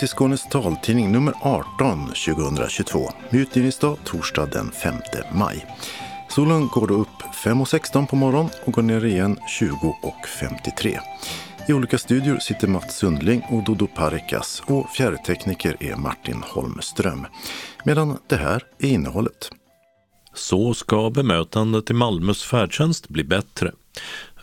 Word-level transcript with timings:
Till 0.00 0.08
Skånes 0.08 0.48
taltidning 0.48 1.12
nummer 1.12 1.34
18 1.42 2.06
2022 2.06 3.10
med 3.30 3.40
utgivningsdag 3.40 3.98
torsdag 4.04 4.46
den 4.46 4.70
5 4.70 4.94
maj. 5.34 5.66
Solen 6.28 6.68
går 6.68 6.86
då 6.86 6.94
upp 6.94 7.22
5.16 7.44 8.06
på 8.06 8.16
morgonen 8.16 8.50
och 8.64 8.72
går 8.72 8.82
ner 8.82 9.04
igen 9.04 9.38
20.53. 9.60 10.98
I 11.68 11.72
olika 11.72 11.98
studior 11.98 12.38
sitter 12.38 12.68
Mats 12.68 12.96
Sundling 12.96 13.42
och 13.50 13.64
Dodo 13.64 13.86
Parikas 13.86 14.62
och 14.66 14.90
fjärrtekniker 14.90 15.76
är 15.80 15.96
Martin 15.96 16.42
Holmström. 16.42 17.26
Medan 17.84 18.18
det 18.26 18.36
här 18.36 18.62
är 18.78 18.88
innehållet. 18.88 19.50
Så 20.34 20.74
ska 20.74 21.10
bemötandet 21.10 21.90
i 21.90 21.94
Malmös 21.94 22.42
färdtjänst 22.42 23.08
bli 23.08 23.24
bättre. 23.24 23.72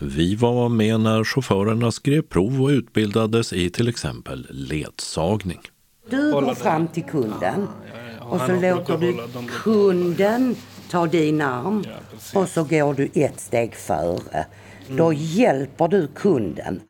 Vi 0.00 0.34
var 0.34 0.68
med 0.68 1.00
när 1.00 1.24
chaufförerna 1.24 1.92
skrev 1.92 2.22
prov 2.22 2.62
och 2.62 2.68
utbildades 2.68 3.52
i 3.52 3.70
till 3.70 3.88
exempel 3.88 4.46
ledsagning. 4.50 5.60
Du 6.10 6.32
går 6.32 6.54
fram 6.54 6.88
till 6.88 7.04
kunden 7.04 7.68
och 8.20 8.40
så 8.40 8.52
låter 8.52 8.98
du 8.98 9.16
kunden 9.62 10.56
ta 10.90 11.06
din 11.06 11.40
arm 11.40 11.84
och 12.34 12.48
så 12.48 12.64
går 12.64 12.94
du 12.94 13.10
ett 13.14 13.40
steg 13.40 13.74
före. 13.74 14.46
Då 14.88 15.12
hjälper 15.12 15.88
du 15.88 16.08
kunden. 16.14 16.80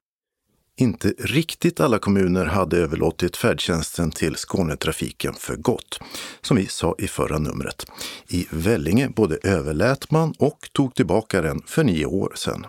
Inte 0.80 1.14
riktigt 1.18 1.80
alla 1.80 1.98
kommuner 1.98 2.45
hade 2.45 2.77
överlåtit 2.77 3.37
färdtjänsten 3.37 4.10
till 4.10 4.37
Skånetrafiken 4.37 5.34
för 5.34 5.57
gott, 5.57 6.01
som 6.40 6.57
vi 6.57 6.66
sa 6.66 6.95
i 6.98 7.09
förra 7.09 7.38
numret. 7.38 7.87
I 8.29 8.46
Vellinge 8.51 9.09
både 9.09 9.38
överlät 9.43 10.10
man 10.10 10.34
och 10.38 10.68
tog 10.73 10.95
tillbaka 10.95 11.43
den 11.43 11.62
för 11.66 11.84
nio 11.84 12.06
år 12.06 12.32
sedan. 12.34 12.66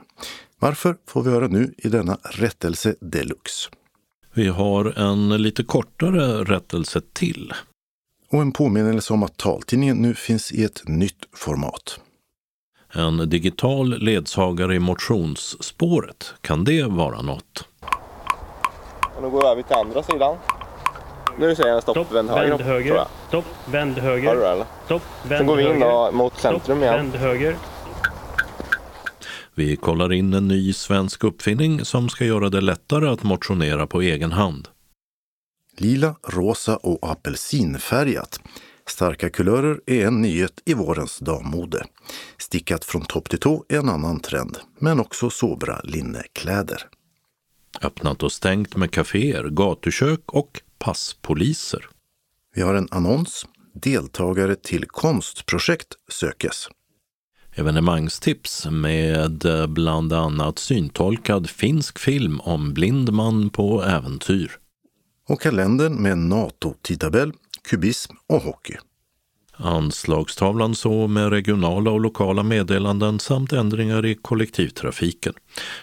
Varför 0.60 0.96
får 1.08 1.24
vi 1.24 1.30
höra 1.30 1.48
nu 1.48 1.74
i 1.78 1.90
denna 1.90 2.18
rättelse 2.24 2.96
deluxe. 3.02 3.70
Vi 4.34 4.48
har 4.48 5.00
en 5.00 5.42
lite 5.42 5.64
kortare 5.64 6.44
rättelse 6.44 7.02
till. 7.14 7.54
Och 8.30 8.42
en 8.42 8.52
påminnelse 8.52 9.14
om 9.14 9.24
att 9.24 9.38
taltidningen 9.38 9.98
nu 9.98 10.16
finns 10.16 10.52
i 10.52 10.64
ett 10.64 10.82
nytt 10.88 11.26
format. 11.36 12.00
En 12.94 13.30
digital 13.30 14.04
ledsagare 14.04 14.76
i 14.76 14.80
motionsspåret, 14.80 16.34
kan 16.42 16.64
det 16.64 16.84
vara 16.84 17.22
något? 17.22 17.69
Och 19.20 19.26
nu 19.26 19.32
går 19.32 19.44
jag 19.44 19.52
över 19.52 19.62
till 19.64 19.76
andra 19.76 20.04
sidan. 20.04 20.38
Nu 21.40 21.56
säger 21.56 21.70
jag 21.70 21.84
stopp, 21.84 21.96
Stopp, 21.96 22.12
vänd 22.12 22.30
höger. 22.30 22.50
vänd 22.50 22.62
höger. 22.62 23.06
Stopp, 23.28 23.46
vänd 23.66 23.98
Har 23.98 24.02
du 24.02 24.08
höger. 24.08 24.36
det 24.36 24.48
eller? 24.50 24.66
Stopp, 24.86 25.02
vänd 25.24 25.38
Sen 25.40 25.48
går 25.48 25.56
vi 25.56 25.64
in 25.64 25.70
höger. 25.70 25.86
då 25.86 26.12
mot 26.12 26.38
centrum 26.40 26.62
Stopp, 26.64 26.78
igen. 26.78 26.94
vänd 26.96 27.16
höger. 27.16 27.56
Vi 29.56 29.76
kollar 29.76 30.14
in 30.14 30.34
en 30.34 30.48
ny 30.48 30.74
svensk 30.74 31.24
uppfinning 31.24 31.86
som 31.86 32.10
ska 32.10 32.26
göra 32.26 32.50
det 32.50 32.62
lättare 32.62 33.10
att 33.10 33.24
motionera 33.24 33.88
på 33.88 34.02
egen 34.02 34.32
hand. 34.32 34.68
Lila, 35.78 36.16
rosa 36.28 36.78
och 36.78 37.12
apelsinfärgat. 37.12 38.40
Starka 38.88 39.30
kulörer 39.30 39.80
är 39.86 40.08
en 40.08 40.22
nyhet 40.22 40.62
i 40.66 40.74
vårens 40.74 41.20
dammode. 41.20 41.86
Stickat 42.38 42.86
från 42.86 43.02
topp 43.02 43.30
till 43.30 43.40
tå 43.40 43.66
är 43.70 43.78
en 43.78 43.90
annan 43.90 44.20
trend, 44.20 44.58
men 44.80 45.00
också 45.00 45.30
sobra 45.30 45.80
linnekläder. 45.84 46.84
Öppnat 47.82 48.24
och 48.24 48.32
stängt 48.32 48.76
med 48.76 48.92
kaféer, 48.92 49.50
gatukök 49.50 50.22
och 50.26 50.62
passpoliser. 50.80 51.86
Vi 52.56 52.62
har 52.62 52.74
en 52.74 52.88
annons. 52.92 53.46
Deltagare 53.74 54.56
till 54.56 54.86
konstprojekt 54.86 55.96
sökes. 56.12 56.70
Evenemangstips 57.56 58.68
med 58.72 59.46
eh, 59.46 59.68
bland 59.68 60.14
annat 60.14 60.60
syntolkad 60.60 61.50
finsk 61.50 62.00
film 62.00 62.40
om 62.40 62.74
blind 62.74 63.14
man 63.14 63.50
på 63.50 63.84
äventyr. 63.84 64.52
Och 65.28 65.42
kalendern 65.42 65.94
med 65.94 66.18
NATO-tidtabell, 66.18 67.34
kubism 67.70 68.14
och 68.28 68.42
hockey. 68.42 68.78
Anslagstavlan 69.62 70.76
så 70.76 71.08
med 71.08 71.30
regionala 71.30 71.92
och 71.92 72.00
lokala 72.00 72.44
meddelanden 72.44 73.20
samt 73.20 73.54
ändringar 73.54 74.06
i 74.06 74.16
kollektivtrafiken. 74.16 75.34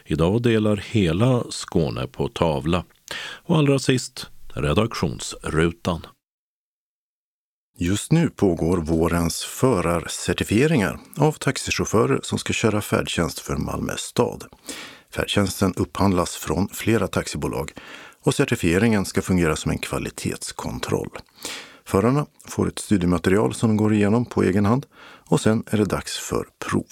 Idag 0.05 0.43
delar 0.43 0.77
hela 0.77 1.45
Skåne 1.51 2.07
på 2.07 2.29
tavla. 2.29 2.85
Och 3.19 3.57
allra 3.57 3.79
sist 3.79 4.27
redaktionsrutan. 4.55 6.07
Just 7.79 8.13
nu 8.13 8.29
pågår 8.29 8.77
vårens 8.77 9.45
förarcertifieringar 9.45 11.01
av 11.17 11.33
taxichaufförer 11.33 12.21
som 12.23 12.39
ska 12.39 12.53
köra 12.53 12.81
färdtjänst 12.81 13.39
för 13.39 13.57
Malmö 13.57 13.93
stad. 13.97 14.45
Färdtjänsten 15.11 15.75
upphandlas 15.77 16.37
från 16.37 16.69
flera 16.69 17.09
taxibolag 17.09 17.73
och 18.23 18.35
certifieringen 18.35 19.05
ska 19.05 19.23
fungera 19.23 19.57
som 19.57 19.71
en 19.71 19.79
kvalitetskontroll. 19.79 21.11
Förarna 21.87 22.27
får 22.45 22.69
ett 22.69 22.79
studiematerial 22.79 23.55
som 23.55 23.69
de 23.69 23.77
går 23.77 23.95
igenom 23.95 24.25
på 24.25 24.43
egen 24.43 24.67
hand 24.67 24.87
och 25.29 25.41
sen 25.41 25.65
är 25.71 25.77
det 25.77 25.85
dags 25.85 26.19
för 26.19 26.47
prov. 26.59 26.87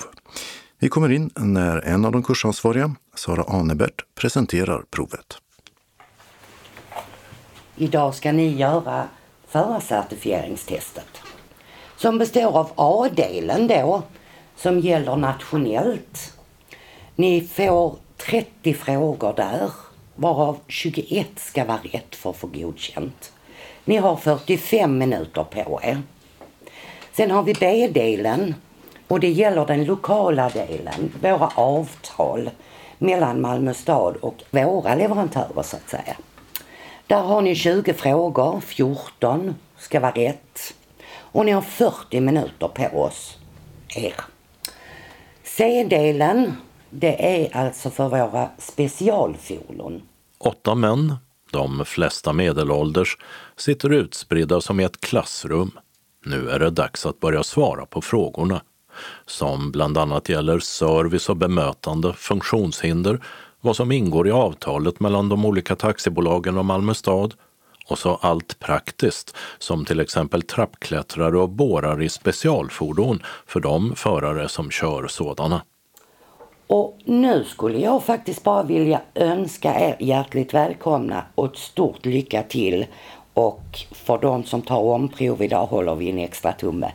Vi 0.79 0.89
kommer 0.89 1.13
in 1.13 1.31
när 1.37 1.81
en 1.81 2.05
av 2.05 2.13
de 2.13 2.23
kursansvariga, 2.23 2.95
Sara 3.15 3.45
Anebert, 3.49 4.05
presenterar 4.15 4.85
provet. 4.91 5.39
Idag 7.77 8.15
ska 8.15 8.33
ni 8.33 8.57
göra 8.57 9.09
förarcertifieringstestet. 9.49 11.21
Som 11.97 12.19
består 12.19 12.59
av 12.59 12.73
A-delen 12.77 13.67
då, 13.67 14.03
som 14.57 14.81
gäller 14.81 15.17
nationellt. 15.17 16.39
Ni 17.17 17.41
får 17.41 17.97
30 18.17 18.75
frågor 18.75 19.33
där, 19.37 19.71
varav 20.15 20.59
21 20.69 21.27
ska 21.37 21.65
vara 21.65 21.81
rätt 21.83 22.17
för 22.17 22.31
att 22.31 22.37
få 22.37 22.47
godkänt. 22.47 23.34
Ni 23.85 23.97
har 23.97 24.17
45 24.17 24.99
minuter 24.99 25.45
på 25.45 25.81
er. 25.83 26.03
Sen 27.13 27.31
har 27.31 27.43
vi 27.43 27.55
B-delen 27.55 28.55
och 29.09 29.21
det 29.21 29.31
gäller 29.31 29.67
den 29.67 29.85
lokala 29.85 30.49
delen, 30.49 31.13
våra 31.21 31.49
avtal 31.55 32.51
mellan 32.99 33.41
Malmö 33.41 33.75
stad 33.75 34.17
och 34.17 34.43
våra 34.51 34.95
leverantörer 34.95 35.63
så 35.63 35.77
att 35.77 35.91
säga. 35.91 36.17
Där 37.07 37.21
har 37.21 37.43
ni 37.43 37.55
20 37.55 37.93
frågor, 37.95 38.61
14 38.61 39.55
ska 39.79 40.01
vara 40.01 40.13
rätt. 40.13 40.75
Och 41.17 41.45
ni 41.45 41.53
har 41.53 41.63
40 41.63 42.21
minuter 42.21 42.69
på 42.69 43.03
oss, 43.03 43.39
er. 43.97 44.15
C-delen, 45.43 46.57
det 46.91 47.45
är 47.45 47.57
alltså 47.57 47.91
för 47.91 48.09
våra 48.09 48.49
specialfordon. 48.59 50.03
Åtta 50.39 50.75
män, 50.75 51.17
de 51.51 51.85
flesta 51.85 52.33
medelålders, 52.33 53.19
sitter 53.57 53.93
utspridda 53.93 54.61
som 54.61 54.81
i 54.81 54.85
ett 54.85 55.01
klassrum. 55.01 55.71
Nu 56.27 56.51
är 56.51 56.59
det 56.59 56.71
dags 56.71 57.07
att 57.07 57.21
börja 57.21 57.43
svara 57.43 57.87
på 57.87 58.01
frågorna 58.03 58.63
som 59.27 59.73
bland 59.73 59.99
annat 59.99 60.29
gäller 60.29 60.59
service 60.59 61.29
och 61.29 61.37
bemötande, 61.37 62.13
funktionshinder, 62.13 63.21
vad 63.61 63.77
som 63.77 63.93
ingår 63.93 64.29
i 64.29 64.31
avtalet 64.31 65.01
mellan 65.01 65.29
de 65.29 65.45
olika 65.45 65.77
taxibolagen 65.77 66.59
och 66.59 66.65
Malmö 66.65 66.95
stad 66.95 67.35
och 67.87 67.99
så 67.99 68.15
allt 68.15 68.59
praktiskt 68.59 69.37
som 69.59 69.85
till 69.85 70.01
exempel 70.01 70.43
trappklättrare 70.43 71.39
och 71.39 71.49
bårar 71.49 72.03
i 72.03 72.09
specialfordon 72.09 73.23
för 73.47 73.61
de 73.61 73.97
förare 73.97 74.49
som 74.49 74.71
kör 74.71 75.07
sådana. 75.07 75.63
Och 76.67 76.99
nu 77.05 77.45
skulle 77.45 77.79
jag 77.79 78.05
faktiskt 78.05 78.45
bara 78.45 78.63
vilja 78.63 79.01
önska 79.15 79.81
er 79.81 79.97
hjärtligt 80.01 80.55
välkomna 80.55 81.25
och 81.35 81.47
ett 81.47 81.59
stort 81.59 82.07
lycka 82.07 82.43
till. 82.43 82.87
Och 83.35 83.79
för 83.91 84.19
de 84.19 84.45
som 84.45 84.63
tar 84.63 84.81
omprov 84.81 85.43
idag 85.43 85.67
håller 85.67 85.95
vi 85.95 86.11
en 86.11 86.19
extra 86.19 86.53
tumme. 86.53 86.93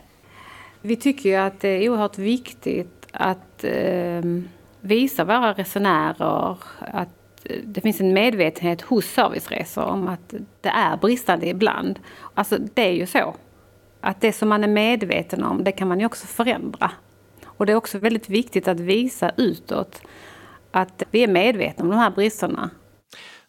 Vi 0.80 0.96
tycker 0.96 1.28
ju 1.28 1.36
att 1.36 1.60
det 1.60 1.68
är 1.68 1.88
oerhört 1.88 2.18
viktigt 2.18 3.06
att 3.12 3.64
eh, 3.64 4.22
visa 4.80 5.24
våra 5.24 5.52
resenärer 5.52 6.56
att 6.78 7.08
eh, 7.44 7.56
det 7.64 7.80
finns 7.80 8.00
en 8.00 8.12
medvetenhet 8.12 8.80
hos 8.80 9.04
Serviceresor 9.04 9.84
om 9.84 10.08
att 10.08 10.34
det 10.60 10.68
är 10.68 10.96
bristande 10.96 11.48
ibland. 11.48 11.98
Alltså 12.34 12.58
det 12.74 12.82
är 12.82 12.92
ju 12.92 13.06
så. 13.06 13.34
Att 14.00 14.20
det 14.20 14.32
som 14.32 14.48
man 14.48 14.64
är 14.64 14.68
medveten 14.68 15.44
om, 15.44 15.64
det 15.64 15.72
kan 15.72 15.88
man 15.88 16.00
ju 16.00 16.06
också 16.06 16.26
förändra. 16.26 16.90
Och 17.44 17.66
det 17.66 17.72
är 17.72 17.76
också 17.76 17.98
väldigt 17.98 18.28
viktigt 18.28 18.68
att 18.68 18.80
visa 18.80 19.30
utåt 19.36 20.02
att 20.70 21.02
vi 21.10 21.22
är 21.22 21.28
medvetna 21.28 21.84
om 21.84 21.90
de 21.90 21.98
här 21.98 22.10
bristerna. 22.10 22.70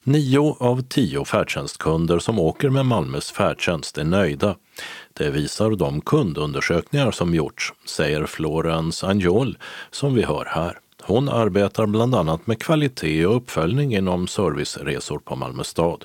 Nio 0.04 0.58
av 0.60 0.82
tio 0.82 1.26
färdtjänstkunder 1.26 2.20
som 2.20 2.40
åker 2.40 2.70
med 2.70 2.86
Malmös 2.86 3.32
färdtjänst 3.32 3.98
är 3.98 4.04
nöjda. 4.04 4.56
Det 5.14 5.30
visar 5.30 5.72
de 5.72 6.02
kundundersökningar 6.02 7.12
som 7.12 7.36
gjorts, 7.36 7.74
säger 7.86 8.26
Florence 8.26 9.08
Anjol 9.08 9.58
som 9.92 10.14
vi 10.14 10.24
hör 10.24 10.46
här. 10.46 10.80
Hon 11.02 11.30
arbetar 11.30 11.86
bland 11.86 12.16
annat 12.16 12.48
med 12.48 12.62
kvalitet 12.62 13.26
och 13.26 13.36
uppföljning 13.36 13.96
inom 13.96 14.28
serviceresor 14.28 15.20
på 15.20 15.36
Malmö 15.36 15.64
stad. 15.64 16.04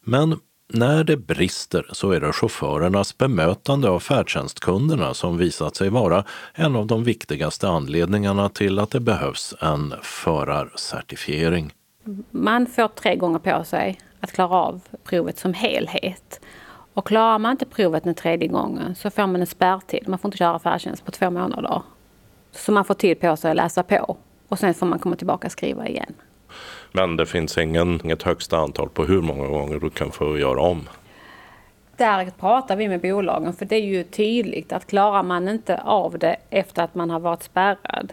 Men 0.00 0.38
när 0.72 1.04
det 1.04 1.16
brister 1.16 1.86
så 1.92 2.10
är 2.10 2.20
det 2.20 2.32
chaufförernas 2.32 3.18
bemötande 3.18 3.88
av 3.88 4.00
färdtjänstkunderna 4.00 5.14
som 5.14 5.36
visat 5.36 5.76
sig 5.76 5.88
vara 5.88 6.24
en 6.54 6.76
av 6.76 6.86
de 6.86 7.04
viktigaste 7.04 7.68
anledningarna 7.68 8.48
till 8.48 8.78
att 8.78 8.90
det 8.90 9.00
behövs 9.00 9.54
en 9.60 9.94
förarcertifiering. 10.02 11.72
Man 12.30 12.66
får 12.66 12.88
tre 12.88 13.16
gånger 13.16 13.38
på 13.38 13.64
sig 13.64 14.00
att 14.20 14.32
klara 14.32 14.56
av 14.56 14.80
provet 15.04 15.38
som 15.38 15.54
helhet. 15.54 16.40
Och 16.94 17.06
klarar 17.06 17.38
man 17.38 17.50
inte 17.50 17.66
provet 17.66 18.04
den 18.04 18.14
tredje 18.14 18.48
gången 18.48 18.94
så 18.94 19.10
får 19.10 19.26
man 19.26 19.40
en 19.40 19.46
spärrtid. 19.46 20.08
Man 20.08 20.18
får 20.18 20.28
inte 20.28 20.38
köra 20.38 20.58
färdtjänst 20.58 21.04
på 21.04 21.10
två 21.10 21.30
månader. 21.30 21.82
Så 22.52 22.72
man 22.72 22.84
får 22.84 22.94
tid 22.94 23.20
på 23.20 23.36
sig 23.36 23.50
att 23.50 23.56
läsa 23.56 23.82
på. 23.82 24.16
Och 24.48 24.58
sen 24.58 24.74
får 24.74 24.86
man 24.86 24.98
komma 24.98 25.16
tillbaka 25.16 25.48
och 25.48 25.52
skriva 25.52 25.88
igen. 25.88 26.14
Men 26.92 27.16
det 27.16 27.26
finns 27.26 27.58
ingen, 27.58 28.00
inget 28.04 28.22
högsta 28.22 28.58
antal 28.58 28.88
på 28.88 29.04
hur 29.04 29.22
många 29.22 29.48
gånger 29.48 29.78
du 29.78 29.90
kan 29.90 30.10
få 30.10 30.38
göra 30.38 30.60
om? 30.60 30.88
Där 31.96 32.30
pratar 32.30 32.76
vi 32.76 32.88
med 32.88 33.00
bolagen 33.00 33.52
för 33.52 33.64
det 33.64 33.76
är 33.76 33.84
ju 33.84 34.04
tydligt 34.04 34.72
att 34.72 34.86
klarar 34.86 35.22
man 35.22 35.48
inte 35.48 35.80
av 35.80 36.18
det 36.18 36.36
efter 36.50 36.82
att 36.82 36.94
man 36.94 37.10
har 37.10 37.20
varit 37.20 37.42
spärrad 37.42 38.12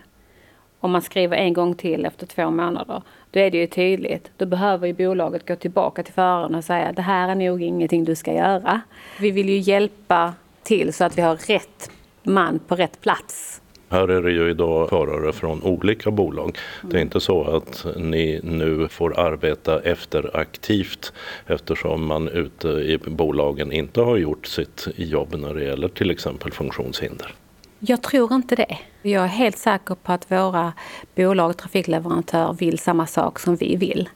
om 0.80 0.92
man 0.92 1.02
skriver 1.02 1.38
en 1.38 1.54
gång 1.54 1.76
till 1.76 2.06
efter 2.06 2.26
två 2.28 2.50
månader, 2.50 3.02
då 3.38 3.42
är 3.42 3.52
det 3.52 3.58
ju 3.58 3.68
tydligt. 3.68 4.32
Då 4.38 4.46
behöver 4.46 4.88
ju 4.88 4.94
bolaget 4.94 5.48
gå 5.48 5.56
tillbaka 5.56 6.04
till 6.04 6.14
föraren 6.14 6.56
och 6.56 6.64
säga 6.64 6.92
det 6.92 7.02
här 7.02 7.30
är 7.30 7.36
nog 7.36 7.62
ingenting 7.62 8.04
du 8.04 8.16
ska 8.16 8.34
göra. 8.34 8.82
Vi 9.20 9.32
vill 9.32 9.50
ju 9.50 9.58
hjälpa 9.58 10.34
till 10.64 10.94
så 10.94 11.04
att 11.04 11.18
vi 11.18 11.22
har 11.22 11.36
rätt 11.36 11.92
man 12.24 12.60
på 12.68 12.76
rätt 12.76 13.02
plats. 13.02 13.62
Här 13.90 14.08
är 14.08 14.22
det 14.22 14.32
ju 14.32 14.50
idag 14.50 14.90
förare 14.90 15.34
från 15.34 15.64
olika 15.64 16.12
bolag. 16.12 16.58
Det 16.82 16.98
är 16.98 17.02
inte 17.02 17.20
så 17.20 17.44
att 17.44 17.86
ni 17.96 18.40
nu 18.44 18.88
får 18.88 19.20
arbeta 19.20 19.82
efteraktivt 19.82 21.14
eftersom 21.46 22.08
man 22.08 22.28
ute 22.28 22.68
i 22.68 22.98
bolagen 22.98 23.72
inte 23.72 24.02
har 24.02 24.18
gjort 24.18 24.48
sitt 24.48 24.88
jobb 24.96 25.36
när 25.36 25.54
det 25.54 25.64
gäller 25.64 25.88
till 25.88 26.12
exempel 26.12 26.52
funktionshinder. 26.52 27.36
Jag 27.80 28.02
tror 28.02 28.34
inte 28.34 28.56
det. 28.56 28.78
Jag 29.02 29.24
är 29.24 29.28
helt 29.28 29.58
säker 29.58 29.96
på 29.96 30.12
att 30.12 30.32
våra 30.32 30.74
bolag 31.16 31.50
och 31.50 31.58
trafikleverantörer 31.58 32.54
vill 32.54 32.80
samma 32.80 33.08
sak 33.08 33.40
som 33.40 33.56
vi 33.56 33.76
vill. 33.76 34.10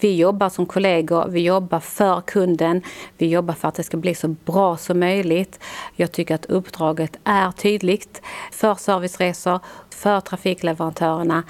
Vi 0.00 0.16
jobbar 0.16 0.48
som 0.48 0.66
kollegor, 0.66 1.28
vi 1.28 1.40
jobbar 1.40 1.80
för 1.80 2.20
kunden, 2.20 2.82
vi 3.18 3.28
jobbar 3.28 3.54
för 3.54 3.68
att 3.68 3.74
det 3.74 3.82
ska 3.82 3.96
bli 3.96 4.14
så 4.14 4.28
bra 4.28 4.76
som 4.76 5.00
möjligt. 5.00 5.60
Jag 5.96 6.12
tycker 6.12 6.34
att 6.34 6.46
uppdraget 6.46 7.18
är 7.24 7.52
tydligt 7.52 8.22
för 8.52 8.74
serviceresor, 8.74 9.60
för 9.90 10.20
trafikleverantörerna. 10.20 11.42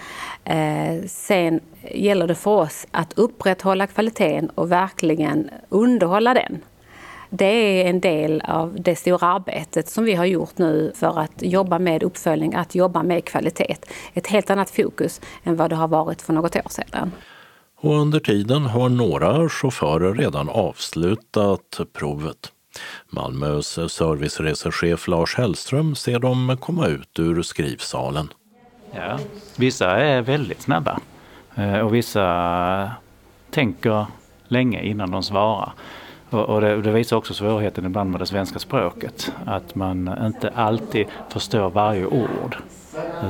Eh, 0.44 1.06
sen 1.06 1.60
gäller 1.94 2.26
det 2.26 2.34
för 2.34 2.50
oss 2.50 2.86
att 2.90 3.12
upprätthålla 3.18 3.86
kvaliteten 3.86 4.50
och 4.50 4.72
verkligen 4.72 5.50
underhålla 5.68 6.34
den. 6.34 6.62
Det 7.36 7.82
är 7.82 7.90
en 7.90 8.00
del 8.00 8.40
av 8.40 8.76
det 8.80 8.96
stora 8.96 9.26
arbetet 9.26 9.88
som 9.88 10.04
vi 10.04 10.14
har 10.14 10.24
gjort 10.24 10.58
nu 10.58 10.92
för 10.94 11.18
att 11.18 11.42
jobba 11.42 11.78
med 11.78 12.02
uppföljning, 12.02 12.54
att 12.54 12.74
jobba 12.74 13.02
med 13.02 13.24
kvalitet. 13.24 13.76
Ett 14.12 14.26
helt 14.26 14.50
annat 14.50 14.70
fokus 14.70 15.20
än 15.44 15.56
vad 15.56 15.70
det 15.70 15.76
har 15.76 15.88
varit 15.88 16.22
för 16.22 16.32
något 16.32 16.56
år 16.56 16.68
sedan. 16.68 17.12
Och 17.80 17.94
under 17.94 18.20
tiden 18.20 18.62
har 18.62 18.88
några 18.88 19.48
chaufförer 19.48 20.14
redan 20.14 20.48
avslutat 20.48 21.80
provet. 21.92 22.52
Malmös 23.10 23.92
serviceresechef 23.92 25.08
Lars 25.08 25.36
Hellström 25.36 25.94
ser 25.94 26.18
dem 26.18 26.56
komma 26.60 26.86
ut 26.86 27.18
ur 27.18 27.42
skrivsalen. 27.42 28.28
Ja, 28.92 29.18
vissa 29.56 29.90
är 29.90 30.22
väldigt 30.22 30.62
snabba 30.62 31.00
eh, 31.54 31.78
och 31.78 31.94
vissa 31.94 32.90
tänker 33.50 34.06
länge 34.48 34.82
innan 34.82 35.10
de 35.10 35.22
svarar. 35.22 35.72
Och 36.34 36.60
det, 36.60 36.82
det, 36.82 36.90
visar 36.90 37.16
också 37.16 37.34
svårigheten 37.34 37.86
ibland 37.86 38.10
med 38.10 38.20
det 38.20 38.26
svenska 38.26 38.58
språket. 38.58 39.32
Att 39.46 39.74
man 39.74 40.16
inte 40.26 40.50
alltid 40.50 41.06
förstår 41.28 41.70
varje 41.70 42.06
ord. 42.06 42.56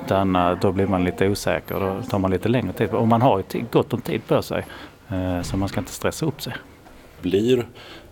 Utan 0.05 0.37
eh, 0.37 0.59
då 0.61 0.73
blir 0.73 0.87
man 0.87 1.05
lite 1.05 1.29
osäker 1.29 1.75
och 1.75 1.81
då 1.81 2.03
tar 2.03 2.19
man 2.19 2.31
lite 2.31 2.49
längre 2.49 2.73
tid. 2.73 2.91
Och 2.91 3.09
man 3.09 3.23
har 3.23 3.43
ju 3.53 3.65
gott 3.71 3.93
om 3.93 4.01
tid 4.01 4.27
på 4.27 4.43
sig. 4.43 4.67
Eh, 5.09 5.43
så 5.43 5.57
man 5.57 5.69
ska 5.69 5.81
inte 5.81 5.93
stressa 5.93 6.27
upp 6.27 6.43
sig. 6.43 6.53
Blir 7.23 7.67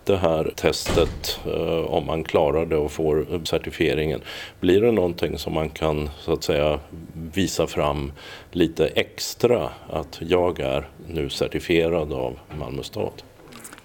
det 0.05 0.17
här 0.17 0.51
testet, 0.55 1.39
eh, 1.45 1.93
om 1.93 2.05
man 2.05 2.23
klarar 2.23 2.65
det 2.65 2.77
och 2.77 2.91
får 2.91 3.45
certifieringen, 3.45 4.21
blir 4.59 4.81
det 4.81 4.91
någonting 4.91 5.37
som 5.37 5.53
man 5.53 5.69
kan 5.69 6.09
så 6.19 6.33
att 6.33 6.43
säga 6.43 6.79
visa 7.33 7.67
fram 7.67 8.11
lite 8.51 8.87
extra 8.87 9.69
att 9.89 10.21
jag 10.21 10.59
är 10.59 10.89
nu 11.07 11.29
certifierad 11.29 12.13
av 12.13 12.39
Malmö 12.59 12.83
stad? 12.83 13.23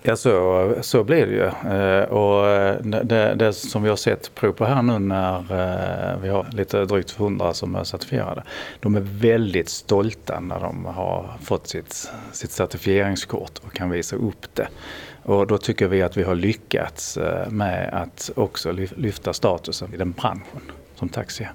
Ja, 0.02 0.16
så, 0.16 0.74
så 0.80 1.04
blir 1.04 1.26
det 1.26 1.32
ju. 1.32 1.72
Eh, 1.72 2.04
och 2.04 2.48
eh, 2.48 2.80
det, 2.82 3.34
det, 3.34 3.52
som 3.52 3.82
vi 3.82 3.88
har 3.88 3.96
sett 3.96 4.34
prov 4.34 4.52
på 4.52 4.64
här 4.64 4.82
nu 4.82 4.98
när 4.98 5.36
eh, 5.38 6.18
vi 6.22 6.28
har 6.28 6.46
lite 6.52 6.84
drygt 6.84 7.20
100 7.20 7.54
som 7.54 7.74
är 7.74 7.84
certifierade. 7.84 8.42
De 8.80 8.94
är 8.94 9.00
väldigt 9.00 9.68
stolta 9.68 10.40
när 10.40 10.60
de 10.60 10.84
har 10.84 11.30
fått 11.42 11.66
sitt, 11.66 12.10
sitt 12.32 12.50
certifieringskort 12.50 13.58
och 13.66 13.72
kan 13.72 13.90
visa 13.90 14.16
upp 14.16 14.54
det. 14.54 14.68
Och 15.22 15.46
då 15.46 15.58
tycker 15.58 15.88
vi 15.88 16.02
att 16.02 16.16
vi 16.16 16.22
har 16.22 16.34
lyckats 16.34 17.18
med 17.48 17.94
att 17.94 18.30
också 18.34 18.72
lyfta 18.96 19.32
statusen 19.32 19.94
i 19.94 19.96
den 19.96 20.12
branschen 20.12 20.62
som 20.94 21.08
taxi 21.08 21.44
är. 21.44 21.52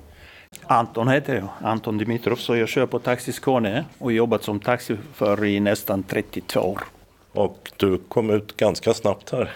Anton 0.67 1.07
heter 1.07 1.35
jag, 1.35 1.47
Anton 1.61 1.97
Dimitrov, 1.97 2.35
så 2.35 2.55
jag 2.55 2.69
kör 2.69 2.85
på 2.85 2.99
Taxi 2.99 3.31
Skåne 3.31 3.85
och 3.97 4.11
jobbat 4.11 4.43
som 4.43 4.59
taxiförare 4.59 5.49
i 5.49 5.59
nästan 5.59 6.03
32 6.03 6.59
år. 6.59 6.83
Och 7.33 7.71
du 7.77 7.97
kom 7.97 8.29
ut 8.29 8.57
ganska 8.57 8.93
snabbt 8.93 9.31
här. 9.31 9.51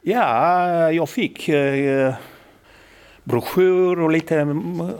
Ja, 0.00 0.92
jag 0.92 1.08
fick 1.08 1.48
eh, 1.48 2.14
broschyr 3.24 4.00
och 4.00 4.10
lite 4.10 4.44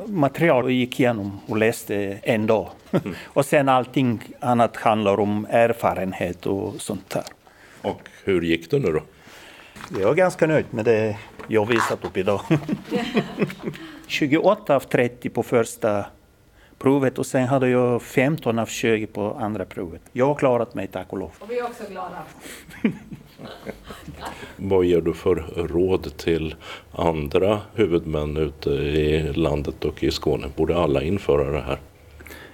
material 0.07 0.65
och 0.65 0.73
gick 0.73 1.01
igenom 1.01 1.41
och 1.47 1.57
läste 1.57 1.95
en 2.23 2.47
dag. 2.47 2.71
Mm. 2.91 3.15
och 3.25 3.45
sen 3.45 3.69
allting 3.69 4.21
annat 4.41 4.77
handlar 4.77 5.21
om 5.21 5.47
erfarenhet 5.51 6.47
och 6.47 6.75
sånt 6.81 7.11
där. 7.11 7.25
Och 7.83 8.09
hur 8.25 8.43
gick 8.43 8.71
det 8.71 8.79
nu 8.79 8.93
då? 8.93 9.03
Jag 10.01 10.11
är 10.11 10.15
ganska 10.15 10.47
nöjd 10.47 10.67
med 10.71 10.85
det 10.85 11.17
jag 11.49 11.69
visat 11.69 12.05
upp 12.05 12.17
idag. 12.17 12.41
28 14.07 14.77
av 14.77 14.81
30 14.81 15.29
på 15.29 15.43
första 15.43 16.07
provet 16.85 17.19
och 17.19 17.27
sen 17.27 17.49
hade 17.49 17.69
jag 17.69 18.03
15 18.03 18.59
av 18.59 18.67
20 18.67 19.07
på 19.07 19.37
andra 19.41 19.65
provet. 19.65 20.03
Jag 20.13 20.27
har 20.27 20.35
klarat 20.35 20.75
mig 20.75 20.87
tack 20.87 21.13
och 21.13 21.19
lov. 21.19 21.31
Och 21.39 21.51
vi 21.51 21.59
är 21.59 21.65
också 21.65 21.85
glada. 21.91 22.23
Vad 24.57 24.85
ger 24.85 25.01
du 25.01 25.15
för 25.15 25.35
råd 25.57 26.17
till 26.17 26.55
andra 26.93 27.61
huvudmän 27.75 28.37
ute 28.37 28.71
i 28.71 29.33
landet 29.33 29.85
och 29.85 30.03
i 30.03 30.11
Skåne? 30.11 30.47
Borde 30.57 30.77
alla 30.77 31.03
införa 31.03 31.51
det 31.51 31.61
här? 31.61 31.79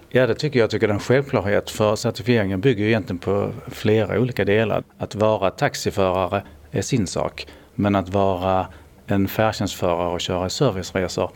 Ja, 0.09 0.27
det 0.27 0.35
tycker 0.35 0.59
jag. 0.59 0.65
Jag 0.65 0.71
tycker 0.71 0.87
det 0.87 0.93
är 0.93 0.95
en 0.95 1.01
självklarhet 1.01 1.71
för 1.71 1.97
certifieringen 1.97 2.61
bygger 2.61 2.85
egentligen 2.85 3.19
på 3.19 3.51
flera 3.69 4.21
olika 4.21 4.45
delar. 4.45 4.85
Att 4.99 5.15
vara 5.15 5.51
taxiförare 5.51 6.43
är 6.71 6.83
sin 6.83 7.07
sak, 7.07 7.47
men 7.75 7.95
att 7.95 8.09
vara 8.09 8.67
en 9.07 9.29
färdtjänstförare 9.29 10.13
och 10.13 10.21
köra 10.21 10.49
serviceresor 10.49 11.31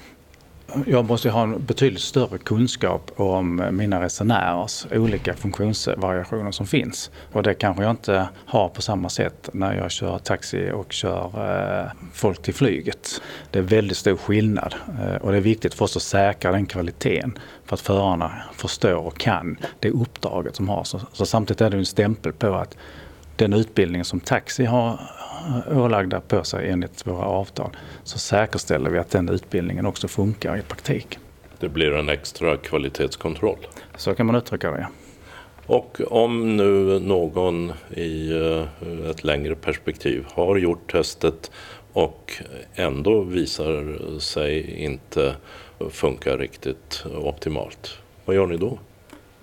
jag 0.86 1.04
måste 1.04 1.30
ha 1.30 1.42
en 1.42 1.64
betydligt 1.64 2.02
större 2.02 2.38
kunskap 2.38 3.10
om 3.16 3.64
mina 3.70 4.02
resenärers 4.02 4.86
olika 4.92 5.34
funktionsvariationer 5.34 6.50
som 6.50 6.66
finns. 6.66 7.10
Och 7.32 7.42
det 7.42 7.54
kanske 7.54 7.82
jag 7.82 7.90
inte 7.90 8.28
har 8.46 8.68
på 8.68 8.82
samma 8.82 9.08
sätt 9.08 9.48
när 9.52 9.74
jag 9.74 9.90
kör 9.90 10.18
taxi 10.18 10.70
och 10.74 10.92
kör 10.92 11.24
eh, 11.24 11.90
folk 12.12 12.42
till 12.42 12.54
flyget. 12.54 13.22
Det 13.50 13.58
är 13.58 13.62
väldigt 13.62 13.96
stor 13.96 14.16
skillnad 14.16 14.74
eh, 15.00 15.16
och 15.16 15.30
det 15.30 15.36
är 15.36 15.40
viktigt 15.40 15.74
för 15.74 15.84
oss 15.84 15.96
att 15.96 16.02
säkra 16.02 16.52
den 16.52 16.66
kvaliteten 16.66 17.38
för 17.64 17.74
att 17.74 17.80
förarna 17.80 18.32
förstår 18.52 19.06
och 19.06 19.18
kan 19.18 19.56
det 19.80 19.90
uppdraget 19.90 20.56
som 20.56 20.68
har. 20.68 20.84
Så, 20.84 21.00
så 21.12 21.26
samtidigt 21.26 21.60
är 21.60 21.70
det 21.70 21.76
en 21.76 21.86
stämpel 21.86 22.32
på 22.32 22.54
att 22.54 22.76
den 23.36 23.52
utbildning 23.52 24.04
som 24.04 24.20
taxi 24.20 24.64
har 24.64 25.00
ålagda 25.70 26.20
på 26.20 26.44
sig 26.44 26.70
enligt 26.70 27.06
våra 27.06 27.24
avtal 27.24 27.76
så 28.04 28.18
säkerställer 28.18 28.90
vi 28.90 28.98
att 28.98 29.10
den 29.10 29.28
utbildningen 29.28 29.86
också 29.86 30.08
funkar 30.08 30.56
i 30.56 30.62
praktiken. 30.62 31.20
Det 31.60 31.68
blir 31.68 31.92
en 31.92 32.08
extra 32.08 32.56
kvalitetskontroll. 32.56 33.66
Så 33.96 34.14
kan 34.14 34.26
man 34.26 34.34
uttrycka 34.34 34.70
det. 34.70 34.88
Och 35.66 36.00
om 36.10 36.56
nu 36.56 36.98
någon 37.00 37.72
i 37.90 38.30
eh, 38.30 39.10
ett 39.10 39.24
längre 39.24 39.54
perspektiv 39.54 40.24
har 40.28 40.56
gjort 40.56 40.92
testet 40.92 41.50
och 41.92 42.32
ändå 42.74 43.20
visar 43.20 44.18
sig 44.18 44.84
inte 44.84 45.36
funka 45.90 46.36
riktigt 46.36 47.04
optimalt, 47.06 47.98
vad 48.24 48.36
gör 48.36 48.46
ni 48.46 48.56
då? 48.56 48.78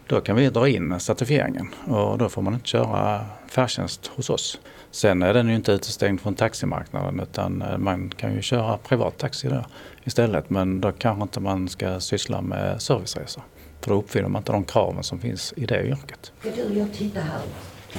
Då 0.07 0.21
kan 0.21 0.35
vi 0.35 0.49
dra 0.49 0.67
in 0.67 0.99
certifieringen 0.99 1.67
och 1.87 2.17
då 2.17 2.29
får 2.29 2.41
man 2.41 2.53
inte 2.53 2.67
köra 2.67 3.25
färdtjänst 3.47 4.07
hos 4.07 4.29
oss. 4.29 4.59
Sen 4.91 5.23
är 5.23 5.33
den 5.33 5.49
ju 5.49 5.55
inte 5.55 5.71
utestängd 5.71 6.21
från 6.21 6.35
taximarknaden 6.35 7.19
utan 7.19 7.61
eh, 7.61 7.77
man 7.77 8.09
kan 8.09 8.33
ju 8.33 8.41
köra 8.41 8.77
privat 8.77 9.17
taxi 9.17 9.47
där 9.47 9.65
istället. 10.03 10.49
Men 10.49 10.81
då 10.81 10.91
kanske 10.91 11.23
inte 11.23 11.39
man 11.39 11.69
ska 11.69 11.99
syssla 11.99 12.41
med 12.41 12.81
serviceresor. 12.81 13.43
För 13.81 13.89
då 13.89 13.97
uppfyller 13.97 14.27
man 14.27 14.39
inte 14.39 14.51
de 14.51 14.63
kraven 14.63 15.03
som 15.03 15.19
finns 15.19 15.53
i 15.57 15.65
det 15.65 15.83
yrket. 15.83 16.31
Du, 16.43 16.79
jag 16.79 16.93
tittar 16.93 17.21
här. 17.21 17.41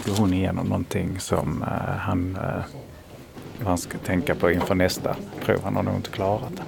Går 0.06 0.16
hon 0.16 0.32
igenom 0.34 0.66
någonting 0.66 1.20
som 1.20 1.62
uh, 1.62 1.68
han, 1.98 2.38
han 3.64 3.78
ska 3.78 3.98
tänka 3.98 4.34
på 4.34 4.50
inför 4.50 4.74
nästa 4.74 5.16
prov. 5.40 5.60
Han 5.64 5.76
har 5.76 5.82
nog 5.82 5.94
inte 5.94 6.10
klarat 6.10 6.56
det. 6.56 6.62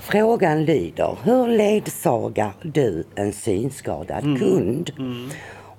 Frågan 0.00 0.64
lyder, 0.64 1.18
hur 1.22 1.48
ledsagar 1.48 2.52
du 2.62 3.04
en 3.14 3.32
synskadad 3.32 4.24
mm. 4.24 4.38
kund? 4.38 4.90
Mm. 4.98 5.30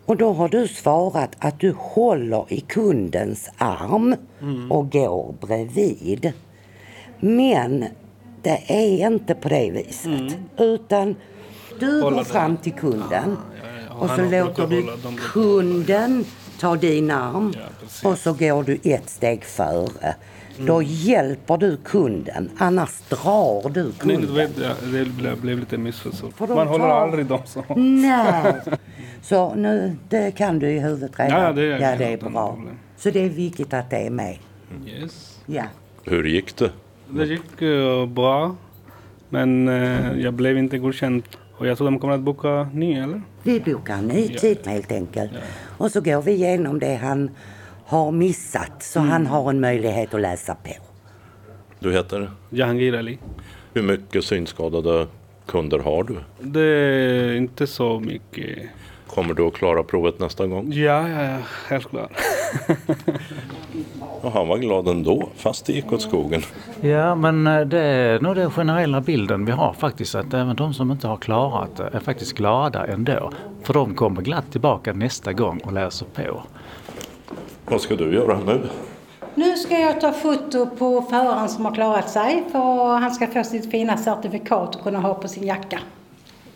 Och 0.05 0.17
då 0.17 0.33
har 0.33 0.49
du 0.49 0.67
svarat 0.67 1.29
att 1.39 1.59
du 1.59 1.71
håller 1.77 2.45
i 2.49 2.59
kundens 2.61 3.49
arm 3.57 4.15
Mm. 4.41 4.71
och 4.71 4.91
går 4.91 5.35
bredvid. 5.41 6.31
Men 7.19 7.85
det 8.41 8.61
är 8.67 9.07
inte 9.07 9.35
på 9.35 9.49
det 9.49 9.71
viset. 9.71 10.37
Utan 10.57 11.15
du 11.79 11.85
Mm. 11.89 12.03
Hålla 12.03 12.17
går 12.17 12.23
fram 12.23 12.57
till 12.57 12.73
kunden 12.73 13.37
ja, 13.89 13.95
och 13.95 14.07
han 14.09 14.17
så 14.17 14.23
brukar 14.23 14.45
låter 14.45 14.67
du 14.67 14.85
kunden 15.33 16.25
ta 16.59 16.75
din 16.75 17.11
arm 17.11 17.53
Ja, 18.03 18.09
och 18.09 18.17
så 18.17 18.33
går 18.33 18.63
du 18.63 18.77
ett 18.83 19.09
steg 19.09 19.43
före. 19.43 20.15
Då 20.59 20.73
Mm. 20.75 20.87
hjälper 20.89 21.57
du 21.57 21.77
kunden, 21.77 22.49
annars 22.57 22.99
drar 23.09 23.69
du 23.69 23.83
Nej, 23.83 23.93
kunden. 23.99 24.49
ja, 24.61 24.69
det 24.91 25.05
blev, 25.41 25.59
lite 25.59 25.77
missförstått. 25.77 26.39
Man 26.39 26.49
håller 26.67 26.85
tar- 26.87 27.01
aldrig 27.01 27.25
dem 27.25 27.39
så. 27.45 27.63
Nej. 27.75 28.53
Så 29.25 29.55
nu, 29.55 29.95
det 30.09 30.31
kan 30.35 30.59
du 30.59 30.67
i 30.69 30.79
huvudet 30.79 31.19
redan. 31.19 31.41
Ja, 31.41 31.51
det 31.53 31.61
är- 31.61 31.79
ja, 31.79 31.95
det 31.97 32.13
är 32.13 32.17
bra. 32.17 32.57
Så 32.97 33.09
det 33.09 33.19
är 33.25 33.29
viktigt 33.29 33.73
att 33.73 33.89
det 33.89 33.97
är 33.97 34.09
med. 34.09 34.37
Yes. 34.87 35.39
Ja. 35.45 35.63
Hur 36.03 36.23
gick 36.23 36.55
det? 36.57 36.71
Det 37.09 37.25
gick 37.25 37.61
eh, 37.61 38.05
bra. 38.05 38.55
Men 39.29 39.67
eh, 39.67 40.19
jag 40.19 40.33
blev 40.33 40.57
inte 40.57 40.77
godkänd. 40.77 41.23
Och 41.57 41.67
jag 41.67 41.77
tror 41.77 41.85
de 41.91 41.99
kommer 41.99 42.13
att 42.13 42.19
boka 42.21 42.69
ny, 42.73 42.93
eller? 42.93 43.21
Vi 43.43 43.59
bokar 43.59 44.01
ny 44.01 44.27
tid 44.29 44.57
helt 44.65 44.91
enkelt. 44.91 45.31
Och 45.77 45.91
så 45.91 46.01
går 46.01 46.21
vi 46.21 46.31
igenom 46.31 46.79
det 46.79 46.95
han 46.95 47.29
har 47.85 48.11
missat 48.11 48.83
så 48.83 48.99
Mm. 48.99 49.11
han 49.11 49.25
har 49.27 49.49
en 49.49 49.59
möjlighet 49.59 50.13
att 50.13 50.21
läsa 50.21 50.55
på. 50.55 50.71
Du 51.79 51.93
heter? 51.93 52.31
Jahangir 52.49 52.95
Ali. 52.97 53.17
Hur 53.73 53.81
mycket 53.83 54.23
synskadade 54.23 55.07
kunder 55.45 55.79
har 55.79 56.03
du? 56.03 56.15
Det 56.39 56.61
är 56.61 57.33
inte 57.35 57.67
så 57.67 57.99
mycket. 57.99 58.57
Kommer 59.15 59.33
du 59.33 59.47
att 59.47 59.53
klara 59.53 59.83
provet 59.83 60.19
nästa 60.19 60.47
gång? 60.47 60.71
Ja, 60.71 61.09
ja, 61.09 61.23
ja. 61.23 61.37
Helt 61.69 61.89
klart. 61.89 62.11
Och 64.21 64.31
han 64.31 64.47
var 64.47 64.57
glad 64.57 64.87
ändå, 64.87 65.29
fast 65.35 65.65
det 65.65 65.73
gick 65.73 65.91
åt 65.91 66.01
skogen. 66.01 66.41
Ja, 66.81 67.15
men 67.15 67.47
eh, 67.47 67.61
det 67.61 67.79
är 67.79 68.19
nog 68.19 68.35
den 68.35 68.51
generella 68.51 69.01
bilden 69.01 69.45
vi 69.45 69.51
har 69.51 69.73
faktiskt 69.73 70.15
att 70.15 70.33
även 70.33 70.55
de 70.55 70.73
som 70.73 70.91
inte 70.91 71.07
har 71.07 71.17
klarat 71.17 71.75
det 71.75 71.89
är 71.93 71.99
faktiskt 71.99 72.33
glada 72.33 72.85
ändå. 72.85 73.31
För 73.63 73.73
de 73.73 73.95
kommer 73.95 74.21
glatt 74.21 74.51
tillbaka 74.51 74.93
nästa 74.93 75.33
gång 75.33 75.59
och 75.63 75.73
läser 75.73 76.05
på. 76.05 76.43
Vad 77.65 77.81
ska 77.81 77.95
du 77.95 78.13
göra 78.13 78.39
nu? 78.45 78.61
Nu 79.35 79.55
ska 79.55 79.79
jag 79.79 80.01
ta 80.01 80.11
foto 80.11 80.65
på 80.65 81.01
föraren 81.01 81.49
som 81.49 81.65
har 81.65 81.75
klarat 81.75 82.09
sig 82.09 82.43
för 82.51 82.99
han 82.99 83.11
ska 83.11 83.27
få 83.27 83.43
sitt 83.43 83.71
fina 83.71 83.97
certifikat 83.97 84.75
och 84.75 84.83
kunna 84.83 84.99
ha 84.99 85.13
på 85.13 85.27
sin 85.27 85.43
jacka. 85.43 85.79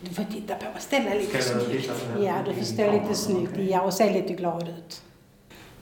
Du 0.01 0.13
får 0.13 0.23
titta 0.23 0.55
på 0.55 0.65
mig, 0.65 0.81
ställ 0.81 1.03
dig 1.03 1.19
lite 1.19 1.41
snyggt. 1.41 1.91
Ja, 2.19 2.33
du 2.45 2.53
får 2.53 2.63
stå 2.63 2.91
lite 2.91 3.15
snyggt 3.15 3.51
ja, 3.57 3.81
och 3.81 3.93
se 3.93 4.13
lite 4.13 4.33
glad 4.33 4.63
ut. 4.63 5.01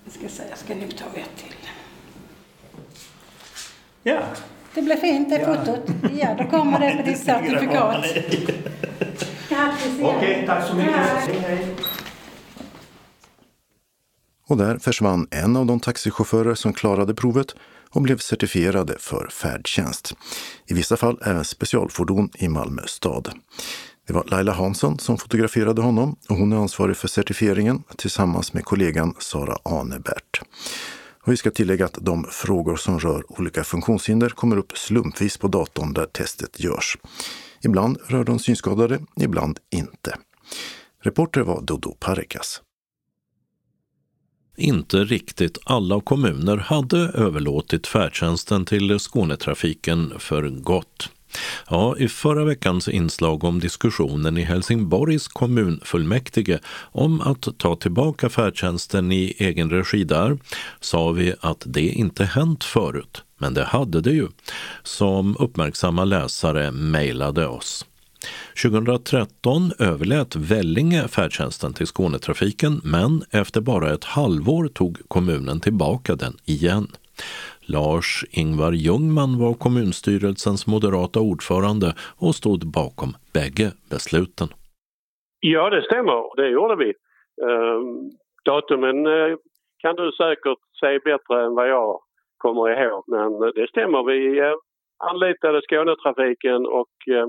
Jag 0.04 0.14
ska 0.14 0.30
se, 0.30 0.44
jag 0.50 0.58
ska 0.58 0.76
nog 0.76 0.98
ta 0.98 1.06
ett 1.06 1.38
till. 1.38 1.56
Ja. 4.04 4.22
Det 4.74 4.82
blev 4.82 4.96
fint 4.96 5.30
det 5.30 5.46
fotot. 5.46 5.90
Ja, 6.20 6.36
då 6.38 6.44
kommer 6.44 6.80
det 6.80 6.98
på 6.98 7.10
ditt 7.10 7.20
certifikat. 7.26 8.06
Grattis 9.50 9.86
igen. 9.86 10.16
Okej, 10.16 10.44
tack 10.48 10.68
så 10.68 10.76
mycket. 10.76 10.96
Hej. 10.96 11.68
Och 14.48 14.58
där 14.58 14.78
försvann 14.78 15.28
en 15.32 15.56
av 15.56 15.66
de 15.66 15.80
taxichaufförer 15.80 16.56
som 16.56 16.74
klarade 16.74 17.16
provet 17.16 17.56
och 17.90 18.02
blev 18.02 18.18
certifierade 18.18 18.96
för 19.00 19.28
färdtjänst. 19.32 20.14
I 20.66 20.74
vissa 20.74 20.98
fall 20.98 21.20
även 21.26 21.46
specialfordon 21.46 22.30
i 22.34 22.48
Malmö 22.48 22.82
stad. 22.86 23.32
Det 24.08 24.14
var 24.14 24.24
Laila 24.28 24.52
Hansson 24.52 25.00
som 25.00 25.18
fotograferade 25.18 25.82
honom 25.82 26.16
och 26.30 26.36
hon 26.36 26.54
är 26.54 26.58
ansvarig 26.58 26.98
för 26.98 27.08
certifieringen 27.08 27.84
tillsammans 27.98 28.54
med 28.54 28.66
kollegan 28.66 29.14
Sara 29.20 29.58
Anebert. 29.64 30.42
Och 31.24 31.32
vi 31.32 31.38
ska 31.38 31.52
tillägga 31.52 31.86
att 31.86 31.98
de 32.02 32.24
frågor 32.24 32.76
som 32.76 33.00
rör 33.00 33.24
olika 33.40 33.64
funktionshinder 33.64 34.30
kommer 34.30 34.58
upp 34.58 34.78
slumpvis 34.78 35.38
på 35.38 35.48
datorn 35.48 35.94
där 35.94 36.06
testet 36.06 36.60
görs. 36.60 36.98
Ibland 37.62 37.98
rör 38.08 38.24
de 38.24 38.40
synskadade, 38.40 39.00
ibland 39.16 39.60
inte. 39.72 40.18
Reporter 41.04 41.42
var 41.42 41.62
Dodo 41.62 41.96
Parikas. 42.00 42.62
Inte 44.58 44.98
riktigt 44.98 45.58
alla 45.66 46.02
kommuner 46.02 46.58
hade 46.58 46.98
överlåtit 46.98 47.88
färdtjänsten 47.88 48.66
till 48.66 49.00
Skånetrafiken 49.00 50.14
för 50.20 50.50
gott. 50.50 51.10
Ja, 51.70 51.98
i 51.98 52.08
förra 52.08 52.44
veckans 52.44 52.88
inslag 52.88 53.44
om 53.44 53.60
diskussionen 53.60 54.38
i 54.38 54.44
Helsingborgs 54.44 55.28
kommunfullmäktige 55.28 56.60
om 56.92 57.22
att 57.22 57.48
ta 57.58 57.76
tillbaka 57.76 58.30
färdtjänsten 58.30 59.12
i 59.12 59.36
egen 59.38 59.70
regi 59.70 60.04
där 60.04 60.38
sa 60.80 61.12
vi 61.12 61.34
att 61.42 61.64
det 61.66 61.90
inte 61.90 62.26
hänt 62.26 62.64
förut, 62.64 63.24
men 63.38 63.54
det 63.54 63.64
hade 63.64 64.02
det 64.02 64.12
ju, 64.12 64.28
som 64.84 65.36
uppmärksamma 65.40 66.06
läsare 66.06 66.72
mejlade 66.72 67.48
oss. 67.48 67.86
2013 68.62 69.72
överlät 69.80 70.36
Vellinge 70.36 71.08
färdtjänsten 71.08 71.74
till 71.74 71.88
Skånetrafiken 71.88 72.82
men 72.84 73.24
efter 73.32 73.62
bara 73.62 73.94
ett 73.94 74.04
halvår 74.04 74.68
tog 74.68 74.98
kommunen 75.08 75.60
tillbaka 75.60 76.16
den 76.16 76.38
igen. 76.46 76.88
Lars-Ingvar 77.76 78.72
Ljungman 78.72 79.34
var 79.44 79.54
kommunstyrelsens 79.54 80.68
moderata 80.68 81.20
ordförande 81.20 81.90
och 82.24 82.36
stod 82.36 82.62
bakom 82.80 83.12
bägge 83.34 83.68
besluten. 83.92 84.50
Ja, 85.40 85.70
det 85.70 85.82
stämmer. 85.82 86.36
Det 86.40 86.50
gjorde 86.50 86.76
vi. 86.84 86.90
Ehm, 87.48 88.12
datumen 88.46 89.06
eh, 89.06 89.36
kan 89.82 89.96
du 89.96 90.12
säkert 90.12 90.62
säga 90.80 91.00
bättre 91.06 91.46
än 91.46 91.56
vad 91.56 91.70
jag 91.70 92.00
kommer 92.38 92.64
ihåg, 92.70 93.04
men 93.08 93.32
det 93.56 93.68
stämmer. 93.70 94.04
Vi 94.04 94.40
eh, 94.40 94.56
anlitade 95.10 95.62
Skånetrafiken 95.62 96.66
och 96.66 96.96
eh, 97.16 97.28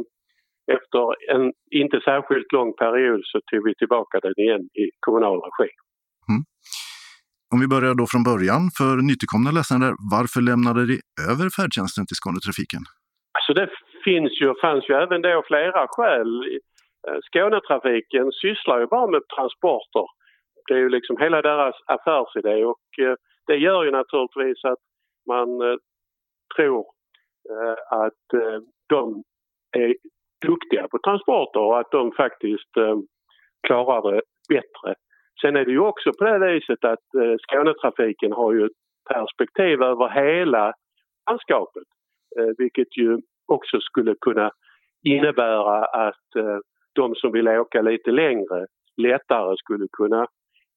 efter 0.76 1.32
en 1.34 1.52
inte 1.70 2.00
särskilt 2.00 2.52
lång 2.52 2.72
period 2.72 3.20
så 3.24 3.40
tog 3.40 3.64
vi 3.64 3.74
tillbaka 3.74 4.20
den 4.20 4.34
igen 4.36 4.60
i 4.60 4.90
kommunal 5.00 5.40
regi. 5.46 5.70
Om 7.52 7.58
vi 7.62 7.68
börjar 7.74 7.94
då 8.00 8.04
från 8.12 8.24
början 8.32 8.62
för 8.78 8.94
nytillkomna 9.10 9.50
läsare, 9.58 9.86
varför 10.16 10.40
lämnade 10.50 10.82
ni 10.90 10.96
över 11.30 11.46
färdtjänsten 11.56 12.04
till 12.06 12.20
Skånetrafiken? 12.20 12.82
Alltså 13.36 13.52
det 13.60 13.68
finns 14.06 14.32
ju, 14.40 14.48
fanns 14.64 14.84
ju 14.88 14.94
även 15.04 15.20
då 15.22 15.42
flera 15.50 15.86
skäl. 15.94 16.30
Eh, 17.06 17.18
Skånetrafiken 17.28 18.26
sysslar 18.42 18.78
ju 18.80 18.86
bara 18.86 19.10
med 19.14 19.22
transporter. 19.36 20.06
Det 20.66 20.74
är 20.74 20.82
ju 20.86 20.88
liksom 20.88 21.16
hela 21.24 21.42
deras 21.42 21.76
affärsidé 21.94 22.64
och 22.72 22.88
eh, 23.04 23.14
det 23.46 23.56
gör 23.56 23.84
ju 23.84 23.90
naturligtvis 23.90 24.64
att 24.64 24.82
man 25.32 25.48
eh, 25.66 25.76
tror 26.56 26.84
att 27.90 28.24
de 28.88 29.22
är 29.76 29.94
duktiga 30.46 30.88
på 30.88 30.98
transporter 30.98 31.60
och 31.60 31.78
att 31.80 31.90
de 31.90 32.12
faktiskt 32.12 32.72
klarar 33.66 34.12
det 34.12 34.22
bättre. 34.48 34.94
Sen 35.40 35.56
är 35.56 35.64
det 35.64 35.70
ju 35.70 35.80
också 35.80 36.12
på 36.18 36.24
det 36.24 36.38
viset 36.38 36.84
att 36.84 37.14
eh, 37.14 37.34
Skånetrafiken 37.38 38.32
har 38.32 38.52
ju 38.52 38.64
ett 38.66 38.78
perspektiv 39.10 39.82
över 39.82 40.08
hela 40.08 40.72
landskapet. 41.30 41.88
Eh, 42.38 42.50
vilket 42.58 42.96
ju 42.96 43.18
också 43.46 43.80
skulle 43.80 44.14
kunna 44.20 44.50
innebära 45.04 45.84
att 45.84 46.36
eh, 46.36 46.58
de 46.94 47.14
som 47.14 47.32
vill 47.32 47.48
åka 47.48 47.82
lite 47.82 48.10
längre 48.10 48.66
lättare 48.96 49.56
skulle 49.56 49.86
kunna 49.92 50.26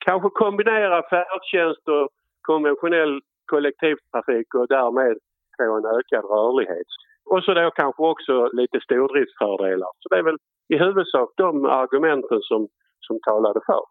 kanske 0.05 0.29
kombinera 0.29 1.09
färdtjänst 1.09 1.87
och 1.87 2.09
konventionell 2.41 3.21
kollektivtrafik 3.45 4.53
och 4.53 4.67
därmed 4.67 5.17
få 5.57 5.77
en 5.77 5.85
ökad 5.97 6.25
rörlighet. 6.35 6.89
Och 7.25 7.43
så 7.43 7.53
då 7.53 7.71
kanske 7.71 8.03
också 8.03 8.49
lite 8.53 8.79
stordriftsfördelar. 8.81 9.89
Så 9.99 10.09
det 10.09 10.17
är 10.17 10.23
väl 10.23 10.37
i 10.73 10.77
huvudsak 10.77 11.29
de 11.37 11.65
argumenten 11.65 12.41
som, 12.41 12.67
som 13.07 13.19
talade 13.19 13.59
för. 13.65 13.83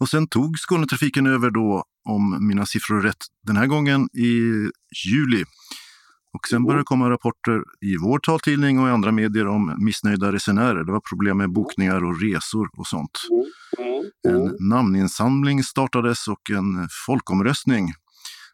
Och 0.00 0.08
sen 0.08 0.28
tog 0.28 0.58
Skånetrafiken 0.58 1.26
över 1.26 1.50
då, 1.50 1.84
om 2.04 2.46
mina 2.48 2.66
siffror 2.66 2.98
är 2.98 3.02
rätt, 3.02 3.24
den 3.46 3.56
här 3.56 3.66
gången 3.66 4.08
i 4.12 4.40
juli. 5.06 5.44
Och 6.32 6.48
sen 6.48 6.64
började 6.64 6.80
det 6.80 6.84
komma 6.84 7.10
rapporter 7.10 7.62
i 7.80 7.96
vår 7.96 8.18
taltidning 8.18 8.80
och 8.80 8.88
i 8.88 8.90
andra 8.90 9.12
medier 9.12 9.46
om 9.46 9.74
missnöjda 9.84 10.32
resenärer. 10.32 10.84
Det 10.84 10.92
var 10.92 11.00
problem 11.00 11.38
med 11.38 11.52
bokningar 11.52 12.04
och 12.04 12.20
resor 12.20 12.68
och 12.76 12.86
sånt. 12.86 13.20
En 14.28 14.56
namninsamling 14.68 15.62
startades 15.62 16.28
och 16.28 16.50
en 16.50 16.88
folkomröstning 17.06 17.92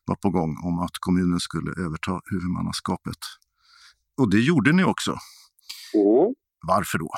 var 0.04 0.16
på 0.16 0.30
gång 0.30 0.56
om 0.64 0.78
att 0.78 0.98
kommunen 1.00 1.40
skulle 1.40 1.70
överta 1.84 2.20
huvudmannaskapet. 2.24 3.18
Och 4.16 4.30
det 4.30 4.40
gjorde 4.40 4.72
ni 4.72 4.84
också. 4.84 5.16
Varför 6.66 6.98
då? 6.98 7.10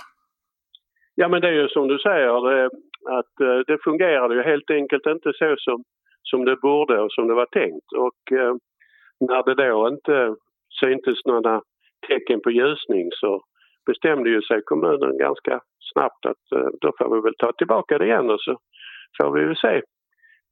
Ja 1.14 1.28
men 1.28 1.40
det 1.40 1.48
är 1.48 1.52
ju 1.52 1.68
som 1.68 1.88
du 1.88 1.98
säger 1.98 2.50
det, 2.50 2.64
att 3.10 3.40
eh, 3.40 3.58
det 3.66 3.78
fungerade 3.84 4.34
ju 4.34 4.42
helt 4.42 4.70
enkelt 4.70 5.06
inte 5.06 5.32
så 5.34 5.54
som, 5.58 5.84
som 6.22 6.44
det 6.44 6.56
borde 6.56 7.00
och 7.00 7.12
som 7.12 7.28
det 7.28 7.34
var 7.34 7.46
tänkt. 7.46 7.92
Och 7.96 8.38
eh, 8.38 8.54
när 9.20 9.42
det 9.42 9.54
då 9.54 9.88
inte 9.88 10.34
syntes 10.80 11.24
några 11.24 11.62
tecken 12.08 12.40
på 12.40 12.50
ljusning 12.50 13.08
så 13.12 13.42
bestämde 13.86 14.30
ju 14.30 14.42
sig 14.42 14.62
kommunen 14.64 15.18
ganska 15.18 15.60
snabbt 15.92 16.26
att 16.26 16.52
eh, 16.54 16.68
då 16.80 16.92
får 16.98 17.14
vi 17.14 17.20
väl 17.20 17.34
ta 17.38 17.52
tillbaka 17.52 17.98
det 17.98 18.04
igen 18.04 18.30
och 18.30 18.40
så 18.40 18.58
får 19.20 19.32
vi 19.32 19.44
väl 19.44 19.56
se. 19.56 19.76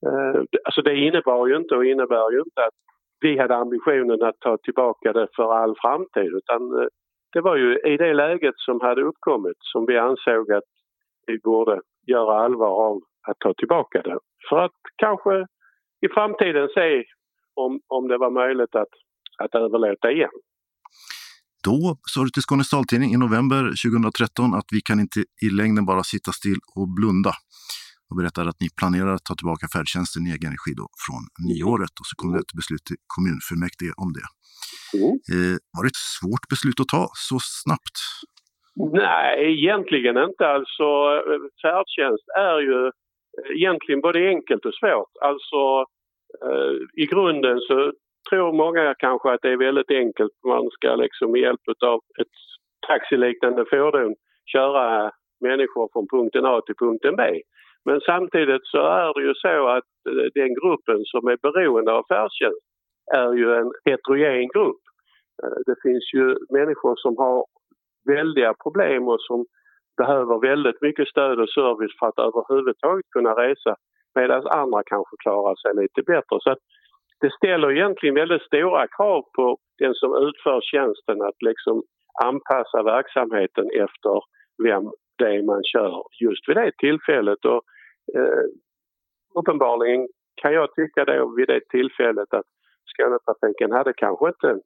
Eh, 0.06 0.40
alltså 0.64 0.82
det 0.82 0.96
innebar 0.96 1.46
ju 1.46 1.56
inte 1.56 1.74
och 1.74 1.84
innebär 1.84 2.32
ju 2.32 2.38
inte 2.38 2.60
att 2.60 2.78
vi 3.20 3.38
hade 3.38 3.56
ambitionen 3.56 4.22
att 4.22 4.40
ta 4.40 4.56
tillbaka 4.56 5.12
det 5.12 5.28
för 5.36 5.52
all 5.54 5.74
framtid 5.82 6.32
utan 6.34 6.62
eh, 6.80 6.88
det 7.32 7.40
var 7.40 7.56
ju 7.56 7.78
i 7.92 7.96
det 7.96 8.14
läget 8.14 8.54
som 8.56 8.80
hade 8.80 9.02
uppkommit 9.02 9.56
som 9.60 9.86
vi 9.86 9.98
ansåg 9.98 10.52
att 10.52 10.70
vi 11.26 11.38
borde 11.38 11.80
göra 12.06 12.44
allvar 12.44 12.86
av 12.88 13.00
att 13.28 13.38
ta 13.38 13.54
tillbaka 13.54 14.02
det. 14.02 14.18
För 14.48 14.56
att 14.56 14.80
kanske 14.96 15.46
i 16.00 16.08
framtiden 16.14 16.68
se 16.74 17.04
om, 17.54 17.80
om 17.88 18.08
det 18.08 18.18
var 18.18 18.30
möjligt 18.30 18.74
att, 18.74 18.92
att 19.38 19.54
överlåta 19.54 20.10
igen. 20.10 20.30
Då 21.64 21.96
sa 22.06 22.20
du 22.24 22.30
till 22.30 22.42
Skånes 22.42 22.70
taltidning 22.70 23.10
i 23.14 23.16
november 23.16 23.62
2013 23.84 24.54
att 24.54 24.68
vi 24.72 24.80
kan 24.80 25.00
inte 25.00 25.20
i 25.20 25.50
längden 25.60 25.86
bara 25.86 26.02
sitta 26.02 26.32
still 26.32 26.60
och 26.76 26.88
blunda 26.88 27.32
och 28.10 28.16
berättade 28.20 28.48
att 28.52 28.60
ni 28.64 28.68
planerar 28.80 29.12
att 29.14 29.26
ta 29.28 29.34
tillbaka 29.40 29.66
färdtjänsten 29.74 30.22
i 30.26 30.30
egen 30.36 30.52
regi 30.56 30.72
från 31.04 31.22
nyåret 31.50 31.94
och 32.00 32.06
så 32.08 32.14
kom 32.20 32.28
det 32.32 32.40
ett 32.44 32.58
beslut 32.60 32.84
till 32.88 33.00
kommunfullmäktige 33.14 33.94
om 34.04 34.10
det. 34.16 34.28
Mm. 34.98 35.14
Eh, 35.32 35.56
var 35.74 35.82
det 35.84 35.92
ett 35.94 36.04
svårt 36.16 36.44
beslut 36.52 36.78
att 36.82 36.92
ta 36.96 37.04
så 37.28 37.36
snabbt? 37.60 37.96
Nej, 39.02 39.32
egentligen 39.56 40.16
inte. 40.26 40.44
Alltså 40.56 40.88
eh, 41.30 41.42
färdtjänst 41.62 42.26
är 42.50 42.58
ju 42.68 42.80
egentligen 43.58 44.00
både 44.06 44.18
enkelt 44.34 44.64
och 44.68 44.78
svårt. 44.80 45.12
Alltså 45.28 45.60
eh, 46.46 46.74
i 47.02 47.04
grunden 47.12 47.58
så 47.68 47.92
tror 48.30 48.52
många 48.52 48.94
kanske 48.98 49.32
att 49.32 49.42
det 49.42 49.52
är 49.52 49.66
väldigt 49.68 49.90
enkelt. 49.90 50.32
Man 50.46 50.70
ska 50.70 50.88
liksom 50.94 51.32
med 51.32 51.40
hjälp 51.40 51.60
av 51.92 51.98
ett 52.20 52.36
taxiliknande 52.88 53.64
fordon 53.70 54.14
köra 54.52 55.10
människor 55.40 55.88
från 55.92 56.06
punkten 56.08 56.44
A 56.44 56.60
till 56.66 56.74
punkten 56.74 57.16
B. 57.16 57.22
Men 57.84 58.00
samtidigt 58.00 58.66
så 58.66 58.78
är 58.78 59.14
det 59.14 59.22
ju 59.28 59.34
så 59.34 59.68
att 59.68 59.90
eh, 60.08 60.26
den 60.34 60.54
gruppen 60.60 61.00
som 61.04 61.28
är 61.28 61.38
beroende 61.42 61.92
av 61.92 62.04
färdtjänst 62.08 62.64
är 63.12 63.32
ju 63.32 63.54
en 63.54 63.72
heterogen 63.84 64.48
grupp. 64.54 64.82
Eh, 65.42 65.58
det 65.66 65.76
finns 65.82 66.04
ju 66.14 66.36
människor 66.58 66.94
som 66.96 67.16
har 67.16 67.44
väldiga 68.14 68.54
problem 68.62 69.08
och 69.08 69.20
som 69.20 69.46
behöver 69.96 70.48
väldigt 70.50 70.80
mycket 70.82 71.08
stöd 71.08 71.40
och 71.40 71.48
service 71.48 71.98
för 71.98 72.06
att 72.06 72.18
överhuvudtaget 72.18 73.10
kunna 73.16 73.32
resa 73.44 73.76
medan 74.14 74.46
andra 74.46 74.82
kanske 74.92 75.16
klarar 75.24 75.54
sig 75.62 75.82
lite 75.82 76.02
bättre. 76.12 76.36
Så 76.40 76.56
det 77.20 77.32
ställer 77.32 77.72
egentligen 77.72 78.14
väldigt 78.14 78.42
stora 78.42 78.86
krav 78.96 79.22
på 79.36 79.58
den 79.78 79.94
som 79.94 80.10
utför 80.26 80.60
tjänsten 80.60 81.22
att 81.22 81.42
liksom 81.48 81.82
anpassa 82.24 82.82
verksamheten 82.82 83.66
efter 83.84 84.16
vem 84.64 84.84
det 85.20 85.42
man 85.42 85.62
kör 85.64 86.02
just 86.20 86.48
vid 86.48 86.56
det 86.56 86.72
tillfället. 86.78 87.44
Och, 87.44 87.62
eh, 88.16 88.44
uppenbarligen 89.34 90.08
kan 90.42 90.52
jag 90.52 90.74
tycka 90.74 91.04
då 91.04 91.34
vid 91.36 91.48
det 91.48 91.60
tillfället 91.68 92.34
att 92.34 92.46
Skånetrafiken 92.90 93.72
hade 93.72 93.92
kanske 93.92 94.28
inte 94.28 94.60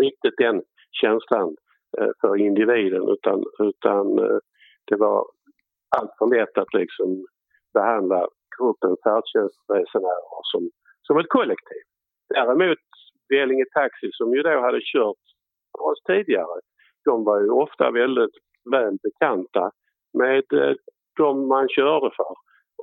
riktigt 0.00 0.36
den 0.38 0.62
känslan 1.00 1.56
eh, 1.98 2.10
för 2.20 2.36
individen 2.36 3.08
utan, 3.08 3.44
utan 3.58 4.18
eh, 4.18 4.38
det 4.84 4.96
var 4.96 5.26
allt 5.96 6.12
för 6.18 6.26
lätt 6.26 6.58
att 6.58 6.74
liksom 6.74 7.26
behandla 7.74 8.28
gruppen 8.58 8.96
färdtjänstresenärer 9.04 10.40
som, 10.42 10.70
som 11.02 11.18
ett 11.18 11.28
kollektiv. 11.28 11.82
Däremot 12.34 12.78
Vellinge 13.28 13.64
Taxi 13.74 14.08
som 14.12 14.34
ju 14.34 14.42
då 14.42 14.60
hade 14.60 14.80
kört 14.92 15.22
för 15.72 15.84
oss 15.90 16.02
tidigare, 16.06 16.60
de 17.04 17.24
var 17.24 17.40
ju 17.40 17.50
ofta 17.50 17.90
väldigt 17.90 18.36
väl 18.70 18.98
bekanta 19.02 19.70
med 20.18 20.44
eh, 20.52 20.74
de 21.16 21.48
man 21.48 21.68
körde 21.68 22.10
för 22.16 22.34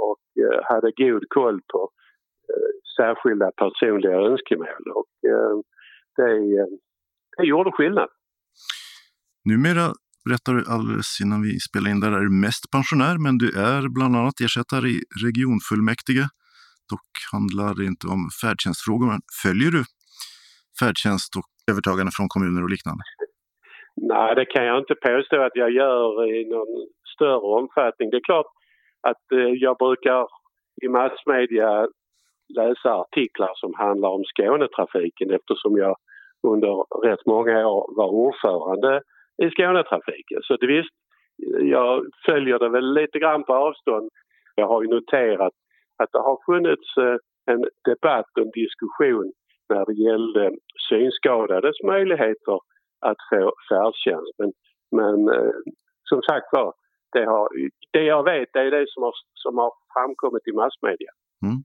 och 0.07 0.25
eh, 0.43 0.59
hade 0.63 0.91
god 0.97 1.23
koll 1.29 1.61
på 1.73 1.89
eh, 2.49 2.71
särskilda 2.97 3.51
personliga 3.51 4.15
önskemål 4.15 4.85
och 4.95 5.09
det, 6.15 6.67
det 7.37 7.45
gjorde 7.45 7.71
skillnad. 7.71 8.09
Numera 9.45 9.93
berättar 10.25 10.53
du 10.53 10.63
alldeles 10.67 11.21
innan 11.23 11.41
vi 11.41 11.59
spelar 11.59 11.91
in 11.91 11.99
där, 11.99 12.11
är 12.11 12.19
du 12.19 12.29
mest 12.29 12.71
pensionär 12.71 13.17
men 13.17 13.37
du 13.37 13.47
är 13.59 13.89
bland 13.89 14.15
annat 14.15 14.39
ersättare 14.41 14.89
i 14.89 15.03
regionfullmäktige. 15.23 16.25
Dock 16.89 17.11
handlar 17.31 17.73
det 17.75 17.85
inte 17.85 18.07
om 18.07 18.29
färdtjänstfrågor, 18.41 19.07
men 19.07 19.21
följer 19.43 19.71
du 19.71 19.83
färdtjänst 20.79 21.35
och 21.35 21.49
övertagande 21.71 22.11
från 22.15 22.29
kommuner 22.29 22.63
och 22.63 22.69
liknande? 22.69 23.03
Nej, 24.01 24.35
det 24.35 24.45
kan 24.45 24.65
jag 24.65 24.77
inte 24.77 24.95
påstå 24.95 25.41
att 25.41 25.55
jag 25.55 25.71
gör 25.71 26.25
i 26.25 26.45
någon 26.45 26.87
större 27.15 27.37
omfattning. 27.59 28.09
Det 28.09 28.17
är 28.17 28.31
klart 28.31 28.45
att 29.01 29.31
eh, 29.31 29.39
jag 29.39 29.77
brukar 29.77 30.27
i 30.81 30.87
massmedia 30.87 31.87
läsa 32.57 32.93
artiklar 32.93 33.51
som 33.55 33.73
handlar 33.73 34.09
om 34.09 34.23
Skånetrafiken 34.23 35.31
eftersom 35.31 35.77
jag 35.77 35.95
under 36.47 37.03
rätt 37.07 37.25
många 37.25 37.67
år 37.67 37.95
var 37.97 38.09
ordförande 38.09 39.01
i 39.43 39.49
Skånetrafiken. 39.49 40.39
Så 40.43 40.57
det 40.57 40.67
visst, 40.67 40.95
jag 41.61 42.05
följer 42.25 42.59
det 42.59 42.69
väl 42.69 42.93
lite 42.93 43.19
grann 43.19 43.43
på 43.43 43.53
avstånd. 43.53 44.09
Jag 44.55 44.67
har 44.67 44.81
ju 44.81 44.87
noterat 44.87 45.53
att 45.97 46.11
det 46.11 46.19
har 46.19 46.37
funnits 46.45 46.97
eh, 46.97 47.17
en 47.53 47.65
debatt 47.85 48.31
och 48.35 48.41
en 48.41 48.51
diskussion 48.51 49.31
när 49.69 49.85
det 49.85 49.93
gällde 49.93 50.51
synskadades 50.89 51.83
möjligheter 51.83 52.59
att 52.99 53.17
få 53.29 53.53
färdtjänst. 53.69 54.33
Men, 54.39 54.51
men 54.99 55.17
eh, 55.35 55.53
som 56.09 56.21
sagt 56.21 56.47
var, 56.51 56.73
det, 57.13 57.25
det 57.93 58.03
jag 58.03 58.23
vet 58.23 58.49
det 58.53 58.59
är 58.59 58.71
det 58.71 58.85
som 58.93 59.03
har, 59.03 59.13
som 59.33 59.57
har 59.57 59.71
framkommit 59.93 60.47
i 60.47 60.51
massmedia. 60.51 61.11
Mm. 61.45 61.59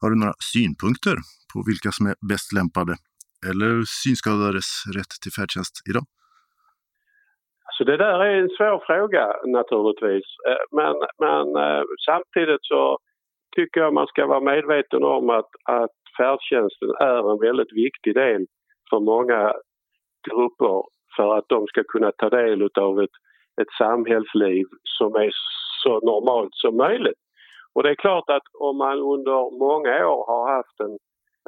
Har 0.00 0.10
du 0.10 0.16
några 0.22 0.38
synpunkter 0.52 1.16
på 1.52 1.58
vilka 1.70 1.90
som 1.96 2.06
är 2.06 2.16
bäst 2.30 2.48
lämpade 2.58 2.94
eller 3.48 3.72
synskadades 4.02 4.68
rätt 4.96 5.12
till 5.22 5.32
färdtjänst 5.36 5.74
idag? 5.90 6.06
Så 7.74 7.84
det 7.84 7.96
där 7.96 8.18
är 8.28 8.34
en 8.42 8.54
svår 8.56 8.78
fråga 8.86 9.24
naturligtvis. 9.58 10.28
Eh, 10.48 10.64
men, 10.78 10.94
men 11.24 11.46
eh, 11.64 11.82
samtidigt 12.08 12.64
så 12.72 12.98
tycker 13.56 13.80
jag 13.80 13.94
man 13.94 14.06
ska 14.06 14.26
vara 14.26 14.50
medveten 14.52 15.04
om 15.04 15.30
att, 15.30 15.52
att 15.64 15.98
färdtjänsten 16.16 16.90
är 17.00 17.32
en 17.32 17.40
väldigt 17.48 17.72
viktig 17.84 18.14
del 18.14 18.46
för 18.90 19.00
många 19.00 19.52
grupper 20.28 20.82
för 21.16 21.36
att 21.38 21.48
de 21.48 21.66
ska 21.66 21.84
kunna 21.84 22.12
ta 22.12 22.30
del 22.30 22.68
av 22.74 23.00
ett, 23.00 23.16
ett 23.60 23.72
samhällsliv 23.78 24.66
som 24.98 25.14
är 25.14 25.30
så 25.82 26.00
normalt 26.00 26.54
som 26.54 26.76
möjligt. 26.76 27.22
Och 27.74 27.82
det 27.82 27.90
är 27.90 27.94
klart 27.94 28.30
att 28.30 28.42
om 28.58 28.76
man 28.76 28.98
under 28.98 29.58
många 29.58 30.06
år 30.06 30.24
har 30.26 30.56
haft 30.56 30.80
en, 30.80 30.98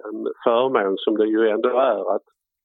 en 0.04 0.26
förmån 0.44 0.94
som 0.98 1.16
det 1.16 1.26
ju 1.26 1.48
ändå 1.48 1.68
är 1.68 2.14
att 2.16 2.22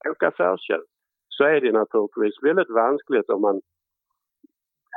åka 0.10 0.32
färdtjänst 0.32 0.90
så 1.30 1.44
är 1.44 1.62
det 1.62 1.72
naturligtvis 1.72 2.44
väldigt 2.44 2.70
vanskligt 2.70 3.30
om 3.30 3.42
man 3.42 3.62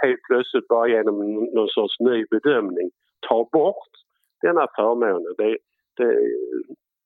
helt 0.03 0.23
plötsligt 0.23 0.69
bara 0.69 0.89
genom 0.89 1.45
någon 1.55 1.69
sorts 1.69 2.01
ny 2.01 2.25
bedömning 2.31 2.91
tar 3.29 3.45
bort 3.53 3.93
denna 4.43 4.67
förmån. 4.77 5.35
Det, 5.39 5.59
det, 5.97 6.13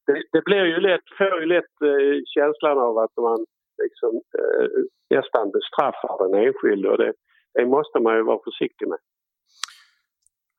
det, 0.06 0.22
det 0.32 0.44
blir 0.44 0.64
ju 0.64 0.80
lätt, 0.80 1.04
får 1.18 1.40
ju 1.40 1.46
lätt 1.46 1.82
eh, 1.82 2.22
känslan 2.26 2.78
av 2.78 2.98
att 2.98 3.16
man 3.16 3.46
liksom, 3.84 4.12
eh, 4.38 4.66
nästan 5.16 5.44
bestraffar 5.56 6.14
den 6.22 6.34
enskilde 6.44 6.88
och 6.92 6.98
det, 6.98 7.12
det 7.54 7.66
måste 7.66 7.98
man 8.00 8.16
ju 8.16 8.22
vara 8.22 8.40
försiktig 8.48 8.88
med. 8.88 8.98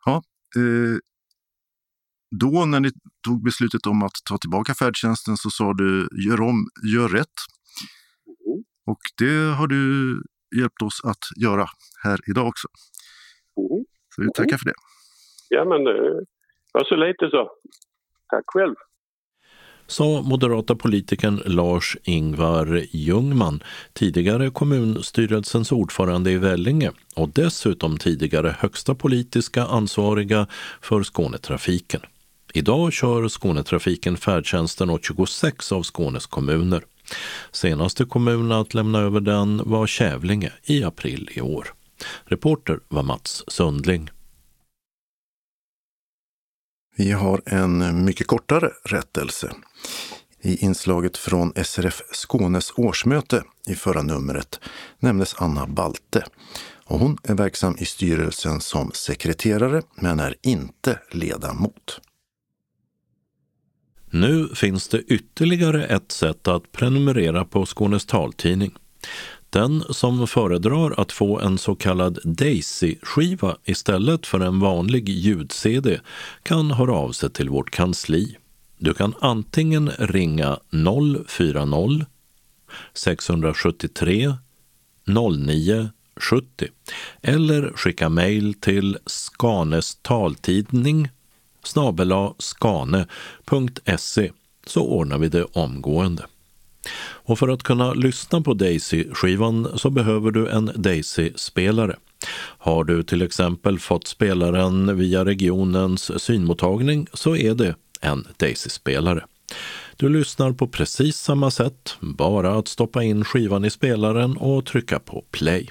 Ja, 0.06 0.16
eh, 0.60 0.98
då 2.42 2.66
när 2.66 2.80
ni 2.80 2.90
tog 3.28 3.44
beslutet 3.44 3.86
om 3.86 4.04
att 4.04 4.18
ta 4.30 4.38
tillbaka 4.38 4.74
färdtjänsten 4.74 5.38
så 5.38 5.50
sa 5.50 5.74
du 5.74 6.08
gör 6.28 6.42
om, 6.42 6.58
gör 6.94 7.10
rätt. 7.20 7.38
Och 8.92 9.04
det 9.18 9.38
har 9.60 9.68
du 9.68 9.82
hjälpt 10.60 10.82
oss 10.82 10.98
att 11.12 11.24
göra 11.44 11.66
här 12.04 12.20
idag 12.32 12.48
också. 12.48 12.68
Mm. 13.58 13.86
Så 14.16 14.22
vi 14.22 14.28
tackar 14.36 14.58
för 14.58 14.66
det. 14.66 14.78
Ja, 15.50 15.66
men 15.66 15.84
det 15.84 16.26
var 16.74 16.84
så 16.84 16.96
lite 16.96 17.30
så. 17.30 17.52
Tack 18.30 18.44
själv. 18.48 18.76
Sa 19.88 20.22
moderata 20.22 20.76
politikern 20.76 21.42
Lars-Ingvar 21.46 22.86
Ljungman, 22.92 23.64
tidigare 23.94 24.50
kommunstyrelsens 24.50 25.72
ordförande 25.72 26.32
i 26.32 26.38
Vellinge 26.38 26.92
och 27.16 27.30
dessutom 27.30 27.98
tidigare 27.98 28.56
högsta 28.60 28.96
politiska 28.96 29.66
ansvariga 29.66 30.48
för 30.82 31.04
Skånetrafiken. 31.04 32.02
Idag 32.54 32.94
kör 32.94 33.30
Skånetrafiken 33.30 34.18
färdtjänsten 34.18 34.90
åt 34.90 35.06
26 35.06 35.72
av 35.72 35.84
Skånes 35.84 36.26
kommuner. 36.26 36.84
Senaste 37.52 38.06
kommun 38.06 38.52
att 38.52 38.74
lämna 38.74 39.00
över 39.00 39.20
den 39.20 39.62
var 39.66 39.88
Kävlinge 39.88 40.52
i 40.64 40.84
april 40.84 41.30
i 41.34 41.42
år. 41.42 41.68
Reporter 42.26 42.80
var 42.88 43.04
Mats 43.04 43.44
Sundling. 43.48 44.10
Vi 46.98 47.12
har 47.12 47.42
en 47.46 48.06
mycket 48.06 48.28
kortare 48.28 48.72
rättelse. 48.86 49.52
I 50.42 50.66
inslaget 50.66 51.18
från 51.18 51.54
SRF 51.64 52.02
Skånes 52.12 52.72
årsmöte 52.76 53.44
i 53.68 53.76
förra 53.76 54.02
numret 54.02 54.60
nämndes 55.00 55.36
Anna 55.38 55.68
Balte 55.68 56.24
och 56.86 57.00
hon 57.00 57.18
är 57.24 57.36
verksam 57.36 57.76
i 57.80 57.86
styrelsen 57.86 58.62
som 58.62 58.92
sekreterare 58.94 59.82
men 59.96 60.20
är 60.20 60.36
inte 60.42 61.00
ledamot. 61.12 62.02
Nu 64.12 64.50
finns 64.56 64.88
det 64.88 65.02
ytterligare 65.02 65.86
ett 65.86 66.12
sätt 66.12 66.48
att 66.48 66.72
prenumerera 66.72 67.46
på 67.46 67.66
Skånes 67.66 68.06
taltidning. 68.06 68.76
Den 69.50 69.84
som 69.90 70.28
föredrar 70.28 71.00
att 71.02 71.12
få 71.12 71.40
en 71.40 71.58
så 71.58 71.76
kallad 71.76 72.20
Daisy-skiva 72.24 73.58
istället 73.66 74.28
för 74.28 74.40
en 74.40 74.60
vanlig 74.60 75.10
ljud-CD 75.10 76.00
kan 76.44 76.72
höra 76.72 76.94
av 76.94 77.12
sig 77.12 77.30
till 77.30 77.50
vårt 77.50 77.70
kansli. 77.70 78.38
Du 78.78 78.94
kan 78.94 79.14
antingen 79.20 79.90
ringa 79.90 80.60
040 81.28 82.06
673 82.94 84.34
09 85.06 85.90
70 86.16 86.68
eller 87.22 87.72
skicka 87.76 88.10
mejl 88.10 88.54
till 88.54 88.98
Skanes 89.06 89.96
taltidning 89.96 91.10
snabela 91.64 92.34
skane.se 92.38 94.32
så 94.66 94.82
ordnar 94.82 95.18
vi 95.18 95.30
det 95.30 95.44
omgående. 95.44 96.26
Och 97.28 97.40
för 97.40 97.48
att 97.48 97.64
kunna 97.64 97.94
lyssna 97.94 98.42
på 98.42 98.54
Daisy-skivan 98.54 99.78
så 99.78 99.90
behöver 99.90 100.32
du 100.32 100.50
en 100.50 100.72
Daisy-spelare. 100.76 101.96
Har 102.58 102.84
du 102.84 103.04
till 103.04 103.22
exempel 103.22 103.80
fått 103.80 104.08
spelaren 104.08 104.98
via 104.98 105.26
regionens 105.26 106.24
synmottagning 106.24 107.08
så 107.14 107.36
är 107.36 107.54
det 107.54 107.76
en 108.02 108.28
Daisy-spelare. 108.38 109.24
Du 109.98 110.10
lyssnar 110.10 110.52
på 110.52 110.68
precis 110.68 111.18
samma 111.18 111.52
sätt, 111.52 111.96
bara 112.00 112.58
att 112.58 112.68
stoppa 112.68 113.04
in 113.04 113.26
skivan 113.26 113.66
i 113.66 113.70
spelaren 113.70 114.38
och 114.38 114.66
trycka 114.66 115.00
på 115.00 115.24
play. 115.32 115.70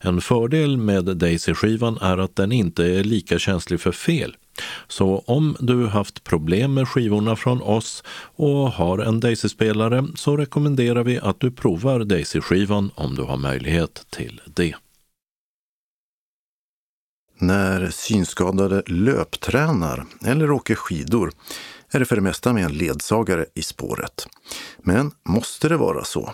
En 0.00 0.20
fördel 0.20 0.76
med 0.76 1.04
Daisy-skivan 1.04 1.98
är 2.00 2.18
att 2.18 2.36
den 2.36 2.52
inte 2.52 2.84
är 2.84 3.04
lika 3.04 3.38
känslig 3.38 3.80
för 3.80 3.92
fel. 3.92 4.36
Så 4.88 5.24
om 5.26 5.56
du 5.60 5.86
haft 5.86 6.24
problem 6.24 6.74
med 6.74 6.88
skivorna 6.88 7.36
från 7.36 7.62
oss 7.62 8.04
och 8.36 8.72
har 8.72 8.98
en 8.98 9.20
Daisy-spelare 9.20 10.06
så 10.14 10.36
rekommenderar 10.36 11.04
vi 11.04 11.18
att 11.18 11.40
du 11.40 11.50
provar 11.50 12.00
Daisy-skivan 12.00 12.90
om 12.94 13.14
du 13.14 13.22
har 13.22 13.36
möjlighet 13.36 14.06
till 14.10 14.40
det. 14.46 14.74
När 17.40 17.90
synskadade 17.90 18.82
löptränar 18.86 20.06
eller 20.24 20.50
åker 20.50 20.74
skidor 20.74 21.32
är 21.90 21.98
det 21.98 22.04
för 22.04 22.16
det 22.16 22.22
mesta 22.22 22.52
med 22.52 22.64
en 22.64 22.72
ledsagare 22.72 23.46
i 23.54 23.62
spåret. 23.62 24.28
Men 24.78 25.10
måste 25.22 25.68
det 25.68 25.76
vara 25.76 26.04
så? 26.04 26.32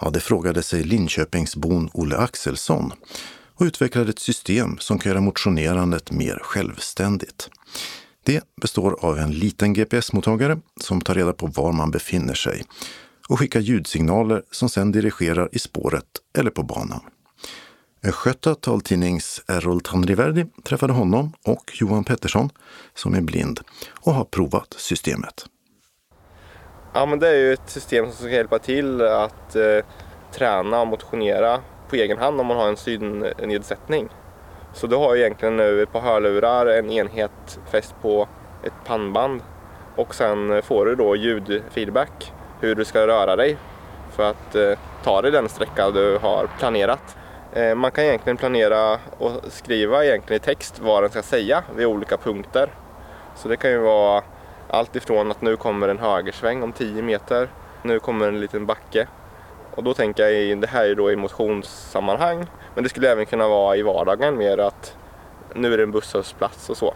Ja, 0.00 0.10
det 0.10 0.20
frågade 0.20 0.62
sig 0.62 0.84
Linköpingsbon 0.84 1.90
Olle 1.92 2.16
Axelsson 2.16 2.92
och 3.54 3.64
utvecklade 3.64 4.10
ett 4.10 4.18
system 4.18 4.78
som 4.78 4.98
kan 4.98 5.10
göra 5.10 5.20
motionerandet 5.20 6.10
mer 6.10 6.38
självständigt. 6.42 7.50
Det 8.24 8.44
består 8.60 8.96
av 9.00 9.18
en 9.18 9.30
liten 9.30 9.74
GPS-mottagare 9.74 10.60
som 10.80 11.00
tar 11.00 11.14
reda 11.14 11.32
på 11.32 11.46
var 11.46 11.72
man 11.72 11.90
befinner 11.90 12.34
sig 12.34 12.62
och 13.28 13.38
skickar 13.38 13.60
ljudsignaler 13.60 14.42
som 14.50 14.68
sedan 14.68 14.92
dirigerar 14.92 15.48
i 15.52 15.58
spåret 15.58 16.06
eller 16.38 16.50
på 16.50 16.62
banan. 16.62 17.00
Östgöta 18.04 18.54
taltidnings 18.54 19.42
Errol 19.46 19.80
Tanriverdi 19.80 20.46
träffade 20.64 20.92
honom 20.92 21.32
och 21.44 21.72
Johan 21.74 22.04
Pettersson 22.04 22.50
som 22.94 23.14
är 23.14 23.20
blind 23.20 23.60
och 23.88 24.14
har 24.14 24.24
provat 24.24 24.74
systemet. 24.78 25.46
Ja, 26.96 27.06
men 27.06 27.18
det 27.18 27.28
är 27.28 27.34
ju 27.34 27.52
ett 27.52 27.70
system 27.70 28.04
som 28.04 28.14
ska 28.26 28.28
hjälpa 28.28 28.58
till 28.58 29.02
att 29.02 29.56
eh, 29.56 29.84
träna 30.32 30.80
och 30.80 30.86
motionera 30.86 31.60
på 31.88 31.96
egen 31.96 32.18
hand 32.18 32.40
om 32.40 32.46
man 32.46 32.56
har 32.56 32.68
en 32.68 32.76
synnedsättning. 32.76 34.08
Så 34.72 34.86
du 34.86 34.96
har 34.96 35.16
egentligen 35.16 35.56
nu 35.56 35.82
ett 35.82 35.92
par 35.92 36.00
hörlurar, 36.00 36.66
en 36.66 36.90
enhet 36.90 37.58
fäst 37.70 37.94
på 38.02 38.28
ett 38.64 38.72
pannband 38.86 39.40
och 39.96 40.14
sen 40.14 40.62
får 40.62 40.86
du 40.86 40.94
då 40.94 41.16
ljudfeedback 41.16 42.32
hur 42.60 42.74
du 42.74 42.84
ska 42.84 43.06
röra 43.06 43.36
dig 43.36 43.56
för 44.10 44.30
att 44.30 44.54
eh, 44.54 44.78
ta 45.04 45.22
dig 45.22 45.30
den 45.30 45.48
sträcka 45.48 45.90
du 45.90 46.18
har 46.18 46.48
planerat. 46.58 47.16
Eh, 47.52 47.74
man 47.74 47.90
kan 47.90 48.04
egentligen 48.04 48.36
planera 48.36 48.98
och 49.18 49.32
skriva 49.48 50.04
egentligen 50.04 50.42
i 50.42 50.44
text 50.44 50.78
vad 50.78 51.02
den 51.02 51.10
ska 51.10 51.22
säga 51.22 51.64
vid 51.76 51.86
olika 51.86 52.16
punkter. 52.16 52.68
Så 53.36 53.48
det 53.48 53.56
kan 53.56 53.70
ju 53.70 53.78
vara 53.78 54.22
allt 54.68 54.96
ifrån 54.96 55.30
att 55.30 55.42
nu 55.42 55.56
kommer 55.56 55.88
en 55.88 55.98
högersväng 55.98 56.62
om 56.62 56.72
10 56.72 57.02
meter, 57.02 57.48
nu 57.82 57.98
kommer 57.98 58.28
en 58.28 58.40
liten 58.40 58.66
backe. 58.66 59.06
Och 59.74 59.84
då 59.84 59.94
tänker 59.94 60.28
jag, 60.28 60.60
det 60.60 60.66
här 60.66 60.84
är 60.84 60.94
då 60.94 61.12
i 61.12 61.16
motionssammanhang, 61.16 62.46
men 62.74 62.84
det 62.84 62.90
skulle 62.90 63.10
även 63.10 63.26
kunna 63.26 63.48
vara 63.48 63.76
i 63.76 63.82
vardagen 63.82 64.36
mer 64.36 64.58
att 64.58 64.96
nu 65.54 65.72
är 65.72 65.76
det 65.76 65.82
en 65.82 65.92
busshållplats 65.92 66.70
och 66.70 66.76
så. 66.76 66.94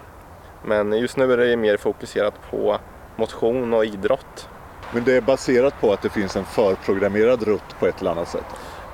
Men 0.64 0.92
just 0.92 1.16
nu 1.16 1.32
är 1.32 1.36
det 1.36 1.56
mer 1.56 1.76
fokuserat 1.76 2.34
på 2.50 2.78
motion 3.16 3.74
och 3.74 3.84
idrott. 3.84 4.48
Men 4.92 5.04
det 5.04 5.16
är 5.16 5.20
baserat 5.20 5.80
på 5.80 5.92
att 5.92 6.02
det 6.02 6.08
finns 6.08 6.36
en 6.36 6.44
förprogrammerad 6.44 7.42
rutt 7.42 7.78
på 7.78 7.86
ett 7.86 8.00
eller 8.00 8.10
annat 8.10 8.28
sätt? 8.28 8.44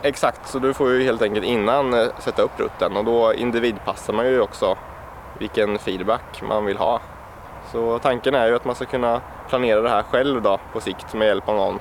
Exakt, 0.03 0.49
så 0.49 0.59
du 0.59 0.75
får 0.75 0.93
ju 0.93 1.03
helt 1.03 1.23
enkelt 1.23 1.47
innan 1.47 1.95
eh, 1.95 2.07
sätta 2.19 2.43
upp 2.43 2.61
rutten 2.61 2.97
och 2.97 3.05
då 3.05 3.35
individpassar 3.35 4.13
man 4.13 4.27
ju 4.27 4.41
också 4.41 4.77
vilken 5.39 5.79
feedback 5.79 6.43
man 6.43 6.65
vill 6.65 6.77
ha. 6.77 7.01
Så 7.75 7.99
tanken 7.99 8.35
är 8.35 8.47
ju 8.47 8.57
att 8.57 8.65
man 8.65 8.75
ska 8.75 8.85
kunna 8.85 9.21
planera 9.49 9.81
det 9.81 9.89
här 9.89 10.03
själv 10.03 10.43
då 10.43 10.61
på 10.73 10.81
sikt 10.81 11.15
med 11.15 11.27
hjälp 11.27 11.49
av 11.49 11.57
någon. 11.57 11.79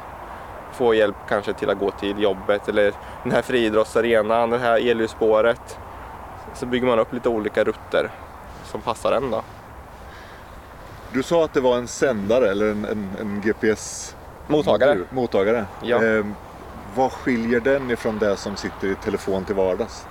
Få 0.71 0.93
hjälp 0.93 1.15
kanske 1.27 1.53
till 1.53 1.69
att 1.69 1.79
gå 1.79 1.91
till 1.91 2.19
jobbet 2.19 2.67
eller 2.67 2.93
den 3.23 3.32
här 3.32 3.41
friidrottsarenan, 3.41 4.49
det 4.49 4.58
här 4.58 4.89
elljusspåret. 4.89 5.79
Så 6.53 6.65
bygger 6.65 6.88
man 6.88 6.99
upp 6.99 7.13
lite 7.13 7.29
olika 7.29 7.63
rutter 7.63 8.10
som 8.63 8.82
passar 8.82 9.12
en 9.12 9.32
då. 9.32 9.41
Du 11.12 11.23
sa 11.23 11.45
att 11.45 11.53
det 11.53 11.62
var 11.62 11.77
en 11.77 11.88
sändare 11.88 12.51
eller 12.51 12.71
en, 12.71 12.86
en, 12.86 13.10
en 13.19 13.41
GPS... 13.41 14.15
Mottagare. 14.47 14.97
Mottagare. 15.10 15.65
Ja. 15.82 16.03
Eh, 16.03 16.25
vad 16.95 17.12
skiljer 17.12 17.60
den 17.60 17.91
ifrån 17.91 18.19
det 18.19 18.38
som 18.38 18.56
sitter 18.56 18.88
i 18.88 18.95
telefon 18.95 19.45
till 19.45 19.56
vardags? 19.56 20.08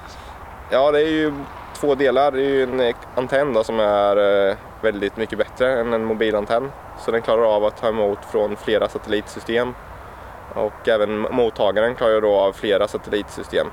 Ja, 0.71 0.91
det 0.91 1.01
är 1.01 1.11
ju 1.11 1.33
två 1.83 1.95
delar. 1.95 2.33
Det 2.33 2.41
är 2.41 2.49
ju 2.49 2.63
en 2.63 2.81
eh, 2.81 2.95
antenn 3.15 3.53
då, 3.53 3.65
som 3.65 3.81
är 3.81 4.49
eh, 4.49 4.57
väldigt 4.83 5.17
mycket 5.17 5.39
bättre 5.39 5.81
än 5.81 5.93
en 5.93 6.05
mobilantenn. 6.05 6.71
Så 6.99 7.11
den 7.11 7.23
klarar 7.23 7.57
av 7.57 7.65
att 7.65 7.77
ta 7.77 7.89
emot 7.89 8.19
från 8.31 8.57
flera 8.57 8.89
satellitsystem. 8.89 9.75
Och 10.55 10.89
även 10.89 11.19
mottagaren 11.21 11.95
klarar 11.95 12.21
då 12.21 12.35
av 12.35 12.53
flera 12.53 12.89
satellitsystem. 12.89 13.67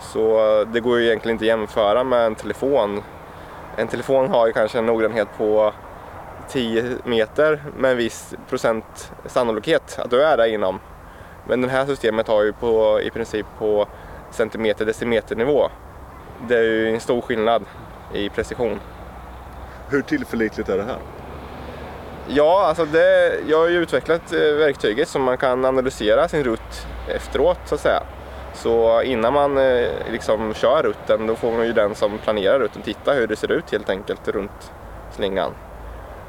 Så 0.00 0.58
eh, 0.60 0.68
det 0.68 0.80
går 0.80 0.98
ju 0.98 1.06
egentligen 1.06 1.34
inte 1.34 1.44
att 1.44 1.58
jämföra 1.58 2.04
med 2.04 2.26
en 2.26 2.34
telefon. 2.34 3.02
En 3.76 3.88
telefon 3.88 4.28
har 4.28 4.46
ju 4.46 4.52
kanske 4.52 4.78
en 4.78 4.86
noggrannhet 4.86 5.28
på 5.38 5.72
10 6.48 6.84
meter 7.04 7.62
med 7.76 7.90
en 7.90 7.96
viss 7.96 8.34
procent 8.48 9.12
sannolikhet 9.26 9.98
att 9.98 10.10
du 10.10 10.22
är 10.22 10.36
där 10.36 10.46
inom. 10.46 10.80
Men 11.48 11.60
det 11.60 11.68
här 11.68 11.86
systemet 11.86 12.28
har 12.28 12.42
ju 12.42 12.52
på, 12.52 13.00
i 13.02 13.10
princip 13.10 13.46
på 13.58 13.86
centimeter 14.30 14.84
decimeternivå. 14.84 15.70
Det 16.48 16.56
är 16.56 16.62
ju 16.62 16.94
en 16.94 17.00
stor 17.00 17.20
skillnad 17.20 17.64
i 18.14 18.28
precision. 18.28 18.80
Hur 19.88 20.02
tillförlitligt 20.02 20.68
är 20.68 20.76
det 20.76 20.84
här? 20.84 20.98
Ja, 22.28 22.64
alltså 22.66 22.84
det, 22.84 23.34
jag 23.46 23.58
har 23.58 23.68
ju 23.68 23.78
utvecklat 23.78 24.32
eh, 24.32 24.38
verktyget 24.38 25.08
så 25.08 25.18
man 25.18 25.38
kan 25.38 25.64
analysera 25.64 26.28
sin 26.28 26.44
rutt 26.44 26.86
efteråt 27.08 27.58
så 27.64 27.74
att 27.74 27.80
säga. 27.80 28.02
Så 28.54 29.02
innan 29.02 29.32
man 29.32 29.58
eh, 29.58 29.88
liksom 30.10 30.54
kör 30.54 30.82
rutten 30.82 31.26
då 31.26 31.34
får 31.36 31.52
man 31.52 31.66
ju 31.66 31.72
den 31.72 31.94
som 31.94 32.18
planerar 32.18 32.58
rutten 32.58 32.82
titta 32.82 33.12
hur 33.12 33.26
det 33.26 33.36
ser 33.36 33.52
ut 33.52 33.72
helt 33.72 33.90
enkelt 33.90 34.28
runt 34.28 34.72
slingan. 35.10 35.52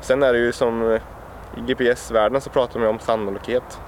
Sen 0.02 0.24
är 0.24 0.34
det 0.34 0.39
ju 0.39 0.52
som 0.52 0.91
eh, 0.91 1.02
i 1.58 1.62
GPS-världen 1.62 2.41
så 2.41 2.50
pratar 2.50 2.80
man 2.80 2.88
ju 2.88 2.93
om 2.93 3.00
sannolikhet. 3.00 3.80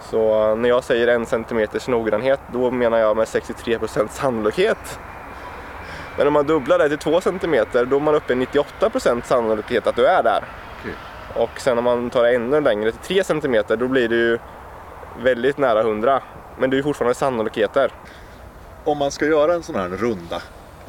Så 0.00 0.54
när 0.54 0.68
jag 0.68 0.84
säger 0.84 1.08
en 1.08 1.26
centimeters 1.26 1.88
noggrannhet 1.88 2.40
då 2.52 2.70
menar 2.70 2.98
jag 2.98 3.16
med 3.16 3.28
63 3.28 3.78
procents 3.78 4.16
sannolikhet. 4.16 4.98
Men 6.22 6.26
om 6.26 6.32
man 6.32 6.46
dubblar 6.46 6.78
det 6.78 6.88
till 6.88 6.98
2 6.98 7.20
centimeter 7.20 7.84
då 7.84 7.96
är 7.96 8.00
man 8.00 8.14
uppe 8.14 8.32
i 8.32 8.36
98 8.36 8.90
procents 8.90 9.28
sannolikhet 9.28 9.86
att 9.86 9.96
du 9.96 10.06
är 10.06 10.22
där. 10.22 10.44
Okej. 10.80 10.94
Och 11.34 11.60
sen 11.60 11.78
om 11.78 11.84
man 11.84 12.10
tar 12.10 12.22
det 12.22 12.34
ännu 12.34 12.60
längre 12.60 12.92
till 12.92 13.00
3 13.00 13.24
centimeter 13.24 13.76
då 13.76 13.88
blir 13.88 14.08
det 14.08 14.14
ju 14.14 14.38
väldigt 15.22 15.58
nära 15.58 15.80
100. 15.80 16.22
Men 16.58 16.70
det 16.70 16.74
är 16.74 16.76
ju 16.76 16.82
fortfarande 16.82 17.14
sannolikheter. 17.14 17.92
Om 18.84 18.98
man 18.98 19.10
ska 19.10 19.26
göra 19.26 19.54
en 19.54 19.62
sån 19.62 19.74
här 19.74 19.88
runda, 19.88 20.42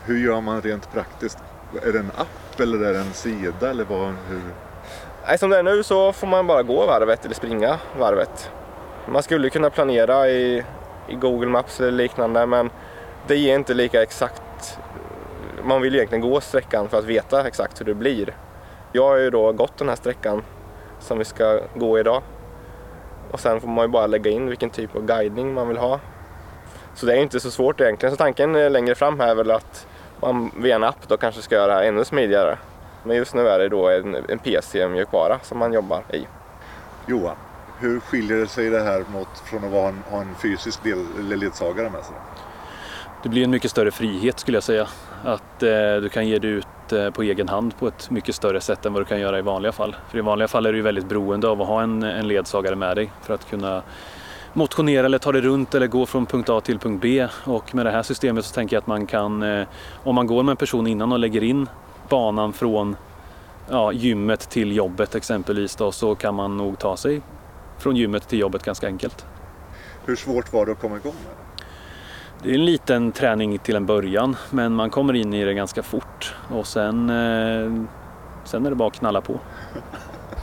hur 0.05 0.25
gör 0.25 0.41
man 0.41 0.61
rent 0.61 0.93
praktiskt? 0.93 1.37
Är 1.81 1.91
det 1.91 1.99
en 1.99 2.11
app 2.17 2.59
eller 2.59 2.85
är 2.85 2.93
det 2.93 2.99
en 2.99 3.13
sida? 3.13 3.69
Eller 3.69 3.83
vad, 3.83 4.07
hur? 4.07 4.41
Nej, 5.27 5.37
som 5.37 5.49
det 5.49 5.57
är 5.57 5.63
nu 5.63 5.83
så 5.83 6.13
får 6.13 6.27
man 6.27 6.47
bara 6.47 6.63
gå 6.63 6.85
varvet 6.85 7.25
eller 7.25 7.35
springa 7.35 7.79
varvet. 7.99 8.51
Man 9.07 9.23
skulle 9.23 9.49
kunna 9.49 9.69
planera 9.69 10.29
i, 10.29 10.63
i 11.07 11.15
Google 11.15 11.49
Maps 11.49 11.79
eller 11.79 11.91
liknande 11.91 12.45
men 12.45 12.69
det 13.27 13.35
ger 13.35 13.55
inte 13.55 13.73
lika 13.73 14.01
exakt. 14.01 14.41
Man 15.63 15.81
vill 15.81 15.95
egentligen 15.95 16.21
gå 16.21 16.41
sträckan 16.41 16.89
för 16.89 16.97
att 16.97 17.05
veta 17.05 17.47
exakt 17.47 17.81
hur 17.81 17.85
det 17.85 17.93
blir. 17.93 18.37
Jag 18.91 19.07
har 19.07 19.17
ju 19.17 19.29
då 19.29 19.51
gått 19.51 19.77
den 19.77 19.89
här 19.89 19.95
sträckan 19.95 20.43
som 20.99 21.17
vi 21.17 21.25
ska 21.25 21.59
gå 21.75 21.99
idag. 21.99 22.21
Och 23.31 23.39
sen 23.39 23.61
får 23.61 23.67
man 23.67 23.85
ju 23.85 23.89
bara 23.89 24.07
lägga 24.07 24.31
in 24.31 24.49
vilken 24.49 24.69
typ 24.69 24.95
av 24.95 25.05
guidning 25.05 25.53
man 25.53 25.67
vill 25.67 25.77
ha. 25.77 25.99
Så 26.95 27.05
det 27.05 27.13
är 27.13 27.17
inte 27.17 27.39
så 27.39 27.51
svårt 27.51 27.81
egentligen. 27.81 28.11
Så 28.11 28.17
tanken 28.17 28.73
längre 28.73 28.95
fram 28.95 29.19
här 29.19 29.27
är 29.27 29.35
väl 29.35 29.51
att 29.51 29.87
man 30.21 30.51
via 30.57 30.75
en 30.75 30.83
app 30.83 31.07
då 31.07 31.17
kanske 31.17 31.41
ska 31.41 31.55
göra 31.55 31.67
det 31.67 31.73
här 31.73 31.83
ännu 31.83 32.05
smidigare. 32.05 32.57
Men 33.03 33.17
just 33.17 33.33
nu 33.33 33.47
är 33.47 33.59
det 33.59 33.69
då 33.69 33.89
en, 33.89 34.15
en 34.15 34.39
PC-mjukvara 34.39 35.39
som 35.41 35.57
man 35.57 35.73
jobbar 35.73 36.03
i. 36.13 36.27
Johan, 37.07 37.35
hur 37.79 37.99
skiljer 37.99 38.37
det 38.37 38.47
sig 38.47 38.69
det 38.69 38.81
här 38.81 39.05
mot 39.13 39.39
från 39.45 39.63
att 39.63 39.71
vara 39.71 39.87
en, 39.87 40.03
ha 40.09 40.21
en 40.21 40.35
fysisk 40.35 40.83
del, 40.83 41.05
ledsagare 41.19 41.89
med 41.89 42.03
sig? 42.05 42.15
Det 43.23 43.29
blir 43.29 43.43
en 43.43 43.51
mycket 43.51 43.71
större 43.71 43.91
frihet 43.91 44.39
skulle 44.39 44.55
jag 44.55 44.63
säga. 44.63 44.87
Att 45.23 45.63
eh, 45.63 45.95
du 46.01 46.09
kan 46.09 46.27
ge 46.27 46.39
dig 46.39 46.49
ut 46.49 46.91
eh, 46.91 47.09
på 47.09 47.23
egen 47.23 47.49
hand 47.49 47.77
på 47.77 47.87
ett 47.87 48.09
mycket 48.09 48.35
större 48.35 48.61
sätt 48.61 48.85
än 48.85 48.93
vad 48.93 49.01
du 49.01 49.05
kan 49.05 49.19
göra 49.19 49.39
i 49.39 49.41
vanliga 49.41 49.71
fall. 49.71 49.95
För 50.09 50.17
i 50.17 50.21
vanliga 50.21 50.47
fall 50.47 50.65
är 50.65 50.71
du 50.71 50.77
ju 50.77 50.83
väldigt 50.83 51.09
beroende 51.09 51.47
av 51.47 51.61
att 51.61 51.67
ha 51.67 51.81
en, 51.81 52.03
en 52.03 52.27
ledsagare 52.27 52.75
med 52.75 52.97
dig 52.97 53.11
för 53.21 53.33
att 53.33 53.49
kunna 53.49 53.83
motionera 54.53 55.05
eller 55.05 55.17
ta 55.17 55.31
dig 55.31 55.41
runt 55.41 55.75
eller 55.75 55.87
gå 55.87 56.05
från 56.05 56.25
punkt 56.25 56.49
A 56.49 56.61
till 56.61 56.79
punkt 56.79 57.01
B. 57.01 57.27
Och 57.43 57.75
med 57.75 57.85
det 57.85 57.91
här 57.91 58.03
systemet 58.03 58.45
så 58.45 58.53
tänker 58.53 58.75
jag 58.75 58.81
att 58.81 58.87
man 58.87 59.07
kan, 59.07 59.43
eh, 59.43 59.67
om 60.03 60.15
man 60.15 60.27
går 60.27 60.43
med 60.43 60.51
en 60.51 60.57
person 60.57 60.87
innan 60.87 61.11
och 61.11 61.19
lägger 61.19 61.43
in 61.43 61.69
banan 62.09 62.53
från 62.53 62.95
ja, 63.69 63.91
gymmet 63.91 64.49
till 64.49 64.75
jobbet 64.75 65.15
exempelvis 65.15 65.75
då, 65.75 65.91
så 65.91 66.15
kan 66.15 66.35
man 66.35 66.57
nog 66.57 66.79
ta 66.79 66.97
sig 66.97 67.21
från 67.77 67.95
gymmet 67.95 68.27
till 68.27 68.39
jobbet 68.39 68.63
ganska 68.63 68.87
enkelt. 68.87 69.25
Hur 70.05 70.15
svårt 70.15 70.53
var 70.53 70.65
det 70.65 70.71
att 70.71 70.81
komma 70.81 70.95
igång 70.95 71.15
med 71.23 71.31
det? 71.37 71.42
Det 72.43 72.49
är 72.49 72.53
en 72.53 72.65
liten 72.65 73.11
träning 73.11 73.59
till 73.59 73.75
en 73.75 73.85
början 73.85 74.35
men 74.49 74.73
man 74.73 74.89
kommer 74.89 75.13
in 75.13 75.33
i 75.33 75.45
det 75.45 75.53
ganska 75.53 75.83
fort 75.83 76.35
och 76.49 76.67
sen, 76.67 77.09
eh, 77.09 77.85
sen 78.43 78.65
är 78.65 78.69
det 78.69 78.75
bara 78.75 78.87
att 78.87 78.93
knalla 78.93 79.21
på. 79.21 79.39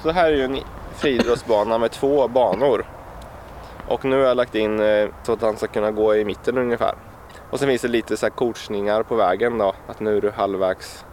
Så 0.03 0.11
här 0.11 0.33
är 0.33 0.37
ju 0.37 0.45
en 0.45 0.59
friidrottsbana 0.95 1.79
med 1.79 1.91
två 1.91 2.29
banor. 2.29 2.85
Och 3.89 4.05
nu 4.05 4.17
har 4.17 4.23
jag 4.23 4.37
lagt 4.37 4.55
in 4.55 4.81
eh, 4.81 5.09
så 5.23 5.33
att 5.33 5.43
han 5.43 5.57
ska 5.57 5.67
kunna 5.67 5.91
gå 5.91 6.17
i 6.17 6.25
mitten 6.25 6.59
ungefär. 6.59 6.95
Och 7.51 7.59
sen 7.59 7.69
finns 7.69 7.83
det 7.83 7.89
lite 7.89 8.17
så 8.17 8.27
här 8.27 8.31
coachningar 8.31 9.03
på 9.03 9.15
vägen 9.15 9.59
då, 9.59 9.75
att 9.87 10.01
nu 10.01 10.17
är 10.17 10.21
du 10.21 10.31
halvvägs. 10.31 11.05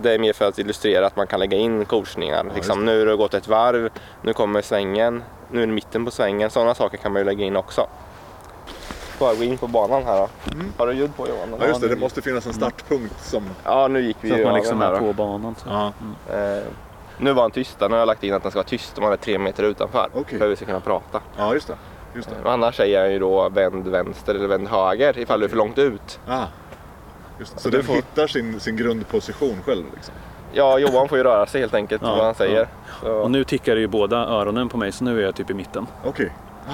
Det 0.00 0.14
är 0.14 0.18
mer 0.18 0.32
för 0.32 0.44
att 0.48 0.58
illustrera 0.58 1.06
att 1.06 1.16
man 1.16 1.26
kan 1.26 1.40
lägga 1.40 1.56
in 1.56 1.84
coachningar. 1.84 2.44
Ja, 2.48 2.54
liksom, 2.54 2.84
nu 2.84 2.98
har 2.98 3.06
du 3.06 3.16
gått 3.16 3.34
ett 3.34 3.48
varv, 3.48 3.90
nu 4.22 4.32
kommer 4.32 4.62
svängen, 4.62 5.22
nu 5.50 5.62
är 5.62 5.66
du 5.66 5.72
mitten 5.72 6.04
på 6.04 6.10
svängen. 6.10 6.50
Sådana 6.50 6.74
saker 6.74 6.98
kan 6.98 7.12
man 7.12 7.20
ju 7.20 7.26
lägga 7.26 7.44
in 7.44 7.56
också. 7.56 7.88
Bara 9.18 9.34
gå 9.34 9.42
in 9.42 9.58
på 9.58 9.66
banan 9.66 10.04
här 10.04 10.16
då. 10.18 10.28
Har 10.78 10.86
du 10.86 10.92
ljud 10.92 11.16
på 11.16 11.28
Johan? 11.28 11.48
Mm. 11.48 11.60
Ja 11.60 11.66
just 11.68 11.80
det, 11.80 11.88
det 11.88 11.96
måste 11.96 12.22
finnas 12.22 12.46
en 12.46 12.52
startpunkt 12.52 13.24
som... 13.24 13.42
Ja, 13.64 13.88
nu 13.88 14.00
gick 14.00 14.16
vi 14.20 14.28
Så 14.28 14.34
att 14.34 14.40
ju 14.40 14.44
man 14.44 14.54
liksom 14.54 14.82
är 14.82 14.98
på 14.98 15.12
banan. 15.12 15.54
Så. 15.58 15.68
Ja. 15.68 15.92
Eh, 16.34 16.62
nu 17.18 17.32
var 17.32 17.42
han 17.42 17.50
tyst. 17.50 17.76
Nu 17.80 17.88
har 17.88 17.96
jag 17.96 18.06
lagt 18.06 18.24
in 18.24 18.34
att 18.34 18.42
den 18.42 18.50
ska 18.50 18.58
vara 18.58 18.68
tyst 18.68 18.98
om 18.98 19.04
man 19.04 19.12
är 19.12 19.16
tre 19.16 19.38
meter 19.38 19.62
utanför. 19.62 20.08
Okej. 20.14 20.38
För 20.38 20.44
att 20.46 20.52
vi 20.52 20.56
ska 20.56 20.64
kunna 20.64 20.80
prata. 20.80 21.20
Ja 21.36 21.54
just 21.54 21.68
det. 21.68 21.76
Just 22.14 22.28
det. 22.28 22.36
Men 22.42 22.52
annars 22.52 22.76
säger 22.76 23.00
han 23.00 23.12
ju 23.12 23.18
då 23.18 23.48
vänd 23.48 23.86
vänster 23.88 24.34
eller 24.34 24.48
vänd 24.48 24.68
höger 24.68 25.18
ifall 25.18 25.40
du 25.40 25.44
är 25.46 25.50
för 25.50 25.56
långt 25.56 25.78
ut. 25.78 26.20
Ah. 26.28 26.44
Just 27.38 27.54
det. 27.54 27.60
Så 27.60 27.68
du 27.68 27.76
den 27.76 27.86
får- 27.86 27.94
hittar 27.94 28.26
sin, 28.26 28.60
sin 28.60 28.76
grundposition 28.76 29.56
själv 29.64 29.84
liksom. 29.94 30.14
Ja, 30.52 30.78
Johan 30.78 31.08
får 31.08 31.18
ju 31.18 31.24
röra 31.24 31.46
sig 31.46 31.60
helt 31.60 31.74
enkelt 31.74 32.02
Ja, 32.02 32.14
vad 32.16 32.24
han 32.24 32.34
säger. 32.34 32.68
Så, 33.00 33.12
Och 33.12 33.30
nu 33.30 33.44
tickar 33.44 33.74
det 33.74 33.80
ju 33.80 33.86
båda 33.88 34.16
öronen 34.16 34.68
på 34.68 34.76
mig 34.78 34.92
så 34.92 35.04
nu 35.04 35.18
är 35.20 35.24
jag 35.24 35.34
typ 35.34 35.50
i 35.50 35.54
mitten. 35.54 35.86
Okej. 36.04 36.32
Ah. 36.68 36.72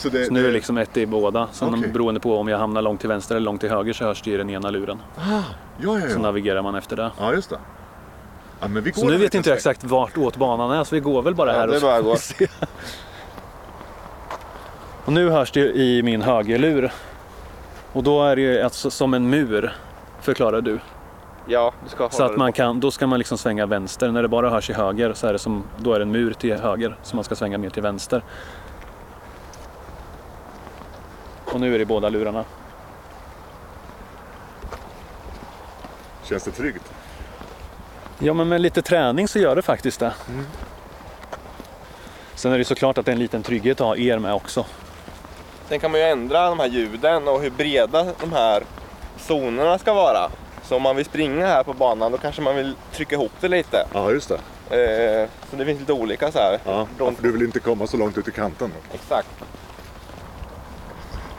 Så 0.00 0.08
det, 0.08 0.24
Så 0.26 0.32
nu 0.32 0.40
är 0.40 0.44
det- 0.46 0.50
liksom 0.52 0.78
ett 0.78 0.96
i 0.96 1.06
båda. 1.06 1.48
Så 1.52 1.66
Okej. 1.68 1.88
beroende 1.88 2.20
på 2.20 2.36
om 2.38 2.48
jag 2.48 2.58
hamnar 2.58 2.82
långt 2.82 3.00
till 3.00 3.08
vänster 3.08 3.34
eller 3.36 3.44
långt 3.44 3.60
till 3.60 3.70
höger 3.70 3.92
så 3.92 4.04
hörs 4.04 4.22
det 4.22 4.30
i 4.30 4.36
den 4.36 4.50
ena 4.50 4.70
luren. 4.70 4.98
Ah, 5.16 5.20
ja, 5.78 5.98
ja, 5.98 6.00
Så 6.00 6.14
ja. 6.14 6.18
navigerar 6.18 6.62
man 6.62 6.74
efter 6.74 6.96
det. 6.96 7.10
Ja, 7.18 7.32
just 7.32 7.50
det. 7.50 7.58
Ja, 8.60 8.68
men 8.68 8.82
vi 8.82 8.90
går 8.90 9.00
Så 9.00 9.08
nu 9.08 9.16
vet 9.16 9.34
inte 9.34 9.48
jag 9.50 9.56
exakt 9.56 9.84
vart 9.84 10.18
åt 10.18 10.36
banan 10.36 10.70
är 10.70 10.84
så 10.84 10.94
vi 10.94 11.00
går 11.00 11.22
väl 11.22 11.34
bara 11.34 11.52
Ja, 11.52 11.58
här 11.58 11.66
det 11.66 11.72
och 11.74 11.80
så 11.80 11.86
bara 11.86 11.94
att 11.96 12.02
får 12.02 12.08
gå. 12.08 12.12
vi 12.12 12.18
se. 12.18 12.46
Och 15.04 15.12
nu 15.12 15.30
hörs 15.30 15.50
det 15.52 15.60
i 15.60 16.02
min 16.02 16.22
högerlur. 16.22 16.92
Och 17.92 18.02
då 18.02 18.22
är 18.24 18.36
det 18.36 18.42
ju 18.42 18.60
alltså 18.62 18.90
som 18.90 19.14
en 19.14 19.30
mur, 19.30 19.72
förklarar 20.20 20.60
du. 20.60 20.78
ja, 21.46 21.72
du 21.84 21.88
ska 21.90 22.08
Så 22.10 22.16
hålla 22.16 22.24
att 22.24 22.30
dig 22.32 22.38
man 22.38 22.52
kan, 22.52 22.80
då 22.80 22.90
ska 22.90 23.06
man 23.06 23.18
liksom 23.18 23.38
svänga 23.38 23.66
vänster. 23.66 24.10
När 24.10 24.22
det 24.22 24.28
bara 24.28 24.50
hörs 24.50 24.70
i 24.70 24.72
höger 24.72 25.12
så 25.12 25.26
är 25.26 25.32
det 25.32 25.38
som, 25.38 25.64
då 25.78 25.92
är 25.92 25.98
det 25.98 26.02
en 26.02 26.12
mur 26.12 26.32
till 26.32 26.56
höger. 26.60 26.96
Så 27.02 27.16
man 27.16 27.24
ska 27.24 27.34
svänga 27.34 27.58
mer 27.58 27.70
till 27.70 27.82
vänster. 27.82 28.22
Och 31.52 31.60
nu 31.60 31.74
är 31.74 31.78
det 31.78 31.82
i 31.82 31.86
båda 31.86 32.08
lurarna. 32.08 32.44
Känns 36.24 36.42
det 36.44 36.50
tryggt? 36.50 36.92
Ja 38.18 38.34
men 38.34 38.48
med 38.48 38.60
lite 38.60 38.82
träning 38.82 39.28
så 39.28 39.38
gör 39.38 39.56
det 39.56 39.62
faktiskt 39.62 40.00
det. 40.00 40.12
Sen 42.34 42.52
är 42.52 42.58
det 42.58 42.64
såklart 42.64 42.98
att 42.98 43.06
det 43.06 43.10
är 43.10 43.12
en 43.12 43.18
liten 43.18 43.42
trygghet 43.42 43.80
att 43.80 43.86
ha 43.86 43.96
er 43.96 44.18
med 44.18 44.34
också. 44.34 44.66
Sen 45.68 45.80
kan 45.80 45.90
man 45.90 46.00
ju 46.00 46.06
ändra 46.06 46.48
de 46.48 46.58
här 46.58 46.66
ljuden 46.68 47.28
och 47.28 47.40
hur 47.40 47.50
breda 47.50 48.06
de 48.20 48.32
här 48.32 48.62
zonerna 49.18 49.78
ska 49.78 49.94
vara. 49.94 50.30
Så 50.62 50.76
om 50.76 50.82
man 50.82 50.96
vill 50.96 51.04
springa 51.04 51.46
här 51.46 51.62
på 51.62 51.72
banan 51.72 52.12
då 52.12 52.18
kanske 52.18 52.42
man 52.42 52.56
vill 52.56 52.74
trycka 52.92 53.14
ihop 53.14 53.32
det 53.40 53.48
lite. 53.48 53.86
Ja, 53.92 54.10
just 54.10 54.28
det. 54.28 55.22
Eh, 55.22 55.28
så 55.50 55.56
det 55.56 55.64
finns 55.64 55.80
lite 55.80 55.92
olika 55.92 56.32
så 56.32 56.38
här. 56.38 56.58
Ja, 56.64 56.86
för 56.98 57.22
du 57.22 57.32
vill 57.32 57.42
inte 57.42 57.60
komma 57.60 57.86
så 57.86 57.96
långt 57.96 58.18
ut 58.18 58.28
i 58.28 58.32
kanten. 58.32 58.72
Exakt. 58.94 59.28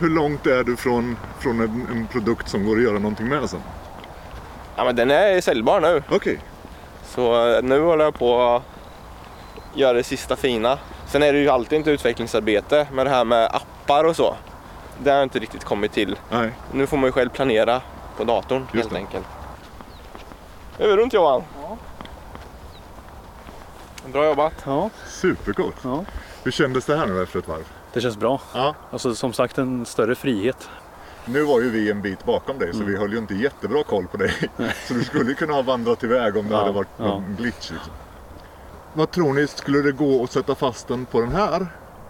Hur 0.01 0.09
långt 0.09 0.47
är 0.47 0.63
du 0.63 0.77
från, 0.77 1.17
från 1.39 1.59
en, 1.59 1.87
en 1.91 2.07
produkt 2.07 2.49
som 2.49 2.65
går 2.65 2.77
att 2.77 2.83
göra 2.83 2.99
någonting 2.99 3.27
med 3.27 3.49
sen? 3.49 3.61
Ja 4.75 4.83
men 4.83 4.95
den 4.95 5.11
är 5.11 5.41
säljbar 5.41 5.81
nu. 5.81 6.03
Okej. 6.09 6.39
Så 7.05 7.49
eh, 7.55 7.63
nu 7.63 7.81
håller 7.81 8.03
jag 8.05 8.13
på 8.13 8.41
att 8.41 8.63
göra 9.73 9.93
det 9.93 10.03
sista 10.03 10.35
fina. 10.35 10.79
Sen 11.07 11.23
är 11.23 11.33
det 11.33 11.39
ju 11.39 11.49
alltid 11.49 11.81
ett 11.81 11.87
utvecklingsarbete 11.87 12.87
med 12.91 13.05
det 13.05 13.09
här 13.09 13.25
med 13.25 13.45
appar 13.55 14.03
och 14.03 14.15
så. 14.15 14.35
Det 15.03 15.11
har 15.11 15.23
inte 15.23 15.39
riktigt 15.39 15.63
kommit 15.63 15.91
till. 15.91 16.19
Nej. 16.31 16.51
Nu 16.73 16.87
får 16.87 16.97
man 16.97 17.07
ju 17.07 17.11
själv 17.11 17.29
planera 17.29 17.81
på 18.17 18.23
datorn 18.23 18.61
Just 18.61 18.73
helt 18.73 18.89
det. 18.89 18.97
enkelt. 18.97 19.25
Är 20.77 20.87
vi 20.87 20.95
runt 20.95 21.13
Johan? 21.13 21.43
Bra 24.05 24.25
jobbat. 24.25 24.53
Ja, 24.65 24.89
Supercoolt. 25.07 25.75
Ja. 25.83 26.05
Hur 26.43 26.51
kändes 26.51 26.85
det 26.85 26.95
här 26.97 27.05
nu 27.05 27.23
efter 27.23 27.39
ett 27.39 27.47
varv? 27.47 27.65
Det 27.93 28.01
känns 28.01 28.17
bra. 28.17 28.41
Ja. 28.53 28.75
Alltså 28.91 29.15
som 29.15 29.33
sagt 29.33 29.57
en 29.57 29.85
större 29.85 30.15
frihet. 30.15 30.69
Nu 31.25 31.43
var 31.43 31.61
ju 31.61 31.69
vi 31.69 31.91
en 31.91 32.01
bit 32.01 32.25
bakom 32.25 32.59
dig 32.59 32.71
så 32.73 32.77
Mm. 32.79 32.91
vi 32.91 32.97
höll 32.97 33.11
ju 33.11 33.17
inte 33.17 33.33
jättebra 33.35 33.83
koll 33.83 34.07
på 34.07 34.17
dig. 34.17 34.33
Så 34.87 34.93
du 34.93 35.03
skulle 35.03 35.33
kunna 35.33 35.53
ha 35.53 35.61
vandrat 35.61 36.03
iväg 36.03 36.37
om 36.37 36.47
det 36.47 36.53
Ja, 36.53 36.59
hade 36.59 36.71
varit 36.71 36.87
ja. 36.97 37.03
någon 37.05 37.35
glitch. 37.39 37.71
Liksom. 37.71 37.93
Vad 38.93 39.11
tror 39.11 39.33
ni, 39.33 39.47
skulle 39.47 39.81
det 39.81 39.91
gå 39.91 40.23
att 40.23 40.31
sätta 40.31 40.55
fast 40.55 40.87
den 40.87 41.05
på 41.05 41.19
den 41.21 41.31
här 41.31 41.67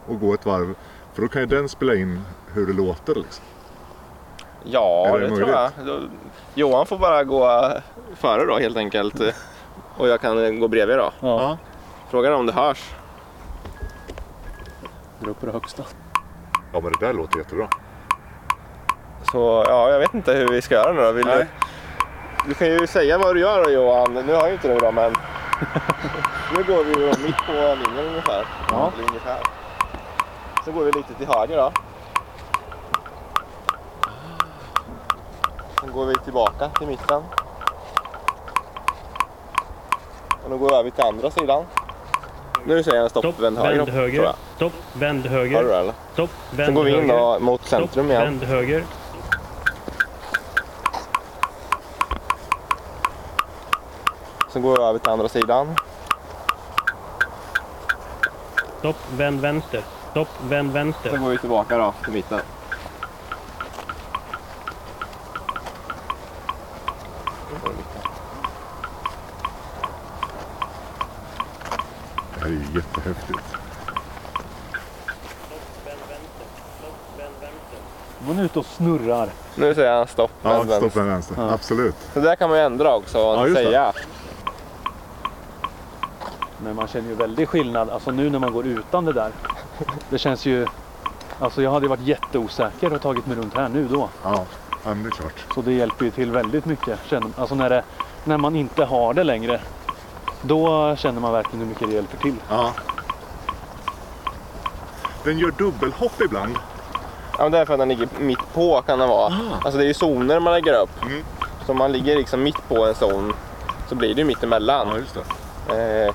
och 0.07 0.19
gå 0.19 0.33
ett 0.33 0.45
varv? 0.45 0.75
För 1.13 1.21
då 1.21 1.27
kan 1.27 1.41
ju 1.41 1.45
den 1.47 1.69
spela 1.69 1.95
in 1.95 2.21
hur 2.53 2.67
det 2.67 2.73
låter. 2.73 3.15
Liksom. 3.15 3.43
Ja, 4.63 5.09
det, 5.13 5.19
det 5.27 5.35
tror 5.35 5.49
jag. 5.49 5.71
Då- 5.85 5.99
Johan 6.53 6.85
får 6.85 6.97
bara 6.97 7.23
gå 7.23 7.71
före 8.15 8.45
då 8.45 8.57
helt 8.57 8.77
enkelt. 8.77 9.15
Och 9.97 10.07
jag 10.07 10.21
kan 10.21 10.59
gå 10.59 10.67
bredvid 10.67 10.97
då. 10.97 11.11
Ja. 11.19 11.57
Frågan 12.09 12.31
är 12.31 12.35
om 12.37 12.45
det 12.45 12.53
hörs. 12.53 12.89
Dra 15.21 15.31
upp 15.31 15.39
på 15.39 15.45
det 15.45 15.51
högsta. 15.51 15.83
Ja 16.73 16.81
men 16.81 16.91
det 16.91 17.05
där 17.05 17.13
låter 17.13 17.37
jättebra. 17.37 17.67
Så 19.31 19.65
ja, 19.67 19.89
jag 19.89 19.99
vet 19.99 20.13
inte 20.13 20.33
hur 20.33 20.47
vi 20.47 20.61
ska 20.61 20.75
göra 20.75 20.93
nu 20.93 21.01
då. 21.01 21.11
Vill 21.11 21.25
du, 21.25 21.31
Nej. 21.31 21.47
du 22.47 22.53
kan 22.53 22.67
ju 22.67 22.87
säga 22.87 23.17
vad 23.17 23.35
du 23.35 23.39
gör 23.39 23.63
då 23.63 23.69
Johan. 23.71 24.13
Nu 24.13 24.33
har 24.33 24.47
ju 24.47 24.53
inte 24.53 24.67
du 24.67 24.79
då 24.79 24.91
men. 24.91 25.11
nu 26.55 26.63
går 26.63 26.83
vi 26.83 26.91
ju 26.91 27.07
mitt 27.07 27.37
på 27.37 27.51
linjen 27.51 28.07
ungefär. 28.09 28.45
Ja. 28.69 28.91
Eller 28.95 29.07
ungefär. 29.09 29.39
Så 30.65 30.71
går 30.71 30.83
vi 30.83 30.91
lite 30.91 31.13
till 31.13 31.27
höger 31.27 31.57
då. 31.57 31.71
Sen 35.81 35.91
går 35.91 36.05
vi 36.05 36.15
tillbaka 36.15 36.69
till 36.69 36.87
mitten. 36.87 37.23
Och 40.43 40.49
nu 40.49 40.57
går 40.57 40.69
vi 40.69 40.75
över 40.75 40.89
till 40.89 41.03
andra 41.03 41.31
sidan. 41.31 41.65
Nu 42.65 42.83
säger 42.83 42.97
jag 42.97 43.09
stopp, 43.09 43.23
Stopp, 43.25 43.39
vänd 43.39 43.57
höger. 43.57 43.77
vänd 43.77 43.89
höger. 43.89 44.33
Stopp, 44.55 44.73
vänd 44.93 45.25
Har 45.25 45.29
du 45.29 45.35
höger. 45.37 45.63
det 45.63 45.75
eller? 45.77 45.93
Stopp, 46.13 46.29
vänd 46.51 46.65
Sen 46.65 46.75
går 46.75 46.83
vi 46.83 46.91
in 46.91 46.99
höger. 46.99 47.17
då 47.17 47.39
mot 47.39 47.65
centrum 47.65 47.89
Stopp, 47.91 48.05
igen. 48.05 48.21
vänd 48.23 48.43
höger. 48.43 48.83
Sen 54.53 54.61
går 54.61 54.77
vi 54.77 54.83
över 54.83 54.99
till 54.99 55.09
andra 55.09 55.29
sidan. 55.29 55.75
Stopp, 58.79 58.97
vänd 59.17 59.41
vänster. 59.41 59.81
Stopp, 60.11 60.27
vänd 60.49 60.71
vänster. 60.71 61.09
Sen 61.09 61.23
går 61.23 61.29
vi 61.29 61.37
tillbaka 61.37 61.77
då 61.77 61.93
till 62.03 62.13
mitten. 62.13 62.39
Är 72.51 72.55
ju 72.55 72.65
jättehäftigt. 72.75 73.39
Man 78.27 78.39
är 78.39 78.43
ute 78.43 78.59
och 78.59 78.65
snurrar. 78.65 79.29
Nu 79.55 79.75
säger 79.75 79.93
han 79.97 80.07
stopp, 80.07 80.31
Ja, 80.43 80.49
vänd 80.49 80.69
vänster. 80.69 80.89
stopp 80.89 80.95
med 80.95 81.05
vänster. 81.05 81.35
Ja. 81.37 81.51
Absolut. 81.53 81.95
Så 82.13 82.19
där 82.19 82.35
kan 82.35 82.49
man 82.49 82.57
ju 82.57 82.63
ändra 82.65 82.95
också 82.95 83.17
och 83.19 83.35
Ja, 83.37 83.47
just 83.47 83.57
det. 83.57 83.63
säga. 83.63 83.93
Men 86.63 86.75
man 86.75 86.87
känner 86.87 87.09
ju 87.09 87.15
väldigt 87.15 87.49
skillnad, 87.49 87.89
alltså 87.89 88.11
nu 88.11 88.29
när 88.29 88.39
man 88.39 88.53
går 88.53 88.65
utan 88.67 89.05
det 89.05 89.13
där. 89.13 89.31
Det 90.09 90.17
känns 90.17 90.45
ju... 90.45 90.67
Alltså 91.39 91.61
jag 91.61 91.71
hade 91.71 91.85
ju 91.85 91.89
varit 91.89 92.01
jätteosäker 92.07 92.93
och 92.93 93.01
tagit 93.01 93.25
mig 93.25 93.37
runt 93.37 93.53
här 93.53 93.69
nu 93.69 93.87
då. 93.87 94.09
Ja, 94.23 94.45
ja 94.83 94.93
men 94.93 95.03
det 95.03 95.09
är 95.09 95.11
klart. 95.11 95.45
Så 95.55 95.61
det 95.61 95.73
hjälper 95.73 96.05
ju 96.05 96.11
till 96.11 96.31
väldigt 96.31 96.65
mycket. 96.65 96.99
Känner- 97.05 97.29
Alltså 97.37 97.55
när, 97.55 97.69
det, 97.69 97.83
när 98.23 98.37
man 98.37 98.55
inte 98.55 98.85
har 98.85 99.13
det 99.13 99.23
längre. 99.23 99.61
Då 100.41 100.95
känner 100.95 101.21
man 101.21 101.33
verkligen 101.33 101.59
hur 101.59 101.67
mycket 101.67 101.87
det 101.87 101.93
hjälper 101.93 102.17
till. 102.17 102.35
Ja. 102.49 102.73
Den 105.23 105.39
gör 105.39 105.51
dubbelhopp 105.51 106.21
ibland. 106.21 106.55
Ja, 107.37 107.43
men 107.43 107.51
det 107.51 107.57
är 107.57 107.65
för 107.65 107.73
att 107.73 107.79
den 107.79 107.89
ligger 107.89 108.07
mitt 108.19 108.53
på 108.53 108.81
kan 108.81 108.99
det 108.99 109.07
vara. 109.07 109.33
Alltså 109.61 109.77
det 109.77 109.83
är 109.83 109.87
ju 109.87 109.93
zoner 109.93 110.39
man 110.39 110.53
lägger 110.53 110.81
upp. 110.81 111.03
Mm. 111.05 111.23
Så 111.65 111.71
om 111.71 111.77
man 111.77 111.91
ligger 111.91 112.15
liksom 112.15 112.43
mitt 112.43 112.67
på 112.67 112.85
en 112.85 112.95
zon 112.95 113.33
så 113.89 113.95
blir 113.95 114.15
det 114.15 114.21
ju 114.21 114.25
mitt 114.25 114.43
emellan. 114.43 114.87
Ja, 114.87 114.97
just 114.97 115.17
det. 115.67 116.05
Eh, 116.05 116.13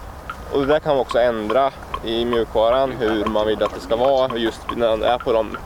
och 0.52 0.60
det 0.60 0.66
där 0.66 0.78
kan 0.78 0.92
man 0.92 1.00
också 1.00 1.18
ändra 1.18 1.70
i 2.04 2.24
mjukvaran 2.24 2.92
hur 2.92 3.24
man 3.24 3.46
vill 3.46 3.62
att 3.62 3.74
det 3.74 3.80
ska 3.80 3.96
vara 3.96 4.36
just 4.36 4.60
när 4.76 4.88
den 4.88 5.02
är 5.02 5.18
på 5.18 5.32
de 5.32 5.56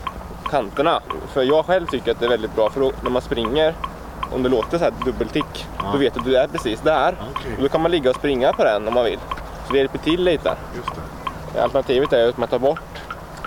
kanterna. 0.50 1.00
För 1.32 1.42
jag 1.42 1.66
själv 1.66 1.86
tycker 1.86 2.12
att 2.12 2.20
det 2.20 2.26
är 2.26 2.30
väldigt 2.30 2.56
bra 2.56 2.70
för 2.70 2.80
då, 2.80 2.92
när 3.02 3.10
man 3.10 3.22
springer 3.22 3.74
om 4.32 4.42
det 4.42 4.48
låter 4.48 4.78
så 4.78 4.84
här 4.84 4.92
dubbeltick 5.04 5.66
då 5.92 5.98
vet 5.98 6.14
du 6.14 6.20
att 6.20 6.26
du 6.26 6.36
är 6.36 6.46
precis 6.46 6.80
där. 6.80 7.14
Okej. 7.36 7.52
Och 7.56 7.62
då 7.62 7.68
kan 7.68 7.82
man 7.82 7.90
ligga 7.90 8.10
och 8.10 8.16
springa 8.16 8.52
på 8.52 8.64
den 8.64 8.88
om 8.88 8.94
man 8.94 9.04
vill. 9.04 9.18
Så 9.66 9.72
det 9.72 9.78
hjälper 9.78 9.98
till 9.98 10.24
lite. 10.24 10.56
Just 10.76 10.88
det. 11.54 11.62
Alternativet 11.62 12.12
är 12.12 12.28
att 12.28 12.36
man 12.36 12.48
tar 12.48 12.58
bort 12.58 12.80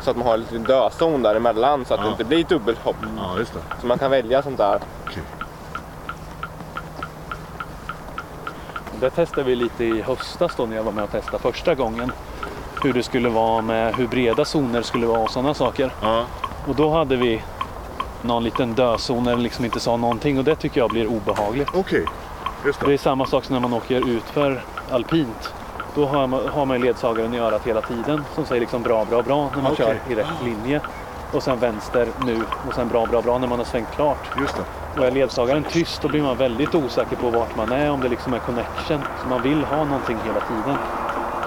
så 0.02 0.12
att 0.12 0.18
man 0.18 0.28
har 0.28 0.34
en 0.34 0.40
liten 0.40 0.64
dödzon 0.64 1.22
däremellan 1.22 1.86
så 1.86 1.94
att 1.94 2.00
Ja. 2.00 2.06
det 2.06 2.12
inte 2.12 2.24
blir 2.24 2.44
dubbelhopp. 2.44 2.96
Ja, 3.18 3.38
just 3.40 3.54
det. 3.54 3.60
Så 3.82 3.88
man 3.88 4.00
kan 4.00 4.12
välja 4.12 4.42
sånt 4.42 4.58
där. 4.58 4.80
Okej. 5.08 5.24
Det 9.00 9.10
testade 9.10 9.44
vi 9.44 9.56
lite 9.56 9.84
i 9.86 10.02
höstas 10.02 10.52
då 10.58 10.66
när 10.66 10.76
jag 10.76 10.84
var 10.84 10.92
med 10.92 11.04
och 11.04 11.12
testade 11.12 11.40
första 11.40 11.76
gången. 11.76 12.12
Hur 12.84 12.94
det 12.94 13.04
skulle 13.04 13.30
vara 13.30 13.62
med 13.62 13.96
hur 13.96 14.08
breda 14.08 14.46
zoner 14.46 14.82
skulle 14.82 15.06
vara 15.08 15.20
och 15.20 15.30
sådana 15.32 15.54
saker. 15.54 15.92
Ja. 16.02 16.26
Och 16.68 16.76
då 16.76 16.90
hade 16.90 17.16
vi 17.16 17.42
någon 18.24 18.44
liten 18.44 18.74
dödzon 18.74 19.24
det 19.24 19.36
liksom 19.36 19.66
inte 19.66 19.80
sa 19.80 19.98
någonting 19.98 20.38
och 20.38 20.44
det 20.44 20.56
tycker 20.56 20.82
jag 20.82 20.90
blir 20.90 21.08
obehagligt. 21.08 21.70
Okej, 21.74 22.06
just 22.66 22.80
Det 22.80 22.86
det. 22.86 22.94
är 22.94 22.98
samma 22.98 23.26
sak 23.26 23.44
som 23.44 23.54
när 23.54 23.60
man 23.62 23.74
åker 23.74 24.10
utför 24.10 24.62
alpint. 24.92 25.54
Då 25.96 26.06
har 26.06 26.28
man, 26.28 26.48
har 26.48 26.66
man 26.66 26.82
ledsagaren 26.82 27.34
i 27.34 27.40
örat 27.40 27.68
hela 27.68 27.82
tiden 27.82 28.24
som 28.36 28.46
säger 28.46 28.62
liksom 28.62 28.82
bra, 28.84 29.06
bra, 29.06 29.22
bra 29.22 29.50
när 29.56 29.62
man 29.64 29.72
Okej. 29.72 29.86
kör 30.08 30.12
i 30.14 30.16
rätt 30.16 30.28
linje. 30.46 30.82
Och 31.32 31.44
sen 31.44 31.60
vänster 31.60 32.08
nu 32.26 32.42
och 32.68 32.74
sen 32.74 32.88
bra, 32.88 33.06
bra, 33.06 33.22
bra 33.22 33.38
när 33.38 33.48
man 33.48 33.58
har 33.58 33.66
svängt 33.66 33.92
klart. 33.96 34.18
Just 34.40 34.56
det. 34.56 35.00
Och 35.02 35.08
är 35.08 35.12
ledsagaren 35.12 35.64
tyst 35.64 36.02
då 36.02 36.08
blir 36.08 36.22
man 36.24 36.38
väldigt 36.38 36.76
osäker 36.76 37.16
på 37.16 37.30
vart 37.30 37.58
man 37.58 37.72
är, 37.72 37.92
om 37.92 38.02
det 38.02 38.10
liksom 38.10 38.34
är 38.34 38.40
connection. 38.40 39.00
Så 39.24 39.28
man 39.30 39.42
vill 39.42 39.64
ha 39.64 39.84
någonting 39.84 40.18
hela 40.26 40.40
tiden. 40.40 40.78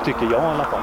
Tycker 0.05 0.23
jag 0.23 0.43
i 0.43 0.47
alla 0.47 0.65
fall. 0.65 0.81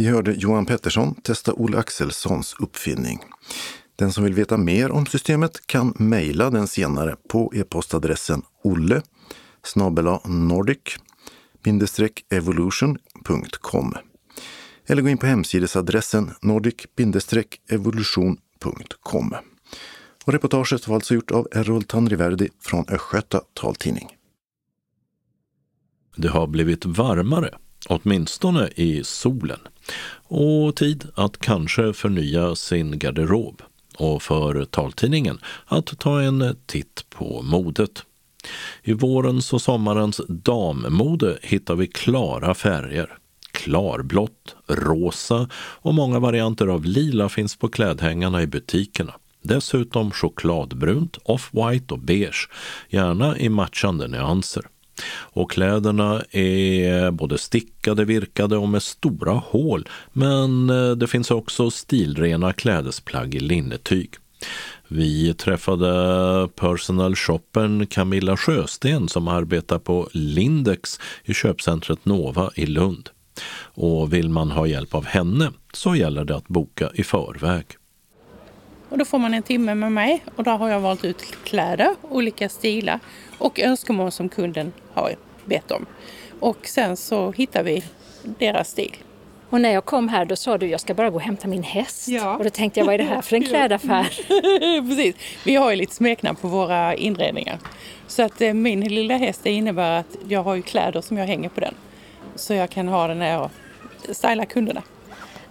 Vi 0.00 0.06
hörde 0.06 0.32
Johan 0.32 0.66
Pettersson 0.66 1.14
testa 1.14 1.52
Olle 1.52 1.78
Axelssons 1.78 2.56
uppfinning. 2.58 3.18
Den 3.96 4.12
som 4.12 4.24
vill 4.24 4.34
veta 4.34 4.56
mer 4.56 4.90
om 4.90 5.06
systemet 5.06 5.66
kan 5.66 5.94
mejla 5.96 6.50
den 6.50 6.66
senare 6.66 7.16
på 7.28 7.52
e-postadressen 7.54 8.42
olle 8.64 9.02
nordic 10.24 10.96
evolution.com 12.30 13.94
eller 14.86 15.02
gå 15.02 15.08
in 15.08 15.18
på 15.18 15.26
hemsidesadressen 15.26 16.30
nordic-evolution.com. 16.42 19.34
Och 20.24 20.32
reportaget 20.32 20.88
var 20.88 20.94
alltså 20.94 21.14
gjort 21.14 21.30
av 21.30 21.48
Errol 21.52 21.82
Tanriverdi 21.82 22.48
från 22.60 22.84
Östgöta 22.88 23.40
taltidning. 23.54 24.08
Det 26.16 26.28
har 26.28 26.46
blivit 26.46 26.86
varmare, 26.86 27.54
åtminstone 27.88 28.68
i 28.76 29.04
solen. 29.04 29.58
Och 30.28 30.76
tid 30.76 31.08
att 31.14 31.38
kanske 31.38 31.92
förnya 31.92 32.54
sin 32.54 32.98
garderob. 32.98 33.62
Och 33.96 34.22
för 34.22 34.64
taltidningen 34.64 35.38
att 35.66 35.98
ta 35.98 36.20
en 36.22 36.56
titt 36.66 37.04
på 37.10 37.42
modet. 37.42 38.02
I 38.82 38.92
vårens 38.92 39.52
och 39.52 39.62
sommarens 39.62 40.20
dammode 40.28 41.38
hittar 41.42 41.76
vi 41.76 41.86
klara 41.86 42.54
färger. 42.54 43.18
Klarblått, 43.52 44.56
rosa 44.66 45.48
och 45.54 45.94
många 45.94 46.18
varianter 46.18 46.66
av 46.66 46.84
lila 46.84 47.28
finns 47.28 47.56
på 47.56 47.68
klädhängarna 47.68 48.42
i 48.42 48.46
butikerna. 48.46 49.14
Dessutom 49.42 50.10
chokladbrunt, 50.10 51.18
off-white 51.24 51.92
och 51.92 51.98
beige, 51.98 52.48
gärna 52.88 53.38
i 53.38 53.48
matchande 53.48 54.08
nyanser. 54.08 54.64
Och 55.08 55.50
kläderna 55.50 56.22
är 56.30 57.10
både 57.10 57.38
stickade, 57.38 58.04
virkade 58.04 58.56
och 58.56 58.68
med 58.68 58.82
stora 58.82 59.32
hål. 59.32 59.88
Men 60.12 60.70
eh, 60.70 60.90
det 60.90 61.06
finns 61.06 61.30
också 61.30 61.70
stilrena 61.70 62.52
klädesplagg 62.52 63.34
i 63.34 63.40
linnetyg. 63.40 64.10
Vi 64.88 65.34
träffade 65.34 66.48
personal 66.56 67.16
shoppern 67.16 67.86
Camilla 67.86 68.36
Sjösten 68.36 69.08
som 69.08 69.28
arbetar 69.28 69.78
på 69.78 70.08
Lindex 70.12 71.00
i 71.24 71.34
köpcentret 71.34 72.04
Nova 72.04 72.50
i 72.54 72.66
Lund. 72.66 73.08
Och 73.74 74.12
vill 74.12 74.28
man 74.28 74.50
ha 74.50 74.66
hjälp 74.66 74.94
av 74.94 75.06
henne 75.06 75.52
så 75.72 75.94
gäller 75.94 76.24
det 76.24 76.36
att 76.36 76.48
boka 76.48 76.90
i 76.94 77.02
förväg. 77.04 77.66
Och 78.90 78.98
då 78.98 79.04
får 79.04 79.18
man 79.18 79.34
en 79.34 79.42
timme 79.42 79.74
med 79.74 79.92
mig 79.92 80.24
och 80.36 80.44
där 80.44 80.56
har 80.56 80.68
jag 80.68 80.80
valt 80.80 81.04
ut 81.04 81.22
kläder, 81.44 81.94
olika 82.02 82.48
stilar 82.48 83.00
och 83.38 83.60
önskemål 83.60 84.12
som 84.12 84.28
kunden 84.28 84.72
har 84.94 85.14
bett 85.44 85.70
om. 85.70 85.86
Och 86.40 86.66
sen 86.66 86.96
så 86.96 87.32
hittar 87.32 87.62
vi 87.62 87.84
deras 88.22 88.70
stil. 88.70 88.96
Och 89.50 89.60
när 89.60 89.72
jag 89.72 89.84
kom 89.84 90.08
här 90.08 90.24
då 90.24 90.36
sa 90.36 90.58
du 90.58 90.66
jag 90.66 90.80
ska 90.80 90.94
bara 90.94 91.10
gå 91.10 91.16
och 91.16 91.22
hämta 91.22 91.48
min 91.48 91.62
häst. 91.62 92.08
Ja. 92.08 92.36
Och 92.36 92.44
då 92.44 92.50
tänkte 92.50 92.80
jag 92.80 92.84
vad 92.86 92.94
är 92.94 92.98
det 92.98 93.04
här 93.04 93.22
för 93.22 93.36
en 93.36 93.42
klädaffär? 93.48 94.04
Precis. 94.88 95.16
Vi 95.44 95.54
har 95.54 95.70
ju 95.70 95.76
lite 95.76 95.94
smeknamn 95.94 96.36
på 96.36 96.48
våra 96.48 96.94
inredningar. 96.94 97.58
Så 98.06 98.22
att 98.22 98.40
eh, 98.40 98.54
min 98.54 98.80
lilla 98.80 99.16
häst 99.16 99.40
det 99.42 99.50
innebär 99.50 100.00
att 100.00 100.16
jag 100.28 100.42
har 100.42 100.54
ju 100.54 100.62
kläder 100.62 101.00
som 101.00 101.18
jag 101.18 101.26
hänger 101.26 101.48
på 101.48 101.60
den. 101.60 101.74
Så 102.34 102.54
jag 102.54 102.70
kan 102.70 102.88
ha 102.88 103.06
den 103.06 103.18
när 103.18 103.32
jag 103.32 103.50
stylar 104.16 104.44
kunderna. 104.44 104.82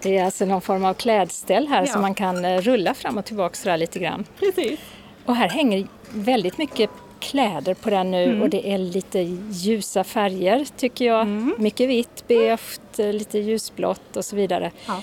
Det 0.01 0.17
är 0.17 0.25
alltså 0.25 0.45
någon 0.45 0.61
form 0.61 0.85
av 0.85 0.93
klädställ 0.93 1.67
här 1.67 1.81
Ja. 1.81 1.87
som 1.87 2.01
man 2.01 2.13
kan 2.13 2.45
eh, 2.45 2.61
rulla 2.61 2.93
fram 2.93 3.17
och 3.17 3.25
tillbaka 3.25 3.55
sådär 3.55 3.77
lite 3.77 3.99
grann. 3.99 4.25
Precis. 4.39 4.79
Och 5.25 5.35
här 5.35 5.49
hänger 5.49 5.87
väldigt 6.09 6.57
mycket 6.57 6.89
kläder 7.19 7.73
på 7.73 7.89
den 7.89 8.11
nu 8.11 8.23
Mm. 8.23 8.41
och 8.41 8.49
det 8.49 8.71
är 8.73 8.77
lite 8.77 9.19
ljusa 9.51 10.03
färger 10.03 10.65
tycker 10.77 11.05
jag. 11.05 11.21
Mm. 11.21 11.55
Mycket 11.57 11.89
vitt, 11.89 12.23
beige, 12.27 12.79
eh, 12.97 13.13
lite 13.13 13.39
ljusblått 13.39 14.17
och 14.17 14.25
så 14.25 14.35
vidare. 14.35 14.71
Ja. 14.87 15.01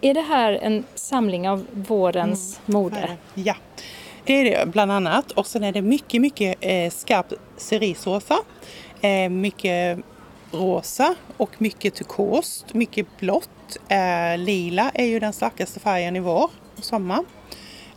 Är 0.00 0.14
det 0.14 0.20
här 0.20 0.52
en 0.52 0.84
samling 0.94 1.48
av 1.48 1.66
vårens 1.72 2.60
mode? 2.66 3.16
Ja, 3.34 3.54
det 4.24 4.32
är 4.32 4.44
det 4.44 4.66
bland 4.66 4.92
annat. 4.92 5.30
Och 5.32 5.46
sen 5.46 5.64
är 5.64 5.72
det 5.72 5.82
mycket, 5.82 6.20
mycket 6.20 6.56
eh, 6.60 6.90
skarp 6.90 7.32
cerisrosa. 7.56 8.38
Eh, 9.00 9.28
mycket 9.30 9.98
rosa 10.52 11.14
och 11.36 11.50
mycket 11.62 11.94
turkost, 11.94 12.74
mycket 12.74 13.06
blått. 13.18 13.50
Eh, 13.88 14.38
lila 14.38 14.90
är 14.94 15.04
ju 15.04 15.20
den 15.20 15.32
starkaste 15.32 15.80
färgen 15.80 16.16
i 16.16 16.20
vår 16.20 16.50
och 16.76 16.84
sommar. 16.84 17.24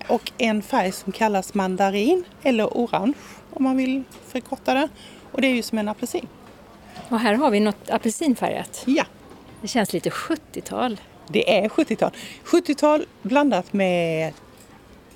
Och 0.07 0.31
en 0.37 0.61
färg 0.61 0.91
som 0.91 1.11
kallas 1.11 1.53
mandarin 1.53 2.23
eller 2.43 2.65
orange 2.65 3.13
om 3.53 3.63
man 3.63 3.77
vill 3.77 4.03
förkorta 4.27 4.73
det. 4.73 4.89
Och 5.31 5.41
det 5.41 5.47
är 5.47 5.53
ju 5.53 5.61
som 5.61 5.77
en 5.77 5.87
apelsin. 5.87 6.27
Och 7.09 7.19
här 7.19 7.33
har 7.33 7.51
vi 7.51 7.59
något 7.59 7.89
apelsinfärgat. 7.89 8.83
Ja. 8.85 9.03
Det 9.61 9.67
känns 9.67 9.93
lite 9.93 10.09
70-tal. 10.09 10.99
Det 11.27 11.57
är 11.57 11.69
70-tal. 11.69 12.11
70-tal 12.45 13.05
blandat 13.21 13.73
med 13.73 14.33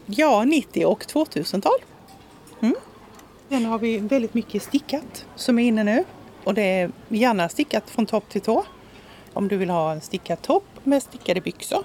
ja, 0.05 0.43
90 0.43 0.85
och 0.85 1.03
2000-tal. 1.03 1.79
Mm. 2.61 2.75
Sen 3.49 3.65
har 3.65 3.79
vi 3.79 3.97
väldigt 3.97 4.33
mycket 4.33 4.63
stickat 4.63 5.25
som 5.35 5.59
är 5.59 5.63
inne 5.63 5.83
nu. 5.83 6.03
Och 6.43 6.53
det 6.53 6.61
är 6.61 6.91
gärna 7.09 7.49
stickat 7.49 7.89
från 7.89 8.05
topp 8.05 8.29
till 8.29 8.41
tå. 8.41 8.65
Om 9.33 9.47
du 9.47 9.57
vill 9.57 9.69
ha 9.69 9.91
en 9.91 10.01
stickad 10.01 10.41
topp 10.41 10.65
med 10.83 11.03
stickade 11.03 11.41
byxor. 11.41 11.83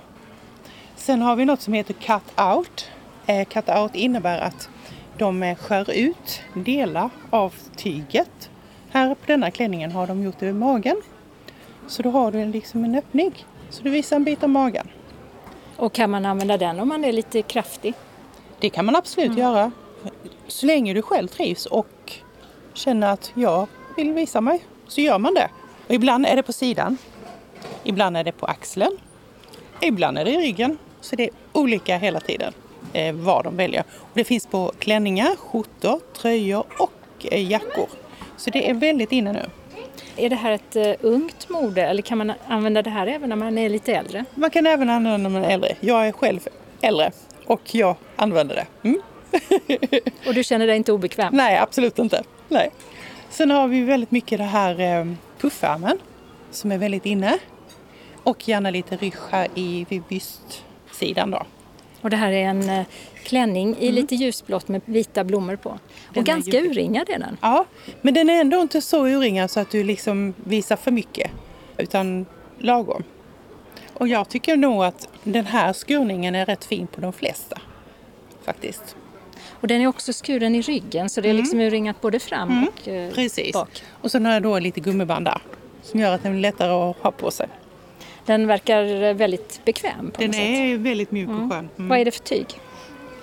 Sen 0.97 1.23
har 1.23 1.37
vi 1.37 1.45
något 1.45 1.61
som 1.61 1.73
heter 1.75 1.95
cut 1.95 2.41
out. 2.57 2.91
Eh, 3.27 3.45
cut 3.49 3.69
out 3.69 3.95
innebär 3.95 4.39
att 4.39 4.69
de 5.19 5.43
eh, 5.43 5.57
skär 5.57 5.91
ut 5.91 6.41
delar 6.55 7.11
av 7.31 7.55
tyget. 7.77 8.51
Här 8.91 9.15
på 9.15 9.21
denna 9.27 9.51
klänningen 9.51 9.93
har 9.93 10.07
de 10.07 10.23
gjort 10.23 10.39
det 10.39 10.47
vid 10.47 10.55
magen. 10.55 10.97
Så 11.87 12.03
då 12.03 12.11
har 12.11 12.33
du 12.33 12.41
en- 12.41 12.51
liksom 12.51 12.85
en 12.85 12.95
öppning. 12.95 13.47
Så 13.71 13.83
du 13.83 13.91
visar 13.91 14.17
en 14.17 14.25
bit 14.25 14.43
av 14.43 14.49
magen. 14.49 14.89
Och 15.77 15.93
kan 15.93 16.11
man 16.11 16.27
använda 16.27 16.57
den 16.59 16.81
om 16.81 16.89
man 16.89 17.05
är 17.05 17.13
lite 17.13 17.43
kraftig? 17.43 17.95
Det 18.61 18.71
kan 18.71 18.85
man 18.85 18.97
absolut 18.97 19.37
göra. 19.39 19.71
Så 20.47 20.67
länge 20.67 20.95
du 20.95 21.03
själv 21.03 21.29
trivs 21.29 21.67
och 21.67 22.13
känner 22.75 23.13
att 23.13 23.33
jag 23.35 23.69
vill 23.97 24.13
visa 24.13 24.41
mig 24.41 24.65
så 24.89 25.01
gör 25.01 25.19
man 25.19 25.35
det. 25.35 25.51
Och 25.87 25.95
ibland 25.95 26.27
är 26.27 26.37
det 26.37 26.43
på 26.43 26.53
sidan. 26.53 26.97
Ibland 27.89 28.17
är 28.17 28.25
det 28.25 28.33
på 28.33 28.47
axeln. 28.47 28.99
Ibland 29.81 30.19
är 30.19 30.25
det 30.25 30.31
i 30.31 30.37
ryggen. 30.37 30.79
Så 31.01 31.17
det 31.17 31.23
är 31.23 31.31
olika 31.53 31.99
hela 31.99 32.21
tiden 32.21 32.53
eh, 32.93 33.15
vad 33.15 33.45
de 33.45 33.57
väljer. 33.57 33.85
Och 33.99 34.11
det 34.15 34.25
finns 34.25 34.47
på 34.47 34.73
klänningar, 34.79 35.37
skjortor, 35.37 36.01
tröjor 36.17 36.65
och 36.79 37.27
eh, 37.31 37.51
jackor. 37.51 37.89
Så 38.37 38.51
det 38.51 38.71
är 38.71 38.75
väldigt 38.75 39.13
inne 39.13 39.33
nu. 39.33 39.43
Är 40.17 40.31
det 40.31 40.37
här 40.37 40.53
ett 40.53 40.77
uh, 40.77 40.95
ungt 41.01 41.49
mode 41.49 41.83
eller 41.83 42.03
kan 42.03 42.19
man 42.19 42.33
använda 42.49 42.83
det 42.83 42.91
här 42.91 43.07
även 43.07 43.29
när 43.29 43.37
man 43.37 43.59
är 43.59 43.69
lite 43.69 43.93
äldre? 43.93 44.25
Man 44.35 44.51
kan 44.51 44.67
även 44.67 44.91
använda 44.91 45.11
det 45.11 45.23
när 45.23 45.31
man 45.31 45.45
är 45.45 45.51
äldre. 45.51 45.77
Jag 45.81 46.09
är 46.09 46.13
själv 46.13 46.49
äldre 46.81 47.11
och 47.47 47.75
jag 47.75 47.97
använder 48.17 48.55
det. 48.55 48.67
Mm. 48.89 49.01
och 50.27 50.35
du 50.35 50.45
känner 50.45 50.67
dig 50.67 50.77
inte 50.77 50.93
obekväm? 50.93 51.35
Nej, 51.37 51.59
absolut 51.59 51.99
inte. 51.99 52.23
Nej. 52.49 52.71
Sen 53.31 53.51
har 53.51 53.69
vi 53.69 53.83
väldigt 53.83 54.11
mycket 54.11 54.39
det 54.39 54.45
här 54.45 54.81
eh, 54.81 55.07
puffärmen 55.41 55.99
som 56.51 56.73
är 56.73 56.79
väldigt 56.79 57.07
inne. 57.07 57.39
Och 58.23 58.49
gärna 58.49 58.71
lite 58.71 58.97
rysch 58.97 59.31
här 59.31 59.49
i 59.55 59.87
vid 59.89 60.03
bystsidan 60.03 61.31
då. 61.31 61.47
Och 62.01 62.11
det 62.11 62.17
här 62.17 62.33
är 62.33 62.45
en 62.45 62.71
eh, 62.71 62.87
klänning 63.25 63.77
i 63.79 63.89
mm. 63.89 63.95
lite 63.95 64.15
ljusblått 64.15 64.69
med 64.69 64.81
vita 64.85 65.25
blommor 65.25 65.57
på. 65.57 65.79
Den 66.13 66.21
och 66.21 66.27
ganska 66.27 66.61
urringad 66.61 67.11
är 67.11 67.19
den. 67.19 67.37
Ja, 67.41 67.65
men 68.03 68.15
den 68.15 68.31
är 68.31 68.41
ändå 68.41 68.61
inte 68.61 68.81
så 68.81 69.07
urringad 69.07 69.51
så 69.51 69.61
att 69.61 69.71
du 69.71 69.85
liksom 69.85 70.35
visar 70.45 70.77
för 70.77 70.91
mycket. 70.91 71.31
Utan 71.77 72.27
lagom. 72.59 73.03
Och 73.95 74.09
jag 74.09 74.29
tycker 74.29 74.57
nog 74.57 74.85
att 74.85 75.09
den 75.25 75.47
här 75.47 75.73
skurningen 75.73 76.35
är 76.35 76.47
rätt 76.47 76.65
fin 76.65 76.87
på 76.87 77.01
de 77.01 77.13
flesta. 77.13 77.61
Faktiskt. 78.45 78.97
Och 79.61 79.69
den 79.69 79.81
är 79.81 79.87
också 79.87 80.13
skuren 80.13 80.55
i 80.55 80.63
ryggen 80.63 81.09
så 81.09 81.21
det 81.21 81.29
är 81.29 81.31
mm. 81.31 81.43
liksom 81.43 81.61
urringat 81.61 82.01
både 82.01 82.19
fram 82.19 82.51
mm. 82.51 82.69
och 82.69 82.89
eh, 82.89 83.13
Precis. 83.13 83.53
bak. 83.53 83.83
Och 84.03 84.11
sen 84.11 84.27
har 84.27 84.33
jag 84.33 84.43
då 84.43 84.59
lite 84.59 84.81
gummiband 84.81 85.25
där 85.25 85.41
som 85.83 86.01
gör 86.01 86.15
att 86.15 86.23
den 86.23 86.35
är 86.35 86.41
lättare 86.41 86.73
att 86.73 86.97
ha 86.97 87.11
på 87.11 87.31
sig. 87.31 87.49
Den 88.29 88.47
verkar 88.47 89.15
väldigt 89.15 89.61
bekväm 89.65 90.11
på 90.11 90.21
Den 90.21 90.31
något 90.31 90.37
är 90.37 90.75
sätt. 90.77 90.81
väldigt 90.81 91.11
mjuk 91.11 91.29
och 91.29 91.35
mm. 91.35 91.51
skön. 91.51 91.69
Mm. 91.77 91.89
Vad 91.89 91.99
är 91.99 92.05
det 92.05 92.11
för 92.11 92.25
tyg? 92.25 92.47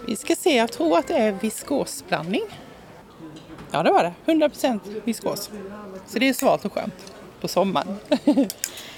Vi 0.08 0.16
ska 0.16 0.36
se, 0.36 0.56
jag 0.56 0.72
tror 0.72 0.98
att 0.98 1.08
det 1.08 1.14
är 1.14 1.32
viskosblandning. 1.32 2.42
Ja 3.72 3.84
det 3.84 3.92
var 3.92 4.04
det, 4.04 4.14
100% 4.26 4.80
viskos. 5.04 5.50
Så 6.08 6.20
det 6.20 6.30
är 6.30 6.34
svalt 6.34 6.66
och 6.66 6.74
skönt 6.74 7.14
på 7.42 7.48
sommaren. 7.48 7.98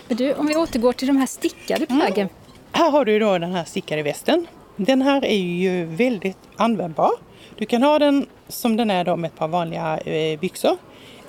Men 0.08 0.18
du, 0.18 0.34
om 0.34 0.48
vi 0.48 0.56
återgår 0.56 0.94
till 0.94 1.08
de 1.08 1.18
här 1.18 1.26
stickade 1.26 1.86
plaggen. 1.86 2.28
Mm. 2.28 2.34
Här 2.72 2.92
har 2.92 3.06
du 3.06 3.20
då 3.20 3.38
den 3.38 3.52
här 3.52 3.64
stickade 3.64 4.04
västen. 4.04 4.48
Den 4.76 5.02
här 5.02 5.26
är 5.26 5.38
ju 5.38 5.86
väldigt 5.86 6.38
användbar. 6.56 7.12
Du 7.58 7.66
kan 7.66 7.84
ha 7.84 8.00
den 8.00 8.26
som 8.48 8.78
den 8.78 8.92
är 8.92 9.04
då 9.04 9.16
med 9.16 9.28
ett 9.28 9.38
par 9.38 9.48
vanliga 9.48 9.98
eh, 9.98 10.40
byxor. 10.40 10.78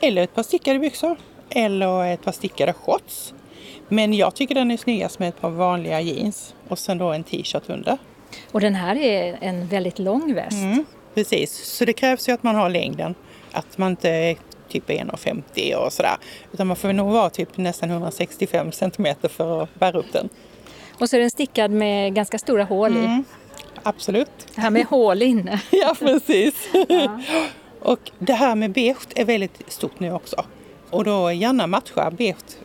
Eller 0.01 0.22
ett 0.22 0.35
par 0.35 0.43
stickade 0.43 0.79
byxor. 0.79 1.16
Eller 1.51 2.12
ett 2.12 2.24
par 2.24 2.33
stickade 2.33 2.72
shorts. 2.72 3.35
Men 3.89 4.12
jag 4.12 4.34
tycker 4.34 4.55
den 4.55 4.70
är 4.70 4.76
snyggast 4.76 5.18
med 5.18 5.28
ett 5.28 5.41
par 5.41 5.51
vanliga 5.51 6.01
jeans 6.01 6.55
och 6.68 6.78
sen 6.78 6.99
då 6.99 7.12
en 7.12 7.24
t-shirt 7.24 7.62
under. 7.66 7.99
Och 8.53 8.61
den 8.61 8.74
här 8.74 8.97
är 8.97 9.39
en 9.41 9.66
väldigt 9.66 9.99
lång 9.99 10.34
väst. 10.34 10.62
Mm, 10.62 10.84
precis, 11.14 11.64
så 11.64 11.84
det 11.84 11.93
krävs 11.93 12.28
ju 12.28 12.32
att 12.32 12.43
man 12.43 12.55
har 12.55 12.68
längden. 12.68 13.14
Att 13.53 13.78
man 13.78 13.91
inte 13.91 14.11
är 14.11 14.36
typ 14.68 14.91
1,50 14.91 15.74
och 15.74 15.93
sådär. 15.93 16.16
Utan 16.53 16.66
man 16.66 16.76
får 16.76 16.93
nog 16.93 17.12
vara 17.12 17.30
typ 17.30 17.57
nästan 17.57 17.91
165 17.91 18.72
centimeter 18.72 19.28
för 19.28 19.62
att 19.62 19.74
bära 19.74 19.99
upp 19.99 20.12
den. 20.12 20.28
Och 20.99 21.09
så 21.09 21.16
är 21.16 21.20
den 21.20 21.30
stickad 21.30 21.70
med 21.70 22.14
ganska 22.14 22.39
stora 22.39 22.64
hål 22.64 22.97
i. 22.97 22.99
Mm, 22.99 23.24
absolut. 23.82 24.30
Det 24.55 24.61
här 24.61 24.70
med 24.70 24.86
hål 24.86 25.22
inne. 25.22 25.61
ja, 25.70 25.95
precis. 25.99 26.55
Ja. 26.89 27.20
och 27.80 28.11
det 28.18 28.32
här 28.32 28.55
med 28.55 28.70
beige 28.72 29.07
är 29.16 29.24
väldigt 29.24 29.72
stort 29.72 30.01
nu 30.01 30.12
också. 30.12 30.45
Och 30.91 31.05
då 31.05 31.32
gärna 31.32 31.66
matcha 31.66 32.11
beige 32.11 32.57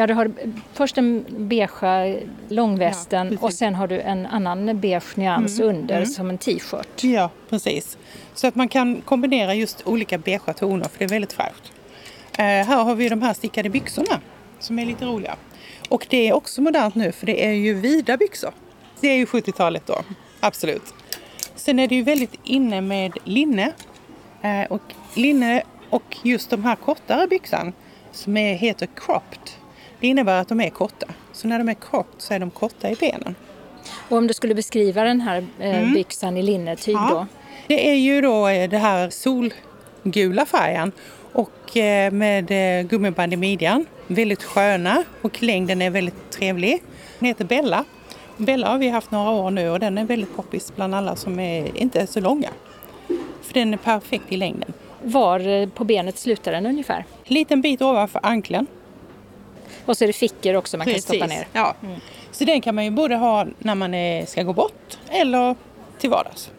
Ja, 0.00 0.06
du 0.06 0.14
har 0.14 0.30
först 0.72 0.94
den 0.94 1.24
beigea 1.28 2.20
långvästen 2.48 3.28
ja, 3.32 3.46
och 3.46 3.52
sen 3.52 3.74
har 3.74 3.86
du 3.86 4.00
en 4.00 4.26
annan 4.26 4.80
beige 4.80 5.16
nyans 5.16 5.60
mm, 5.60 5.76
under 5.76 5.96
mm. 5.96 6.08
som 6.08 6.30
en 6.30 6.38
t-shirt. 6.38 7.04
Ja, 7.04 7.30
precis. 7.50 7.98
Så 8.34 8.46
att 8.46 8.54
man 8.54 8.68
kan 8.68 9.00
kombinera 9.00 9.54
just 9.54 9.86
olika 9.86 10.18
beigea 10.18 10.54
toner 10.54 10.88
för 10.88 10.98
det 10.98 11.04
är 11.04 11.08
väldigt 11.08 11.32
fräscht. 11.32 11.72
Uh, 12.38 12.44
här 12.44 12.84
har 12.84 12.94
vi 12.94 13.08
de 13.08 13.22
här 13.22 13.34
stickade 13.34 13.70
byxorna 13.70 14.20
som 14.58 14.78
är 14.78 14.86
lite 14.86 15.04
roliga. 15.04 15.36
Och 15.88 16.06
det 16.10 16.28
är 16.28 16.32
också 16.32 16.60
modernt 16.60 16.94
nu 16.94 17.12
för 17.12 17.26
det 17.26 17.46
är 17.46 17.52
ju 17.52 17.74
vida 17.74 18.16
byxor. 18.16 18.52
Det 19.00 19.08
är 19.08 19.16
ju 19.16 19.24
70-talet 19.24 19.86
då, 19.86 20.02
absolut. 20.40 20.94
Sen 21.56 21.78
är 21.78 21.88
det 21.88 21.94
ju 21.94 22.02
väldigt 22.02 22.34
inne 22.44 22.80
med 22.80 23.12
linne. 23.24 23.72
Uh, 24.44 24.72
och 24.72 24.82
linne 25.14 25.62
och 25.90 26.16
just 26.22 26.50
de 26.50 26.64
här 26.64 26.76
kortare 26.76 27.26
byxan 27.26 27.72
som 28.12 28.36
är, 28.36 28.54
heter 28.54 28.88
cropped 28.96 29.50
det 30.00 30.06
innebär 30.06 30.40
att 30.40 30.48
de 30.48 30.60
är 30.60 30.70
korta. 30.70 31.06
Så 31.32 31.48
när 31.48 31.58
de 31.58 31.68
är 31.68 31.74
kort 31.74 32.14
så 32.18 32.34
är 32.34 32.38
de 32.38 32.50
korta 32.50 32.90
i 32.90 32.94
benen. 32.94 33.34
Och 34.08 34.16
om 34.16 34.26
du 34.26 34.34
skulle 34.34 34.54
beskriva 34.54 35.04
den 35.04 35.20
här 35.20 35.46
eh, 35.58 35.78
mm. 35.78 35.92
byxan 35.92 36.36
i 36.36 36.42
linnetyg 36.42 36.94
ja. 36.94 37.08
då? 37.10 37.26
Det 37.66 37.90
är 37.90 37.94
ju 37.94 38.20
då 38.20 38.48
eh, 38.48 38.70
det 38.70 38.78
här 38.78 39.10
solgula 39.10 40.46
färgen 40.46 40.92
och 41.32 41.76
eh, 41.76 42.12
med 42.12 42.48
gummiband 42.88 43.32
i 43.32 43.36
midjan. 43.36 43.86
Väldigt 44.06 44.42
sköna 44.42 45.04
och 45.22 45.42
längden 45.42 45.82
är 45.82 45.90
väldigt 45.90 46.30
trevlig. 46.30 46.82
Den 47.18 47.28
heter 47.28 47.44
Bella. 47.44 47.84
Bella 48.36 48.68
har 48.68 48.78
vi 48.78 48.88
haft 48.88 49.10
några 49.10 49.30
år 49.30 49.50
nu 49.50 49.70
och 49.70 49.80
den 49.80 49.98
är 49.98 50.04
väldigt 50.04 50.36
poppis 50.36 50.72
bland 50.76 50.94
alla 50.94 51.16
som 51.16 51.40
är, 51.40 51.78
inte 51.78 52.00
är 52.00 52.06
så 52.06 52.20
långa. 52.20 52.48
För 53.42 53.54
den 53.54 53.72
är 53.72 53.78
perfekt 53.78 54.24
i 54.28 54.36
längden. 54.36 54.72
Var 55.02 55.66
på 55.66 55.84
benet 55.84 56.18
slutar 56.18 56.52
den 56.52 56.66
ungefär? 56.66 57.04
Liten 57.24 57.60
bit 57.60 57.82
ovanför 57.82 58.20
ankeln. 58.22 58.66
Och 59.88 59.96
så 59.96 60.04
är 60.04 60.06
det 60.06 60.12
fickor 60.12 60.54
också 60.54 60.76
man 60.76 60.84
Precis. 60.84 61.04
kan 61.04 61.16
stoppa 61.16 61.26
ner. 61.26 61.46
Ja. 61.52 61.74
Mm. 61.82 62.00
Så 62.32 62.44
den 62.44 62.60
kan 62.60 62.74
man 62.74 62.84
ju 62.84 62.90
både 62.90 63.16
ha 63.16 63.46
när 63.58 63.74
man 63.74 63.94
är, 63.94 64.26
ska 64.26 64.42
gå 64.42 64.52
bort 64.52 64.98
eller 65.10 65.54
till 65.98 66.10
vardags. 66.10 66.50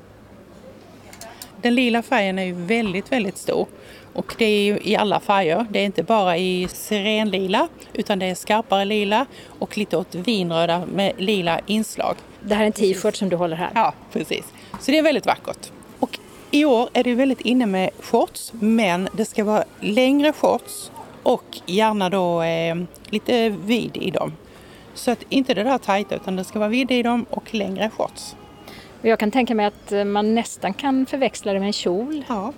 Den 1.62 1.76
lila 1.76 2.02
färgen 2.02 2.40
är 2.40 2.44
ju 2.44 2.54
väldigt, 2.54 3.12
väldigt 3.12 3.38
stor. 3.38 3.68
Och 4.14 4.36
det 4.38 4.46
är 4.46 4.64
ju 4.64 4.80
i 4.84 4.96
alla 4.96 5.20
färger. 5.20 5.66
Det 5.70 5.80
är 5.80 5.86
inte 5.86 6.04
bara 6.04 6.38
i 6.38 6.68
sirenlila 6.74 7.68
utan 7.94 8.20
det 8.20 8.26
är 8.26 8.36
skarpare 8.36 8.86
lila 8.86 9.26
och 9.60 9.78
lite 9.78 9.98
åt 9.98 10.16
vinröda 10.16 10.86
med 10.86 11.14
lila 11.18 11.60
inslag. 11.66 12.16
Det 12.42 12.56
här 12.56 12.62
är 12.62 12.68
en 12.68 12.72
t-shirt 12.72 13.16
som 13.16 13.30
du 13.30 13.36
håller 13.36 13.56
här? 13.56 13.70
Ja, 13.76 13.94
precis. 14.12 14.46
Så 14.80 14.92
det 14.92 14.98
är 14.98 15.04
väldigt 15.04 15.26
vackert. 15.26 15.72
Och 16.00 16.20
i 16.52 16.66
år 16.66 16.90
är 16.94 17.04
det 17.04 17.16
väldigt 17.16 17.42
inne 17.42 17.66
med 17.66 17.90
shorts 18.00 18.54
men 18.54 19.10
det 19.14 19.26
ska 19.26 19.44
vara 19.44 19.64
längre 19.80 20.34
shorts 20.34 20.92
och 21.30 21.62
gärna 21.66 22.10
då 22.10 22.42
eh, 22.42 22.76
lite 23.10 23.50
vid 23.50 23.98
i 23.98 24.12
dem. 24.12 24.34
Så 24.94 25.12
att 25.12 25.24
inte 25.30 25.54
det 25.54 25.64
där 25.64 25.78
tajta 25.78 26.16
utan 26.16 26.36
det 26.36 26.44
ska 26.44 26.60
vara 26.60 26.70
vidd 26.70 26.92
i 26.92 27.04
dem 27.04 27.26
och 27.30 27.54
längre 27.54 27.90
shorts. 27.98 28.36
Jag 29.02 29.20
kan 29.20 29.32
tänka 29.32 29.56
mig 29.56 29.66
att 29.66 29.92
eh, 29.92 30.04
man 30.04 30.36
nästan 30.36 30.74
kan 30.74 31.06
förväxla 31.06 31.54
det 31.54 31.60
med 31.60 31.68
en 31.68 31.74
kjol. 31.74 32.24
Ja, 32.28 32.54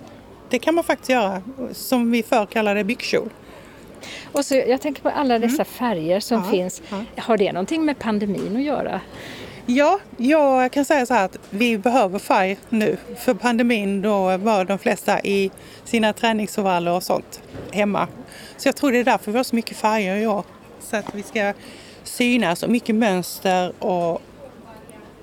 det 0.48 0.58
kan 0.58 0.74
man 0.74 0.84
faktiskt 0.84 1.10
göra. 1.10 1.42
Som 1.72 2.10
vi 2.10 2.22
förr 2.22 2.46
kallade 2.46 2.84
byxkjol. 2.84 3.30
Och 4.32 4.44
så, 4.44 4.54
jag 4.54 4.80
tänker 4.80 5.02
på 5.02 5.08
alla 5.08 5.38
dessa 5.38 5.54
mm. 5.54 5.64
färger 5.64 6.20
som 6.20 6.38
ja, 6.44 6.50
finns. 6.50 6.82
Ja. 6.90 7.04
Har 7.16 7.36
det 7.36 7.52
någonting 7.52 7.84
med 7.84 7.98
pandemin 7.98 8.56
att 8.56 8.62
göra? 8.62 9.00
Ja, 9.66 10.00
jag 10.16 10.72
kan 10.72 10.84
säga 10.84 11.06
så 11.06 11.14
här 11.14 11.24
att 11.24 11.38
vi 11.50 11.78
behöver 11.78 12.18
färg 12.18 12.58
nu. 12.68 12.96
För 13.18 13.34
pandemin 13.34 14.02
då 14.02 14.36
var 14.36 14.64
de 14.64 14.78
flesta 14.78 15.20
i 15.20 15.50
sina 15.84 16.12
träningsoverall 16.12 16.88
och 16.88 17.02
sånt 17.02 17.42
hemma. 17.72 18.08
Så 18.56 18.68
jag 18.68 18.76
tror 18.76 18.92
det 18.92 18.98
är 18.98 19.04
därför 19.04 19.32
vi 19.32 19.36
har 19.36 19.44
så 19.44 19.56
mycket 19.56 19.76
färger 19.76 20.16
i 20.16 20.26
år. 20.26 20.44
Så 20.80 20.96
att 20.96 21.14
vi 21.14 21.22
ska 21.22 21.52
synas 22.04 22.62
och 22.62 22.70
mycket 22.70 22.94
mönster 22.94 23.72
och 23.78 24.22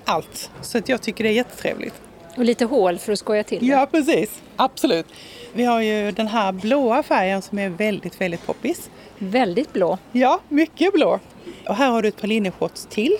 allt. 0.04 0.50
Så 0.60 0.78
att 0.78 0.88
jag 0.88 1.02
tycker 1.02 1.24
det 1.24 1.30
är 1.30 1.34
jättetrevligt. 1.34 1.94
Och 2.36 2.44
lite 2.44 2.64
hål 2.64 2.98
för 2.98 3.12
att 3.12 3.18
skoja 3.18 3.44
till 3.44 3.58
det. 3.60 3.66
Ja, 3.66 3.86
precis. 3.90 4.42
Absolut. 4.56 5.06
Vi 5.52 5.64
har 5.64 5.80
ju 5.80 6.12
den 6.12 6.26
här 6.26 6.52
blåa 6.52 7.02
färgen 7.02 7.42
som 7.42 7.58
är 7.58 7.68
väldigt, 7.68 8.20
väldigt 8.20 8.46
poppis. 8.46 8.90
Väldigt 9.18 9.72
blå. 9.72 9.98
Ja, 10.12 10.40
mycket 10.48 10.92
blå. 10.92 11.20
Och 11.68 11.74
här 11.74 11.90
har 11.90 12.02
du 12.02 12.08
ett 12.08 12.20
par 12.20 12.28
linneshorts 12.28 12.86
till 12.90 13.16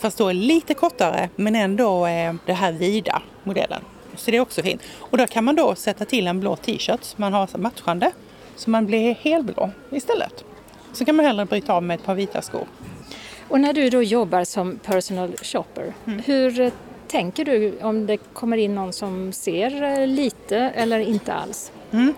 fast 0.00 0.18
då 0.18 0.32
lite 0.32 0.74
kortare 0.74 1.28
men 1.36 1.56
ändå 1.56 2.06
eh, 2.06 2.34
det 2.46 2.52
här 2.52 2.72
vida 2.72 3.22
modellen. 3.44 3.80
Så 4.16 4.30
det 4.30 4.36
är 4.36 4.40
också 4.40 4.62
fint. 4.62 4.82
Och 4.98 5.18
då 5.18 5.26
kan 5.26 5.44
man 5.44 5.56
då 5.56 5.74
sätta 5.74 6.04
till 6.04 6.26
en 6.26 6.40
blå 6.40 6.56
t-shirt 6.56 7.04
som 7.04 7.20
man 7.20 7.32
har 7.32 7.58
matchande. 7.58 8.12
Så 8.56 8.70
man 8.70 8.86
blir 8.86 9.14
helblå 9.14 9.70
istället. 9.90 10.44
Så 10.92 11.04
kan 11.04 11.16
man 11.16 11.26
hellre 11.26 11.44
bryta 11.44 11.74
av 11.74 11.82
med 11.82 11.94
ett 11.94 12.04
par 12.04 12.14
vita 12.14 12.42
skor. 12.42 12.66
Och 13.48 13.60
när 13.60 13.72
du 13.72 13.90
då 13.90 14.02
jobbar 14.02 14.44
som 14.44 14.78
personal 14.78 15.36
shopper, 15.42 15.94
mm. 16.06 16.22
hur 16.26 16.60
eh, 16.60 16.72
tänker 17.08 17.44
du 17.44 17.78
om 17.82 18.06
det 18.06 18.16
kommer 18.16 18.56
in 18.56 18.74
någon 18.74 18.92
som 18.92 19.32
ser 19.32 20.06
lite 20.06 20.56
eller 20.56 20.98
inte 20.98 21.32
alls? 21.32 21.72
Mm. 21.92 22.14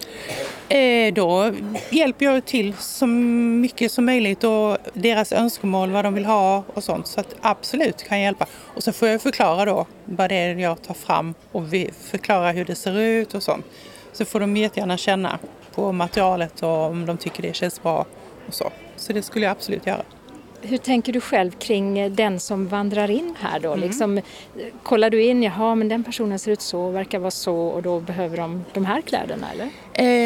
Eh, 0.69 1.15
då 1.15 1.53
hjälper 1.91 2.25
jag 2.25 2.45
till 2.45 2.75
så 2.79 3.07
mycket 3.07 3.93
som 3.93 4.05
möjligt 4.05 4.45
och 4.45 4.79
deras 4.93 5.33
önskemål, 5.33 5.91
vad 5.91 6.05
de 6.05 6.15
vill 6.15 6.25
ha 6.25 6.65
och 6.75 6.85
sånt. 6.85 7.07
Så 7.07 7.21
att 7.21 7.37
absolut 7.41 8.05
kan 8.09 8.19
jag 8.19 8.25
hjälpa. 8.25 8.47
Och 8.75 8.83
så 8.83 8.93
får 8.93 9.09
jag 9.09 9.23
förklara 9.23 9.65
då 9.65 9.87
vad 10.05 10.31
det 10.31 10.35
är 10.35 10.55
jag 10.55 10.83
tar 10.83 10.95
fram 10.95 11.35
och 11.53 11.63
förklara 12.01 12.53
hur 12.53 12.65
det 12.65 12.75
ser 12.75 12.99
ut 12.99 13.35
och 13.35 13.43
sånt. 13.43 13.67
Så 14.13 14.25
får 14.25 14.41
de 14.41 14.57
jättegärna 14.57 14.97
känna 14.97 15.39
på 15.75 15.93
materialet 15.93 16.63
och 16.63 16.85
om 16.85 17.07
de 17.07 17.17
tycker 17.17 17.43
det 17.43 17.57
känns 17.57 17.83
bra 17.83 18.07
och 18.49 18.55
så. 18.55 18.71
Så 18.97 19.13
det 19.13 19.23
skulle 19.23 19.47
jag 19.47 19.53
absolut 19.53 19.87
göra. 19.87 20.03
Hur 20.63 20.79
tänker 20.79 21.13
du 21.13 21.21
själv 21.21 21.51
kring 21.51 22.15
den 22.15 22.41
som 22.41 22.69
vandrar 22.69 23.11
in 23.11 23.35
här 23.41 23.61
då? 23.61 23.73
Mm. 23.73 23.81
Liksom, 23.81 24.21
kollar 24.83 25.11
du 25.11 25.23
in, 25.23 25.43
jaha 25.43 25.75
men 25.75 25.89
den 25.89 26.05
personen 26.05 26.39
ser 26.39 26.53
ut 26.53 26.61
så, 26.61 26.91
verkar 26.91 27.19
vara 27.19 27.31
så 27.31 27.57
och 27.57 27.83
då 27.83 28.01
behöver 28.01 28.37
de 28.37 28.65
de 28.73 28.87
här 28.87 29.01
kläderna 29.01 29.47
eller? 29.53 29.71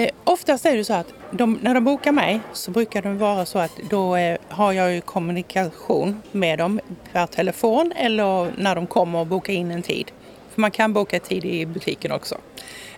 Eh, 0.05 0.11
oftast 0.25 0.67
är 0.67 0.77
det 0.77 0.85
så 0.85 0.95
att 0.95 1.13
de, 1.31 1.59
när 1.63 1.75
de 1.75 1.85
bokar 1.85 2.13
mig 2.13 2.41
så 2.53 2.71
brukar 2.71 3.03
det 3.03 3.13
vara 3.13 3.47
så 3.47 3.59
att 3.59 3.77
då 3.91 4.17
eh, 4.17 4.39
har 4.49 4.73
jag 4.73 4.95
ju 4.95 5.01
kommunikation 5.01 6.23
med 6.33 6.59
dem 6.59 6.81
per 7.13 7.27
telefon 7.27 7.93
eller 7.97 8.53
när 8.59 8.75
de 8.75 8.87
kommer 8.87 9.19
och 9.19 9.27
bokar 9.27 9.53
in 9.53 9.71
en 9.71 9.83
tid. 9.83 10.13
För 10.55 10.61
man 10.61 10.71
kan 10.71 10.93
boka 10.93 11.21
tid 11.21 11.45
i 11.45 11.67
butiken 11.67 12.13
också. 12.13 12.37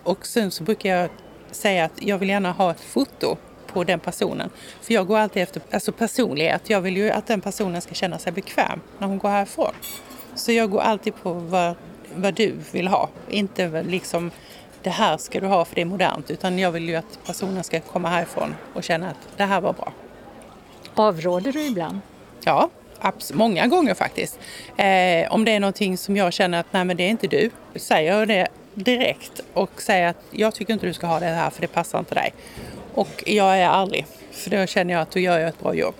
Och 0.03 0.25
sen 0.25 0.51
så 0.51 0.63
brukar 0.63 0.89
jag 0.89 1.09
säga 1.51 1.85
att 1.85 2.01
jag 2.01 2.17
vill 2.17 2.29
gärna 2.29 2.51
ha 2.51 2.71
ett 2.71 2.81
foto 2.81 3.37
på 3.75 3.83
den 3.83 3.99
personen. 3.99 4.49
För 4.81 4.93
jag 4.93 5.07
går 5.07 5.17
alltid 5.17 5.43
efter 5.43 5.61
alltså 5.71 5.91
personlighet. 5.91 6.69
Jag 6.69 6.81
vill 6.81 6.97
ju 6.97 7.11
att 7.11 7.27
den 7.27 7.41
personen 7.41 7.81
ska 7.81 7.93
känna 7.93 8.19
sig 8.19 8.31
bekväm 8.31 8.81
när 8.99 9.07
hon 9.07 9.17
går 9.17 9.29
härifrån. 9.29 9.73
Så 10.35 10.51
jag 10.51 10.69
går 10.71 10.81
alltid 10.81 11.13
på 11.23 11.33
vad, 11.33 11.75
vad 12.15 12.33
du 12.33 12.55
vill 12.71 12.87
ha. 12.87 13.09
Inte 13.29 13.83
liksom 13.83 14.31
det 14.83 14.89
här 14.89 15.17
ska 15.17 15.39
du 15.39 15.47
ha 15.47 15.65
för 15.65 15.75
det 15.75 15.81
är 15.81 15.85
modernt. 15.85 16.31
Utan 16.31 16.59
jag 16.59 16.71
vill 16.71 16.89
ju 16.89 16.95
att 16.95 17.19
personen 17.25 17.63
ska 17.63 17.79
komma 17.79 18.09
härifrån 18.09 18.55
och 18.73 18.83
känna 18.83 19.09
att 19.09 19.37
det 19.37 19.43
här 19.43 19.61
var 19.61 19.73
bra. 19.73 19.93
Avråder 20.95 21.51
du 21.51 21.65
ibland? 21.65 21.99
Ja, 22.43 22.69
många 23.33 23.67
gånger 23.67 23.93
faktiskt. 23.93 24.39
Eh, 24.77 25.33
om 25.33 25.45
det 25.45 25.51
är 25.51 25.59
någonting 25.59 25.97
som 25.97 26.17
jag 26.17 26.33
känner 26.33 26.59
att 26.59 26.73
nej 26.73 26.85
men 26.85 26.97
det 26.97 27.03
är 27.03 27.09
inte 27.09 27.27
du, 27.27 27.49
säger 27.75 28.19
jag 28.19 28.27
det 28.27 28.47
direkt 28.73 29.41
och 29.53 29.81
säger 29.81 30.07
att 30.07 30.17
jag 30.31 30.55
tycker 30.55 30.73
inte 30.73 30.85
du 30.85 30.93
ska 30.93 31.07
ha 31.07 31.19
det 31.19 31.25
här 31.25 31.49
för 31.49 31.61
det 31.61 31.67
passar 31.67 31.99
inte 31.99 32.15
dig. 32.15 32.33
Och 32.95 33.23
jag 33.25 33.57
är 33.57 33.69
ärlig, 33.69 34.05
för 34.31 34.49
då 34.49 34.65
känner 34.65 34.93
jag 34.93 35.01
att 35.01 35.11
du 35.11 35.19
gör 35.19 35.39
ett 35.39 35.59
bra 35.59 35.73
jobb. 35.73 35.95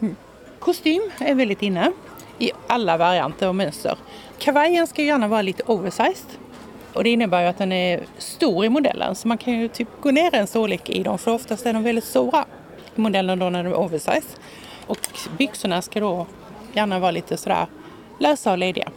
Mm. 0.00 0.16
Kostym 0.58 1.10
är 1.18 1.34
väldigt 1.34 1.62
inne 1.62 1.92
i 2.38 2.50
alla 2.66 2.96
varianter 2.96 3.48
och 3.48 3.54
mönster. 3.54 3.98
Kavajen 4.38 4.86
ska 4.86 5.02
gärna 5.02 5.28
vara 5.28 5.42
lite 5.42 5.62
oversized. 5.66 6.30
Och 6.92 7.04
det 7.04 7.10
innebär 7.10 7.42
ju 7.42 7.46
att 7.46 7.58
den 7.58 7.72
är 7.72 8.02
stor 8.18 8.64
i 8.64 8.68
modellen 8.68 9.14
så 9.14 9.28
man 9.28 9.38
kan 9.38 9.52
ju 9.52 9.68
typ 9.68 9.88
gå 10.00 10.10
ner 10.10 10.34
en 10.34 10.46
storlek 10.46 10.90
i 10.90 11.02
dem 11.02 11.18
för 11.18 11.34
oftast 11.34 11.66
är 11.66 11.72
de 11.72 11.82
väldigt 11.82 12.04
stora 12.04 12.44
i 12.96 13.00
modellen 13.00 13.38
då 13.38 13.50
när 13.50 13.64
de 13.64 13.70
är 13.70 13.76
oversized. 13.76 14.38
Och 14.86 14.98
byxorna 15.38 15.82
ska 15.82 16.00
då 16.00 16.26
gärna 16.72 16.98
vara 16.98 17.10
lite 17.10 17.36
sådär 17.36 17.66
lösa 18.18 18.52
och 18.52 18.58
lediga. 18.58 18.88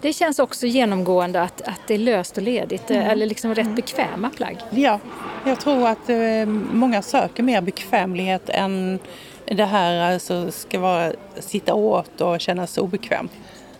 Det 0.00 0.12
känns 0.12 0.38
också 0.38 0.66
genomgående 0.66 1.42
att, 1.42 1.62
att 1.62 1.80
det 1.86 1.94
är 1.94 1.98
löst 1.98 2.36
och 2.36 2.42
ledigt, 2.42 2.90
mm. 2.90 3.10
eller 3.10 3.26
liksom 3.26 3.54
rätt 3.54 3.76
bekväma 3.76 4.30
plagg. 4.30 4.56
Ja, 4.70 5.00
jag 5.46 5.60
tror 5.60 5.88
att 5.88 6.08
eh, 6.08 6.46
många 6.72 7.02
söker 7.02 7.42
mer 7.42 7.60
bekvämlighet 7.60 8.48
än 8.48 8.98
det 9.44 9.64
här 9.64 10.12
alltså, 10.12 10.50
ska 10.50 10.78
vara 10.78 11.12
sitta 11.40 11.74
åt 11.74 12.20
och 12.20 12.40
känna 12.40 12.66
sig 12.66 12.82
obekvämt. 12.82 13.32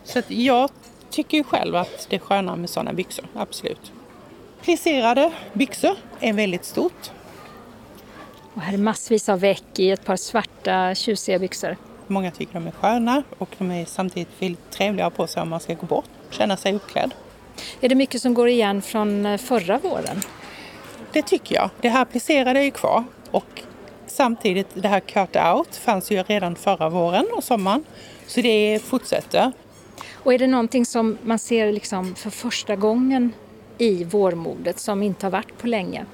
Så 0.04 0.22
jag 0.28 0.70
tycker 1.10 1.38
ju 1.38 1.44
själv 1.44 1.76
att 1.76 2.06
det 2.10 2.16
är 2.16 2.20
skönare 2.20 2.56
med 2.56 2.70
sådana 2.70 2.92
byxor, 2.92 3.24
absolut. 3.34 3.92
Plisserade 4.62 5.32
byxor 5.52 5.96
är 6.20 6.32
väldigt 6.32 6.64
stort. 6.64 7.10
Och 8.54 8.62
här 8.62 8.74
är 8.74 8.78
massvis 8.78 9.28
av 9.28 9.40
väck 9.40 9.78
i 9.78 9.90
ett 9.90 10.04
par 10.04 10.16
svarta 10.16 10.94
tjusiga 10.94 11.38
byxor. 11.38 11.76
Många 12.06 12.30
tycker 12.30 12.54
de 12.54 12.66
är 12.66 12.70
sköna 12.70 13.22
och 13.38 13.48
de 13.58 13.70
är 13.70 13.84
samtidigt 13.84 14.42
väldigt 14.42 14.70
trevliga 14.70 15.10
på 15.10 15.26
sig 15.26 15.42
om 15.42 15.48
man 15.48 15.60
ska 15.60 15.74
gå 15.74 15.86
bort, 15.86 16.10
känna 16.30 16.56
sig 16.56 16.74
uppklädd. 16.74 17.14
Är 17.80 17.88
det 17.88 17.94
mycket 17.94 18.22
som 18.22 18.34
går 18.34 18.48
igen 18.48 18.82
från 18.82 19.26
eh, 19.26 19.38
förra 19.38 19.78
våren? 19.78 20.20
Det 21.12 21.22
tycker 21.22 21.54
jag. 21.54 21.70
Det 21.80 21.88
här 21.88 22.04
plisserade 22.04 22.60
är 22.60 22.64
ju 22.64 22.70
kvar 22.70 23.04
och 23.30 23.62
samtidigt 24.06 24.68
det 24.74 24.88
här 24.88 25.00
cut 25.00 25.36
out 25.36 25.76
fanns 25.76 26.10
ju 26.10 26.22
redan 26.22 26.56
förra 26.56 26.88
våren 26.88 27.26
och 27.36 27.44
sommaren. 27.44 27.84
Så 28.26 28.40
det 28.40 28.82
fortsätter. 28.84 29.52
Och 30.12 30.34
är 30.34 30.38
det 30.38 30.46
någonting 30.46 30.86
som 30.86 31.18
man 31.22 31.38
ser 31.38 31.72
liksom 31.72 32.14
för 32.14 32.30
första 32.30 32.76
gången 32.76 33.32
i 33.78 34.04
vårmodet 34.04 34.78
som 34.78 35.02
inte 35.02 35.26
har 35.26 35.30
varit 35.30 35.58
på 35.58 35.66
länge? 35.66 36.04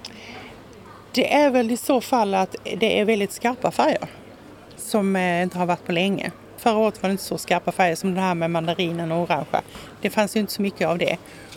Det 1.12 1.34
är 1.34 1.50
väl 1.50 1.70
i 1.70 1.76
så 1.76 2.00
fall 2.00 2.34
att 2.34 2.56
det 2.76 3.00
är 3.00 3.04
väldigt 3.04 3.32
skarpa 3.32 3.70
färger 3.70 4.08
som 4.82 5.16
eh, 5.16 5.42
inte 5.42 5.58
har 5.58 5.66
varit 5.66 5.86
på 5.86 5.92
länge. 5.92 6.30
Förra 6.56 6.76
året 6.76 7.02
var 7.02 7.08
det 7.08 7.12
inte 7.12 7.24
så 7.24 7.38
skarpa 7.38 7.72
färger 7.72 7.96
som 7.96 8.14
det 8.14 8.20
här 8.20 8.34
med 8.34 8.50
mandarinen 8.50 9.12
och 9.12 9.22
orangea. 9.22 9.62
Det 10.00 10.10
fanns 10.10 10.36
ju 10.36 10.40
inte 10.40 10.52
så 10.52 10.62
mycket 10.62 10.88
av 10.88 10.98
det. 10.98 11.16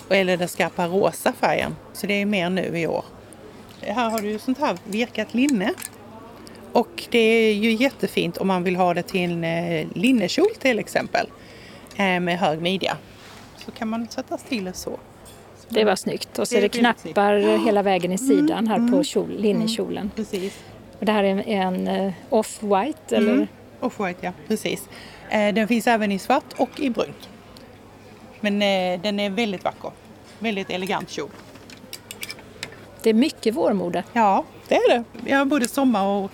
Eller 0.10 0.38
den 0.38 0.48
skarpa 0.48 0.88
rosa 0.88 1.34
färgen. 1.34 1.76
Så 1.94 2.08
det 2.08 2.22
är 2.22 2.26
mer 2.26 2.50
nu 2.50 2.80
i 2.80 2.88
år. 2.88 3.06
Här 3.82 4.10
har 4.10 4.22
du 4.22 4.40
sånt 4.40 4.60
här 4.60 4.78
virkat 4.84 5.34
linne. 5.34 5.74
Och 6.72 7.04
det 7.10 7.20
är 7.20 7.54
ju 7.54 7.72
jättefint 7.72 8.38
om 8.38 8.48
man 8.48 8.64
vill 8.64 8.76
ha 8.76 8.94
det 8.94 9.04
till 9.04 9.32
en 9.32 9.44
eh, 9.44 9.88
linnekjol 9.94 10.56
till 10.60 10.80
exempel. 10.80 11.28
Eh, 11.96 12.20
med 12.20 12.40
hög 12.40 12.62
midja. 12.62 12.98
Så 13.66 13.72
kan 13.72 13.88
man 13.88 14.08
sätta 14.08 14.38
till 14.38 14.66
det 14.66 14.74
så. 14.74 15.00
Det 15.70 15.84
var 15.84 15.96
snyggt. 15.96 16.40
Och 16.40 16.48
så 16.48 16.56
är 16.56 16.62
det, 16.62 16.70
knappar 16.70 17.66
hela 17.66 17.84
vägen 17.84 18.12
i 18.12 18.18
sidan 18.18 18.68
här 18.68 18.92
på 18.92 19.04
kjol, 19.04 19.36
linnekjolen. 19.38 19.98
Mm, 19.98 20.10
precis. 20.16 20.64
Och 21.00 21.06
det 21.06 21.12
här 21.12 21.24
är 21.24 21.48
en 21.48 21.88
uh, 21.88 22.14
off-white 22.30 23.16
eller? 23.16 23.34
Mm. 23.34 23.48
Off-white 23.80 24.18
ja, 24.22 24.32
precis. 24.48 24.90
Eh, 25.30 25.54
den 25.54 25.68
finns 25.68 25.88
även 25.88 26.12
i 26.12 26.20
svart 26.20 26.54
och 26.58 26.80
i 26.80 26.90
brunt. 26.90 27.30
Men 28.40 28.62
eh, 28.62 29.02
den 29.02 29.20
är 29.20 29.30
väldigt 29.30 29.64
vacker. 29.64 29.92
Väldigt 30.40 30.70
elegant 30.70 31.10
kjol. 31.10 31.30
Det 33.02 33.10
är 33.10 33.14
mycket 33.14 33.56
vårmode. 33.56 34.04
Ja, 34.14 34.44
det 34.68 34.76
är 34.76 35.04
det. 35.24 35.34
Har 35.34 35.46
både 35.46 35.68
sommar 35.68 36.06
och 36.06 36.32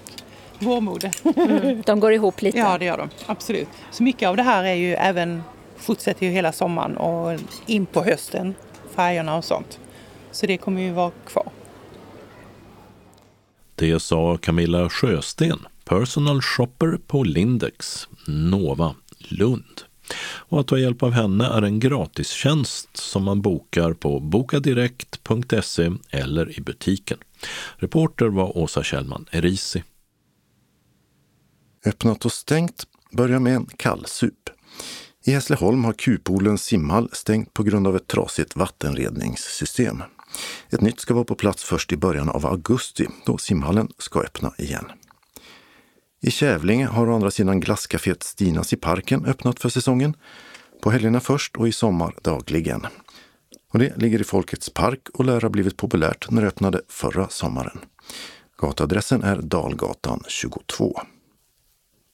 vårmode. 0.60 1.12
Mm, 1.36 1.82
de 1.86 2.00
går 2.00 2.14
ihop 2.14 2.42
lite. 2.42 2.58
Ja, 2.58 2.78
det 2.78 2.86
gör 2.86 2.98
de. 2.98 3.10
Absolut. 3.26 3.68
Så 3.92 4.04
mycket 4.04 4.30
av 4.30 4.38
det 4.38 4.44
här 4.44 4.64
är 4.64 4.74
ju 4.74 4.94
även, 4.94 5.44
fortsätter 5.78 6.26
ju 6.26 6.32
hela 6.32 6.52
sommaren 6.52 6.98
och 6.98 7.40
in 7.66 7.86
på 7.86 8.04
hösten, 8.04 8.56
färgerna 8.96 9.38
och 9.38 9.46
sånt. 9.46 9.80
Så 10.32 10.46
det 10.46 10.58
kommer 10.58 10.82
ju 10.82 10.92
vara 10.92 11.12
kvar. 11.26 11.46
Det 13.82 14.00
sa 14.00 14.38
Camilla 14.38 14.90
Sjösten, 14.90 15.60
personal 15.86 16.42
shopper 16.42 17.00
på 17.08 17.24
Lindex, 17.24 18.08
Nova, 18.28 18.96
Lund. 19.18 19.82
Och 20.24 20.60
att 20.60 20.68
ta 20.68 20.78
hjälp 20.78 21.04
av 21.04 21.12
henne 21.12 21.46
är 21.46 21.62
en 21.62 21.80
gratistjänst 21.80 22.98
som 22.98 23.24
man 23.24 23.42
bokar 23.42 23.94
på 23.94 24.20
bokadirekt.se 24.20 25.92
eller 26.10 26.58
i 26.58 26.62
butiken. 26.62 27.18
Reporter 27.76 28.26
var 28.26 28.58
Åsa 28.58 28.84
Kjellman 28.84 29.26
Erisi. 29.32 29.84
Öppnat 31.86 32.26
och 32.26 32.32
stängt 32.32 32.84
börjar 33.12 33.40
med 33.40 33.56
en 33.56 33.66
kallsup. 33.78 34.50
I 35.26 35.32
Hässleholm 35.32 35.84
har 35.84 35.94
Kupolens 35.94 36.64
simhall 36.64 37.10
stängt 37.12 37.54
på 37.54 37.64
grund 37.64 37.88
av 37.88 37.96
ett 37.96 38.08
trasigt 38.08 38.56
vattenredningssystem. 38.56 40.04
Ett 40.70 40.82
nytt 40.82 41.00
ska 41.00 41.14
vara 41.14 41.26
på 41.26 41.36
plats 41.36 41.64
först 41.64 41.92
i 41.92 41.98
början 41.98 42.30
av 42.30 42.46
augusti 42.46 43.08
då 43.26 43.38
simhallen 43.38 43.90
ska 43.98 44.20
öppna 44.20 44.54
igen. 44.58 44.86
I 46.22 46.32
Kävlinge 46.32 46.86
har 46.86 47.10
å 47.10 47.16
andra 47.16 47.32
sidan 47.32 47.60
glasscaféet 47.60 48.24
Stinas 48.24 48.74
i 48.74 48.76
parken 48.76 49.26
öppnat 49.26 49.60
för 49.60 49.70
säsongen. 49.70 50.14
På 50.82 50.92
helgerna 50.92 51.20
först 51.20 51.58
och 51.58 51.68
i 51.68 51.72
sommar 51.72 52.16
dagligen. 52.22 52.88
Och 53.74 53.80
det 53.80 53.98
ligger 53.98 54.22
i 54.22 54.24
Folkets 54.24 54.70
park 54.70 55.10
och 55.14 55.26
lär 55.26 55.42
ha 55.42 55.50
blivit 55.50 55.78
populärt 55.78 56.30
när 56.30 56.42
det 56.42 56.48
öppnade 56.48 56.82
förra 56.88 57.30
sommaren. 57.30 57.80
Gatadressen 58.58 59.24
är 59.24 59.42
Dalgatan 59.42 60.24
22. 60.28 61.02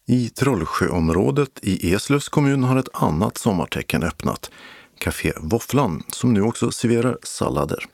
I 0.08 0.30
Trollsjöområdet 0.30 1.60
i 1.62 1.94
Eslövs 1.94 2.30
kommun 2.30 2.64
har 2.64 2.78
ett 2.78 2.90
annat 2.94 3.38
sommartecken 3.38 4.04
öppnat. 4.04 4.52
Café 5.00 5.34
Våfflan 5.38 6.04
som 6.10 6.34
nu 6.34 6.42
också 6.42 6.72
serverar 6.72 7.18
sallader. 7.24 7.86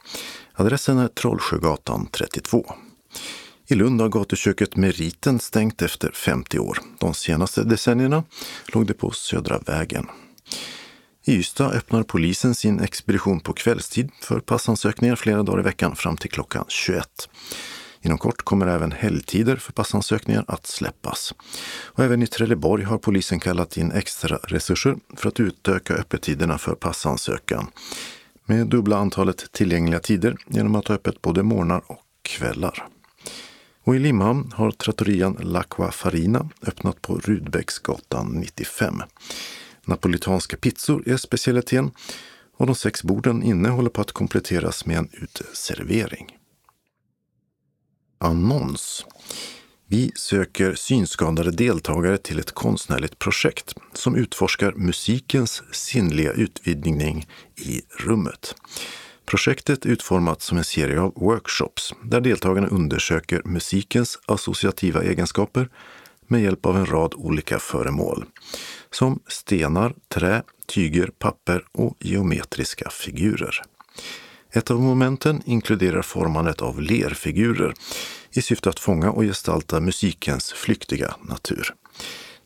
Adressen 0.53 0.97
är 0.97 1.07
Trollsjögatan 1.07 2.07
32. 2.11 2.75
I 3.67 3.75
Lund 3.75 4.01
har 4.01 4.09
gatuköket 4.09 4.75
Meriten 4.75 5.39
stängt 5.39 5.81
efter 5.81 6.11
50 6.11 6.59
år. 6.59 6.77
De 6.99 7.13
senaste 7.13 7.63
decennierna 7.63 8.23
låg 8.67 8.87
det 8.87 8.93
på 8.93 9.11
Södra 9.11 9.59
vägen. 9.59 10.07
I 11.25 11.33
Ystad 11.33 11.71
öppnar 11.71 12.03
polisen 12.03 12.55
sin 12.55 12.79
expedition 12.79 13.39
på 13.39 13.53
kvällstid 13.53 14.09
för 14.21 14.39
passansökningar 14.39 15.15
flera 15.15 15.43
dagar 15.43 15.59
i 15.59 15.63
veckan 15.63 15.95
fram 15.95 16.17
till 16.17 16.31
klockan 16.31 16.65
21. 16.67 17.29
Inom 18.05 18.17
kort 18.17 18.41
kommer 18.41 18.67
även 18.67 18.91
helgtider 18.91 19.55
för 19.55 19.71
passansökningar 19.71 20.45
att 20.47 20.67
släppas. 20.67 21.33
Och 21.85 22.03
även 22.03 22.23
i 22.23 22.27
Trelleborg 22.27 22.83
har 22.83 22.97
polisen 22.97 23.39
kallat 23.39 23.77
in 23.77 23.91
extra 23.91 24.37
resurser 24.37 24.95
för 25.15 25.27
att 25.27 25.39
utöka 25.39 25.93
öppettiderna 25.93 26.57
för 26.57 26.75
passansökan 26.75 27.67
med 28.45 28.67
dubbla 28.67 28.97
antalet 28.97 29.51
tillgängliga 29.51 29.99
tider 29.99 30.37
genom 30.47 30.75
att 30.75 30.87
ha 30.87 30.95
öppet 30.95 31.21
både 31.21 31.43
morgnar 31.43 31.81
och 31.87 31.99
kvällar. 32.21 32.87
Och 33.83 33.95
i 33.95 33.99
Limhamn 33.99 34.51
har 34.55 34.71
trattorian 34.71 35.37
L'Aqua 35.37 35.91
Farina 35.91 36.49
öppnat 36.67 37.01
på 37.01 37.17
Rudbecksgatan 37.17 38.27
95. 38.27 39.01
Napolitanska 39.85 40.57
pizzor 40.57 41.09
är 41.09 41.17
specialiteten 41.17 41.91
och 42.57 42.65
de 42.65 42.75
sex 42.75 43.03
borden 43.03 43.43
inne 43.43 43.69
håller 43.69 43.89
på 43.89 44.01
att 44.01 44.11
kompletteras 44.11 44.85
med 44.85 44.97
en 44.97 45.09
uteservering 45.11 46.37
annons. 48.23 49.05
Vi 49.87 50.11
söker 50.15 50.75
synskadade 50.75 51.51
deltagare 51.51 52.17
till 52.17 52.39
ett 52.39 52.51
konstnärligt 52.51 53.19
projekt 53.19 53.73
som 53.93 54.15
utforskar 54.15 54.71
musikens 54.71 55.63
sinnliga 55.71 56.31
utvidgning 56.31 57.27
i 57.55 57.81
rummet. 57.99 58.55
Projektet 59.25 59.85
är 59.85 59.89
utformat 59.89 60.41
som 60.41 60.57
en 60.57 60.63
serie 60.63 61.01
av 61.01 61.13
workshops 61.15 61.93
där 62.03 62.21
deltagarna 62.21 62.67
undersöker 62.67 63.41
musikens 63.45 64.19
associativa 64.25 65.03
egenskaper 65.03 65.69
med 66.27 66.41
hjälp 66.43 66.65
av 66.65 66.77
en 66.77 66.85
rad 66.85 67.13
olika 67.15 67.59
föremål 67.59 68.25
som 68.91 69.19
stenar, 69.27 69.93
trä, 70.07 70.43
tyger, 70.65 71.07
papper 71.19 71.65
och 71.71 71.97
geometriska 71.99 72.89
figurer. 72.89 73.61
Ett 74.55 74.71
av 74.71 74.81
momenten 74.81 75.41
inkluderar 75.45 76.01
formandet 76.01 76.61
av 76.61 76.81
lerfigurer 76.81 77.73
i 78.31 78.41
syfte 78.41 78.69
att 78.69 78.79
fånga 78.79 79.11
och 79.11 79.23
gestalta 79.23 79.79
musikens 79.79 80.51
flyktiga 80.51 81.15
natur. 81.21 81.73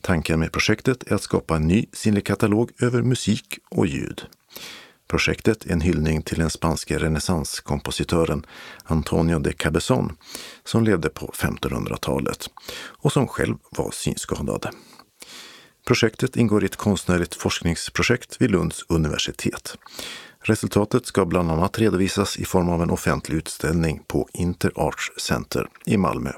Tanken 0.01 0.39
med 0.39 0.51
projektet 0.51 1.11
är 1.11 1.15
att 1.15 1.21
skapa 1.21 1.55
en 1.55 1.67
ny 1.67 1.85
sinnlig 1.93 2.25
katalog 2.25 2.71
över 2.79 3.01
musik 3.01 3.59
och 3.69 3.87
ljud. 3.87 4.25
Projektet 5.07 5.65
är 5.65 5.71
en 5.71 5.81
hyllning 5.81 6.21
till 6.21 6.39
den 6.39 6.49
spanske 6.49 6.97
renässanskompositören 6.97 8.45
Antonio 8.83 9.39
de 9.39 9.53
Cabezon 9.53 10.17
som 10.63 10.83
levde 10.83 11.09
på 11.09 11.27
1500-talet 11.27 12.49
och 12.77 13.13
som 13.13 13.27
själv 13.27 13.55
var 13.69 13.91
synskadad. 13.91 14.67
Projektet 15.87 16.37
ingår 16.37 16.63
i 16.63 16.65
ett 16.65 16.75
konstnärligt 16.75 17.35
forskningsprojekt 17.35 18.41
vid 18.41 18.51
Lunds 18.51 18.85
universitet. 18.89 19.77
Resultatet 20.47 21.05
ska 21.05 21.25
bland 21.25 21.51
annat 21.51 21.79
redovisas 21.79 22.37
i 22.37 22.45
form 22.45 22.69
av 22.69 22.81
en 22.81 22.89
offentlig 22.89 23.37
utställning 23.37 24.03
på 24.07 24.29
Interarts 24.33 25.11
Center 25.17 25.69
i 25.85 25.97
Malmö. 25.97 26.31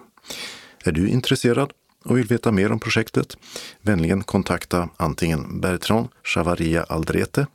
Är 0.84 0.92
du 0.92 1.10
intresserad 1.10 1.72
och 2.06 2.18
vill 2.18 2.28
veta 2.28 2.52
mer 2.52 2.72
om 2.72 2.80
projektet? 2.80 3.38
Vänligen 3.82 4.24
kontakta 4.24 4.90
antingen 4.98 5.62
Bertrand 5.62 6.08
Chavaria 6.24 6.84
Aldrete, 6.84 7.48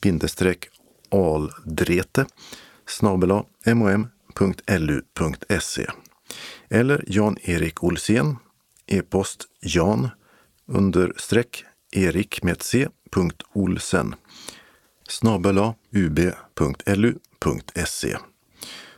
bindestreck 0.00 0.68
aldrete 1.10 2.26
snabela 2.86 3.44
mom.lu.se 3.66 4.06
eller 6.68 7.04
Jan-Erik 7.06 7.84
Olsén 7.84 8.36
e-post 8.88 9.48
jan 9.60 10.08
understreck 10.66 11.64
erik 11.92 12.42
med 12.42 12.62
c 12.62 12.88
punkt 13.10 13.42
olsen 13.52 14.14
snabela 15.08 15.74
ub.lu.se. 15.92 17.36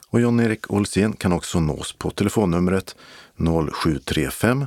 Och 0.08 0.20
Jan-Erik 0.20 0.70
Olsén 0.70 1.12
kan 1.12 1.32
också 1.32 1.60
nås 1.60 1.92
på 1.92 2.10
telefonnumret 2.10 2.96
0735 3.36 4.66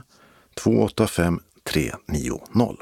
285 0.55 1.39
390. 1.63 2.78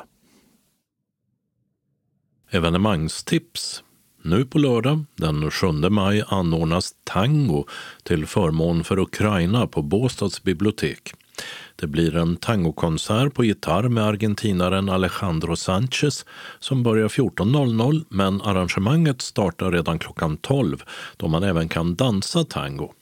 Evenemangstips 2.50 3.84
nu 4.24 4.46
på 4.46 4.58
lördag 4.58 5.06
den 5.16 5.52
7 5.52 5.72
maj 5.72 6.24
anordnas 6.28 6.96
tango 7.04 7.66
till 8.04 8.26
förmån 8.26 8.84
för 8.84 9.00
Ukraina 9.00 9.68
på 9.68 9.82
Båstads 9.82 10.44
bibliotek. 10.44 11.14
Det 11.76 11.88
blir 11.88 12.16
en 12.16 12.36
tangokonsert 12.36 13.34
på 13.34 13.44
gitarr 13.46 13.90
med 13.90 14.04
argentinaren 14.04 14.90
Alejandro 14.90 15.56
Sanchez 15.56 16.26
som 16.60 16.84
börjar 16.84 17.08
14.00 17.08 18.06
men 18.10 18.42
arrangemanget 18.42 19.22
startar 19.22 19.72
redan 19.72 20.00
klockan 20.00 20.38
12 20.38 20.84
då 21.18 21.28
man 21.28 21.44
även 21.44 21.70
kan 21.70 21.96
dansa 21.96 22.44
tango. 22.44 22.94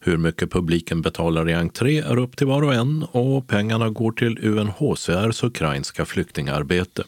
Hur 0.00 0.16
mycket 0.16 0.50
publiken 0.50 1.02
betalar 1.02 1.48
i 1.48 1.54
entré 1.54 1.98
är 1.98 2.18
upp 2.18 2.36
till 2.36 2.46
var 2.46 2.62
och 2.62 2.74
en 2.74 3.02
och 3.02 3.48
pengarna 3.48 3.90
går 3.90 4.12
till 4.12 4.38
UNHCRs 4.44 5.44
ukrainska 5.44 6.04
flyktingarbete. 6.04 7.04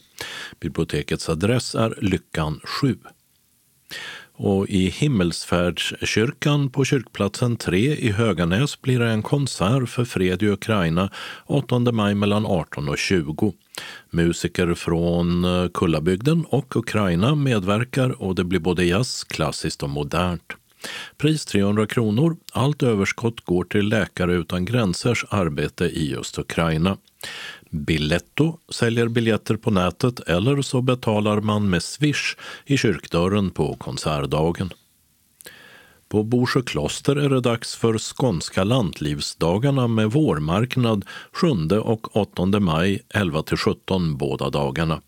Bibliotekets 0.61 1.29
adress 1.29 1.75
är 1.75 1.99
Lyckan 2.01 2.61
7. 2.65 2.97
Och 4.37 4.69
i 4.69 4.89
Himmelsfärdskyrkan 4.89 6.71
på 6.71 6.85
kyrkplatsen 6.85 7.57
3 7.57 7.79
i 7.79 8.11
Höganäs 8.11 8.83
blir 8.83 8.99
det 8.99 9.11
en 9.11 9.23
konsert 9.23 9.89
för 9.89 10.05
fred 10.05 10.43
i 10.43 10.49
Ukraina 10.49 11.11
8 11.47 11.79
maj 11.79 12.15
mellan 12.15 12.47
18 12.47 12.89
och 12.89 12.99
20. 12.99 13.53
Musiker 14.11 14.75
från 14.75 15.45
eh, 15.45 15.69
Kullabygden 15.69 16.45
och 16.49 16.77
Ukraina 16.77 17.35
medverkar 17.35 18.23
och 18.23 18.35
det 18.35 18.45
blir 18.45 18.61
både 18.61 18.85
jazz, 18.85 19.25
klassiskt 19.25 19.83
och 19.83 19.91
modernt. 19.91 20.53
Pris 21.19 21.45
300 21.45 21.87
kronor. 21.87 22.37
Allt 22.53 22.83
överskott 22.83 23.41
går 23.41 23.65
till 23.65 23.89
Läkare 23.89 24.35
utan 24.35 24.65
gränsers 24.65 25.25
arbete 25.29 25.85
i 25.85 26.11
just 26.11 26.39
Ukraina. 26.39 26.97
Biletto 27.75 28.59
säljer 28.69 29.09
biljetter 29.09 29.57
på 29.57 29.71
nätet 29.71 30.21
eller 30.21 30.63
så 30.63 30.83
betalar 30.83 31.41
man 31.41 31.71
med 31.71 31.83
Swish 31.83 32.37
i 32.65 32.77
kyrkdörren 32.77 33.51
på 33.51 33.77
konsertdagen. 33.77 34.71
På 36.09 36.23
Borsjö 36.23 36.63
kloster 36.63 37.17
är 37.17 37.29
det 37.29 37.41
dags 37.41 37.77
för 37.77 37.99
Skånska 37.99 38.65
lantlivsdagarna 38.65 39.89
med 39.89 40.11
vårmarknad 40.11 41.05
7 41.33 41.79
och 41.79 42.17
8 42.17 42.61
maj 42.61 43.01
11 43.15 43.43
17 43.57 44.17
båda 44.17 44.51
dagarna. 44.51 45.01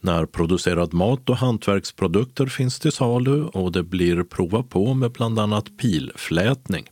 Närproducerad 0.00 0.94
mat 0.94 1.30
och 1.30 1.36
hantverksprodukter 1.36 2.46
finns 2.46 2.78
till 2.78 2.92
salu 2.92 3.42
och 3.42 3.72
det 3.72 3.82
blir 3.82 4.22
prova 4.22 4.62
på 4.62 4.94
med 4.94 5.12
bland 5.12 5.38
annat 5.38 5.76
pilflätning. 5.78 6.86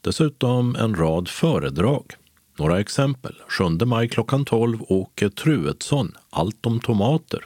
Dessutom 0.00 0.76
en 0.76 0.94
rad 0.94 1.28
föredrag. 1.28 2.14
Några 2.60 2.80
exempel. 2.80 3.34
7 3.48 3.64
maj 3.86 4.08
klockan 4.08 4.44
12 4.44 4.78
Åke 4.88 5.30
Truedsson, 5.30 6.12
Allt 6.30 6.66
om 6.66 6.80
tomater. 6.80 7.44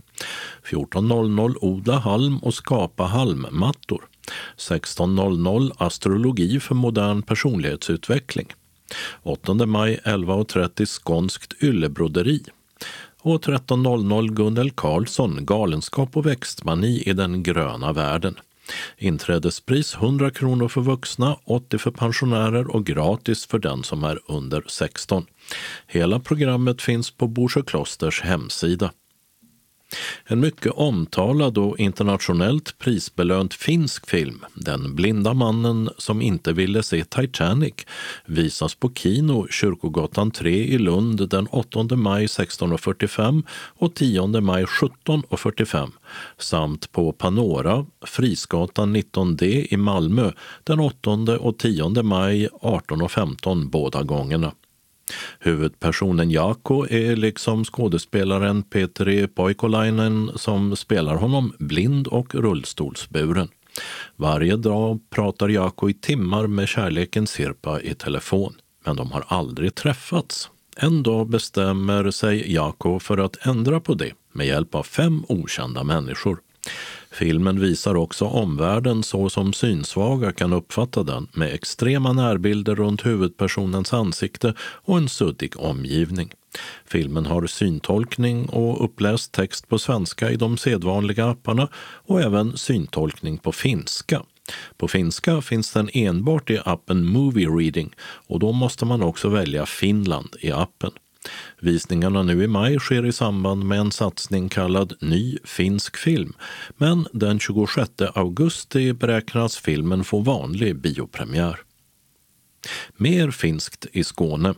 14.00 0.70 1.54
Odla 1.60 1.98
halm 1.98 2.38
och 2.38 2.54
skapa 2.54 3.04
halmmattor. 3.04 4.04
16.00 4.56 5.72
Astrologi 5.76 6.60
för 6.60 6.74
modern 6.74 7.22
personlighetsutveckling. 7.22 8.46
8 9.22 9.54
maj 9.54 10.00
11.30 10.04 10.86
Skånskt 10.86 11.62
yllebroderi. 11.62 12.44
Och 13.20 13.42
13.00 13.42 14.34
Gunnel 14.34 14.70
Karlsson, 14.70 15.46
Galenskap 15.46 16.16
och 16.16 16.26
växtmani 16.26 17.02
i 17.06 17.12
den 17.12 17.42
gröna 17.42 17.92
världen. 17.92 18.34
Inträdespris 18.98 19.94
100 19.94 20.30
kronor 20.30 20.68
för 20.68 20.80
vuxna, 20.80 21.36
80 21.44 21.78
för 21.78 21.90
pensionärer 21.90 22.70
och 22.70 22.86
gratis 22.86 23.46
för 23.46 23.58
den 23.58 23.82
som 23.82 24.04
är 24.04 24.18
under 24.26 24.64
16. 24.66 25.26
Hela 25.86 26.20
programmet 26.20 26.82
finns 26.82 27.10
på 27.10 27.26
Borsö 27.26 27.62
klosters 27.62 28.22
hemsida. 28.22 28.90
En 30.24 30.40
mycket 30.40 30.72
omtalad 30.72 31.59
och 31.59 31.78
internationellt 31.78 32.78
prisbelönt 32.78 33.55
finsk 33.55 34.11
film, 34.11 34.45
Den 34.55 34.95
blinda 34.95 35.34
mannen 35.34 35.90
som 35.99 36.22
inte 36.22 36.53
ville 36.53 36.82
se 36.82 37.05
Titanic, 37.05 37.74
visas 38.26 38.74
på 38.74 38.92
Kino 38.95 39.47
Kyrkogatan 39.51 40.30
3 40.30 40.51
i 40.51 40.78
Lund 40.78 41.28
den 41.28 41.47
8 41.47 41.97
maj 41.97 42.26
16.45 42.26 43.42
och 43.78 43.95
10 43.95 44.26
maj 44.40 44.64
17.45 44.64 45.90
samt 46.38 46.92
på 46.92 47.12
Panora, 47.12 47.86
Frisgatan 48.07 48.97
19D 48.97 49.66
i 49.70 49.76
Malmö 49.76 50.32
den 50.64 50.80
8 50.80 51.11
och 51.40 51.59
10 51.59 52.03
maj 52.03 52.49
18.15 52.49 53.70
båda 53.70 54.03
gångerna. 54.03 54.53
Huvudpersonen 55.38 56.30
Jaakko 56.30 56.86
är 56.90 57.16
liksom 57.16 57.64
skådespelaren 57.64 58.62
Petri 58.62 59.20
e. 59.20 59.26
Poikolainen 59.26 60.30
som 60.36 60.76
spelar 60.76 61.14
honom 61.14 61.52
blind 61.58 62.06
och 62.06 62.34
rullstolsburen. 62.34 63.48
Varje 64.16 64.56
dag 64.56 65.00
pratar 65.10 65.48
Jaakko 65.48 65.90
i 65.90 65.94
timmar 65.94 66.46
med 66.46 66.68
kärleken 66.68 67.26
Sirpa 67.26 67.80
i 67.80 67.94
telefon, 67.94 68.54
men 68.84 68.96
de 68.96 69.12
har 69.12 69.24
aldrig 69.28 69.74
träffats. 69.74 70.50
En 70.76 71.02
dag 71.02 71.28
bestämmer 71.28 72.10
sig 72.10 72.52
Jaakko 72.52 72.98
för 72.98 73.18
att 73.18 73.46
ändra 73.46 73.80
på 73.80 73.94
det 73.94 74.12
med 74.32 74.46
hjälp 74.46 74.74
av 74.74 74.82
fem 74.82 75.24
okända 75.28 75.84
människor. 75.84 76.38
Filmen 77.14 77.60
visar 77.60 77.94
också 77.94 78.24
omvärlden 78.24 79.02
så 79.02 79.28
som 79.28 79.52
synsvaga 79.52 80.32
kan 80.32 80.52
uppfatta 80.52 81.02
den 81.02 81.28
med 81.32 81.54
extrema 81.54 82.12
närbilder 82.12 82.74
runt 82.74 83.06
huvudpersonens 83.06 83.92
ansikte 83.92 84.54
och 84.58 84.98
en 84.98 85.08
suddig 85.08 85.60
omgivning. 85.60 86.32
Filmen 86.86 87.26
har 87.26 87.46
syntolkning 87.46 88.48
och 88.48 88.84
uppläst 88.84 89.32
text 89.32 89.68
på 89.68 89.78
svenska 89.78 90.30
i 90.30 90.36
de 90.36 90.56
sedvanliga 90.56 91.26
apparna 91.26 91.68
och 92.06 92.20
även 92.20 92.56
syntolkning 92.56 93.38
på 93.38 93.52
finska. 93.52 94.22
På 94.76 94.88
finska 94.88 95.40
finns 95.40 95.72
den 95.72 95.90
enbart 95.92 96.50
i 96.50 96.60
appen 96.64 97.06
Movie 97.06 97.48
Reading 97.48 97.94
och 98.26 98.38
då 98.38 98.52
måste 98.52 98.84
man 98.84 99.02
också 99.02 99.28
välja 99.28 99.66
Finland 99.66 100.36
i 100.40 100.52
appen. 100.52 100.90
Visningarna 101.61 102.22
nu 102.22 102.45
i 102.45 102.47
maj 102.47 102.79
sker 102.79 103.07
i 103.07 103.12
samband 103.12 103.64
med 103.64 103.81
en 103.81 103.93
satsning 103.93 104.49
kallad 104.49 104.93
Ny 105.01 105.39
finsk 105.45 105.97
film, 105.97 106.33
men 106.77 107.07
den 107.12 107.41
26 107.41 107.91
augusti 108.14 108.93
beräknas 108.93 109.57
filmen 109.57 110.05
få 110.05 110.20
vanlig 110.20 110.77
biopremiär. 110.77 111.61
Mer 112.97 113.31
finskt 113.31 113.87
i 113.93 114.05
Skåne. 114.05 114.55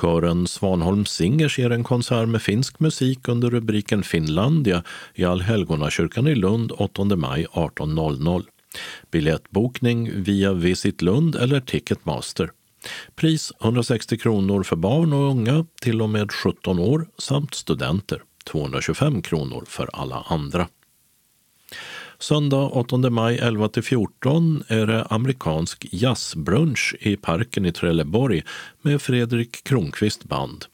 Kören 0.00 0.46
Svanholm 0.46 1.06
Singers 1.06 1.58
ger 1.58 1.70
en 1.70 1.84
konsert 1.84 2.28
med 2.28 2.42
finsk 2.42 2.80
musik 2.80 3.28
under 3.28 3.50
rubriken 3.50 4.02
Finlandia 4.02 4.82
i 5.14 5.24
Allhelgonakyrkan 5.24 6.28
i 6.28 6.34
Lund 6.34 6.72
8 6.72 7.04
maj 7.16 7.46
18.00. 7.52 8.44
Biljettbokning 9.10 10.22
via 10.22 10.52
Visit 10.52 11.02
Lund 11.02 11.34
eller 11.36 11.60
Ticketmaster. 11.60 12.50
Pris 13.14 13.52
160 13.60 14.18
kronor 14.18 14.62
för 14.62 14.76
barn 14.76 15.12
och 15.12 15.30
unga 15.30 15.66
till 15.80 16.02
och 16.02 16.10
med 16.10 16.32
17 16.32 16.78
år 16.78 17.08
samt 17.18 17.54
studenter. 17.54 18.22
225 18.44 19.22
kronor 19.22 19.64
för 19.68 19.90
alla 19.92 20.24
andra. 20.28 20.68
Söndag 22.18 22.56
8 22.56 22.96
maj 22.96 23.40
11-14 23.40 24.62
är 24.68 24.86
det 24.86 25.04
amerikansk 25.04 25.86
jazzbrunch 25.90 26.96
i 27.00 27.16
parken 27.16 27.66
i 27.66 27.72
Trelleborg 27.72 28.42
med 28.82 29.02
Fredrik 29.02 29.64
Kronqvist 29.64 30.24
band. 30.24 30.64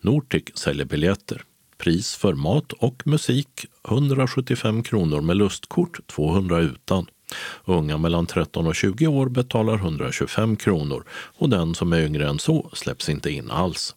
Nortic 0.00 0.44
säljer 0.54 0.84
biljetter. 0.84 1.42
Pris 1.78 2.14
för 2.14 2.34
mat 2.34 2.72
och 2.72 3.06
musik 3.06 3.66
175 3.88 4.82
kronor 4.82 5.20
med 5.20 5.36
lustkort, 5.36 6.06
200 6.06 6.58
utan. 6.58 7.06
Unga 7.64 7.98
mellan 7.98 8.26
13 8.26 8.66
och 8.66 8.74
20 8.74 9.06
år 9.06 9.28
betalar 9.28 9.74
125 9.74 10.56
kronor 10.56 11.04
och 11.10 11.48
den 11.48 11.74
som 11.74 11.92
är 11.92 12.00
yngre 12.00 12.28
än 12.28 12.38
så 12.38 12.70
släpps 12.72 13.08
inte 13.08 13.30
in 13.30 13.50
alls. 13.50 13.94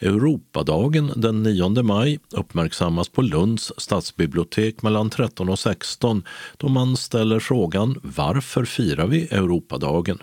Europadagen 0.00 1.12
den 1.16 1.42
9 1.42 1.82
maj 1.82 2.18
uppmärksammas 2.30 3.08
på 3.08 3.22
Lunds 3.22 3.72
stadsbibliotek 3.76 4.82
mellan 4.82 5.10
13 5.10 5.48
och 5.48 5.58
16 5.58 6.22
då 6.56 6.68
man 6.68 6.96
ställer 6.96 7.40
frågan 7.40 8.00
Varför 8.02 8.64
firar 8.64 9.06
vi 9.06 9.22
Europadagen? 9.22 10.18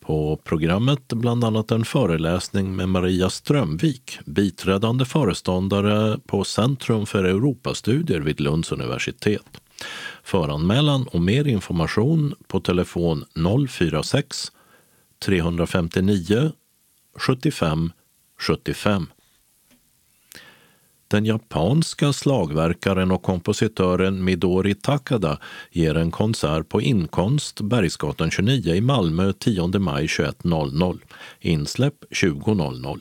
På 0.00 0.40
programmet 0.44 1.08
bland 1.08 1.44
annat 1.44 1.70
en 1.70 1.84
föreläsning 1.84 2.76
med 2.76 2.88
Maria 2.88 3.30
Strömvik, 3.30 4.18
biträdande 4.26 5.04
föreståndare 5.04 6.18
på 6.26 6.44
Centrum 6.44 7.06
för 7.06 7.24
Europastudier 7.24 8.20
vid 8.20 8.40
Lunds 8.40 8.72
universitet. 8.72 9.60
Föranmälan 10.22 11.06
och 11.06 11.20
mer 11.20 11.46
information 11.46 12.34
på 12.46 12.60
telefon 12.60 13.24
046 13.68 14.52
359 15.18 16.52
75 17.16 17.92
75. 18.40 19.06
Den 21.08 21.24
japanska 21.24 22.12
slagverkaren 22.12 23.10
och 23.10 23.22
kompositören 23.22 24.24
Midori 24.24 24.74
Takada 24.74 25.38
ger 25.70 25.96
en 25.96 26.10
konsert 26.10 26.68
på 26.68 26.80
Inkonst, 26.80 27.60
Bergsgatan 27.60 28.30
29 28.30 28.74
i 28.74 28.80
Malmö 28.80 29.32
10 29.32 29.78
maj 29.78 30.06
21.00. 30.06 30.98
Insläpp 31.40 32.04
20.00. 32.10 33.00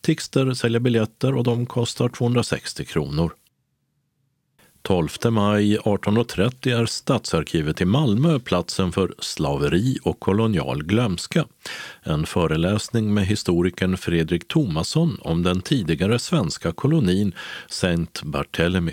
Tixter 0.00 0.54
säljer 0.54 0.80
biljetter 0.80 1.34
och 1.34 1.44
de 1.44 1.66
kostar 1.66 2.08
260 2.08 2.84
kronor. 2.84 3.32
12 4.82 5.08
maj 5.30 5.78
18.30 5.78 6.80
är 6.80 6.86
Stadsarkivet 6.86 7.80
i 7.80 7.84
Malmö 7.84 8.38
platsen 8.38 8.92
för 8.92 9.14
Slaveri 9.18 9.98
och 10.02 10.20
kolonial 10.20 10.84
glömska. 10.84 11.44
En 12.02 12.26
föreläsning 12.26 13.14
med 13.14 13.26
historikern 13.26 13.96
Fredrik 13.96 14.48
Thomasson 14.48 15.18
om 15.20 15.42
den 15.42 15.60
tidigare 15.60 16.18
svenska 16.18 16.72
kolonin 16.72 17.34
Saint 17.68 18.22
Barthélemy. 18.22 18.92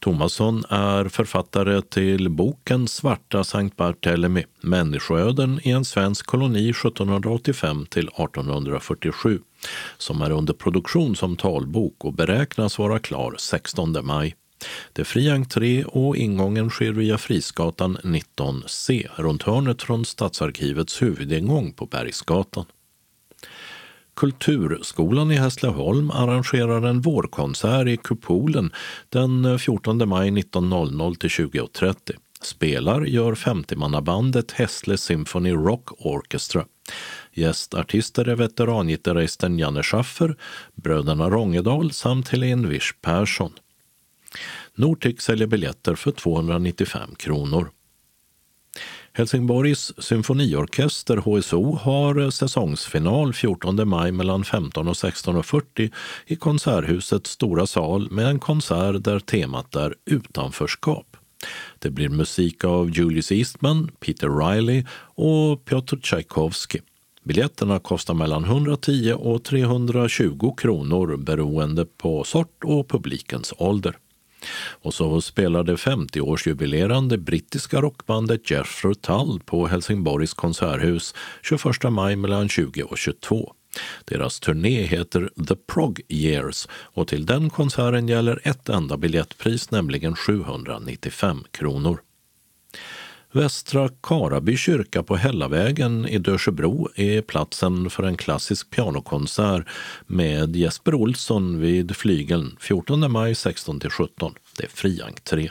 Thomasson 0.00 0.64
är 0.68 1.08
författare 1.08 1.82
till 1.82 2.28
boken 2.28 2.88
Svarta 2.88 3.44
Sankt 3.44 3.76
Barthélemy, 3.76 4.44
människoöden 4.60 5.60
i 5.62 5.70
en 5.70 5.84
svensk 5.84 6.26
koloni 6.26 6.70
1785 6.70 7.86
till 7.86 8.08
1847, 8.08 9.40
som 9.98 10.22
är 10.22 10.30
under 10.30 10.54
produktion 10.54 11.16
som 11.16 11.36
talbok 11.36 12.04
och 12.04 12.12
beräknas 12.12 12.78
vara 12.78 12.98
klar 12.98 13.34
16 13.38 13.96
maj. 14.02 14.34
Det 14.92 15.02
är 15.02 15.04
fri 15.04 15.30
entré 15.30 15.84
och 15.84 16.16
ingången 16.16 16.70
sker 16.70 16.92
via 16.92 17.18
Frisgatan 17.18 17.98
19C 18.02 19.08
runt 19.16 19.42
hörnet 19.42 19.82
från 19.82 20.04
Stadsarkivets 20.04 21.02
huvudingång 21.02 21.72
på 21.72 21.86
Bergsgatan. 21.86 22.64
Kulturskolan 24.16 25.30
i 25.30 25.36
Hässleholm 25.36 26.10
arrangerar 26.10 26.82
en 26.82 27.00
vårkonsert 27.00 27.88
i 27.88 27.96
Kupolen 27.96 28.72
den 29.08 29.58
14 29.58 30.08
maj 30.08 30.30
19.00 30.30 31.14
till 31.14 31.30
20.30. 31.30 31.94
Spelar 32.42 33.04
gör 33.04 33.34
50-mannabandet 33.34 34.52
Hässle 34.52 34.98
Symphony 34.98 35.52
Rock 35.52 35.88
Orchestra. 36.06 36.64
Gästartister 37.32 38.28
är 38.28 38.36
veterangitarristen 38.36 39.58
Janne 39.58 39.82
Schaffer, 39.82 40.36
bröderna 40.74 41.30
Rongedal 41.30 41.92
samt 41.92 42.28
Helene 42.28 42.68
Wisch 42.68 42.94
Persson. 43.02 43.52
Nortic 44.78 45.20
säljer 45.20 45.46
biljetter 45.46 45.94
för 45.94 46.10
295 46.10 47.14
kronor. 47.14 47.70
Helsingborgs 49.12 49.92
symfoniorkester, 49.98 51.16
HSO, 51.16 51.76
har 51.76 52.30
säsongsfinal 52.30 53.32
14 53.32 53.88
maj 53.88 54.12
mellan 54.12 54.44
15 54.44 54.88
och 54.88 54.94
16.40 54.94 55.92
i 56.26 56.36
Konserthusets 56.36 57.30
stora 57.30 57.66
sal 57.66 58.10
med 58.10 58.26
en 58.26 58.38
konsert 58.38 59.04
där 59.04 59.18
temat 59.18 59.76
är 59.76 59.94
utanförskap. 60.10 61.16
Det 61.78 61.90
blir 61.90 62.08
musik 62.08 62.64
av 62.64 62.90
Julius 62.90 63.32
Eastman, 63.32 63.90
Peter 64.00 64.28
Riley 64.28 64.84
och 65.14 65.64
Piotr 65.64 65.96
Tchaikovsky. 65.96 66.78
Biljetterna 67.24 67.78
kostar 67.78 68.14
mellan 68.14 68.44
110 68.44 69.12
och 69.12 69.44
320 69.44 70.54
kronor 70.58 71.16
beroende 71.16 71.86
på 71.86 72.24
sort 72.24 72.64
och 72.64 72.88
publikens 72.88 73.54
ålder. 73.58 73.96
Och 74.82 74.94
så 74.94 75.20
spelade 75.20 75.74
50-årsjubilerande 75.74 77.16
brittiska 77.16 77.80
rockbandet 77.80 78.50
Jethro 78.50 78.94
Tull 78.94 79.40
på 79.44 79.66
Helsingborgs 79.66 80.34
konserthus 80.34 81.14
21 81.42 81.62
maj 81.90 82.16
mellan 82.16 82.48
20 82.48 82.82
och 82.82 82.98
22. 82.98 83.52
Deras 84.04 84.40
turné 84.40 84.82
heter 84.82 85.30
The 85.48 85.56
Prog 85.56 86.00
Years 86.08 86.68
och 86.72 87.08
till 87.08 87.26
den 87.26 87.50
konserten 87.50 88.08
gäller 88.08 88.40
ett 88.44 88.68
enda 88.68 88.96
biljettpris, 88.96 89.70
nämligen 89.70 90.16
795 90.16 91.44
kronor. 91.50 92.00
Västra 93.32 93.88
Karaby 94.02 94.56
kyrka 94.56 95.02
på 95.02 95.16
Hällavägen 95.16 96.08
i 96.08 96.18
Dörsebro 96.18 96.88
är 96.94 97.22
platsen 97.22 97.90
för 97.90 98.02
en 98.02 98.16
klassisk 98.16 98.70
pianokonsert 98.70 99.66
med 100.06 100.56
Jesper 100.56 100.94
Olsson 100.94 101.60
vid 101.60 101.96
Flygeln 101.96 102.56
14 102.60 103.12
maj 103.12 103.32
16-17. 103.32 104.34
Det 104.56 104.64
är 104.64 104.68
fri 104.68 105.02
entré. 105.02 105.50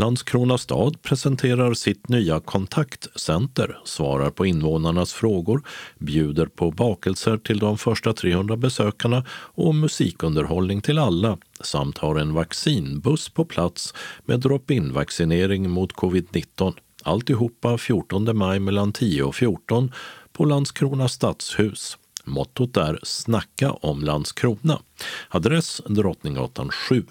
Landskrona 0.00 0.58
stad 0.58 1.02
presenterar 1.02 1.74
sitt 1.74 2.08
nya 2.08 2.40
kontaktcenter, 2.40 3.78
svarar 3.84 4.30
på 4.30 4.46
invånarnas 4.46 5.12
frågor, 5.12 5.62
bjuder 5.98 6.46
på 6.46 6.70
bakelser 6.70 7.36
till 7.36 7.58
de 7.58 7.78
första 7.78 8.12
300 8.12 8.56
besökarna 8.56 9.24
och 9.30 9.74
musikunderhållning 9.74 10.80
till 10.80 10.98
alla 10.98 11.38
samt 11.60 11.98
har 11.98 12.16
en 12.16 12.34
vaccinbuss 12.34 13.28
på 13.28 13.44
plats 13.44 13.94
med 14.24 14.40
drop-in 14.40 14.92
vaccinering 14.92 15.70
mot 15.70 15.92
covid-19. 15.92 16.74
Alltihopa 17.02 17.78
14 17.78 18.36
maj 18.36 18.58
mellan 18.58 18.92
10 18.92 19.22
och 19.22 19.34
14 19.34 19.92
på 20.32 20.44
Landskrona 20.44 21.08
stadshus. 21.08 21.98
Mottot 22.24 22.76
är 22.76 22.98
Snacka 23.02 23.72
om 23.72 24.04
Landskrona. 24.04 24.80
Adress 25.28 25.82
Drottninggatan 25.86 26.70
7. 26.70 27.04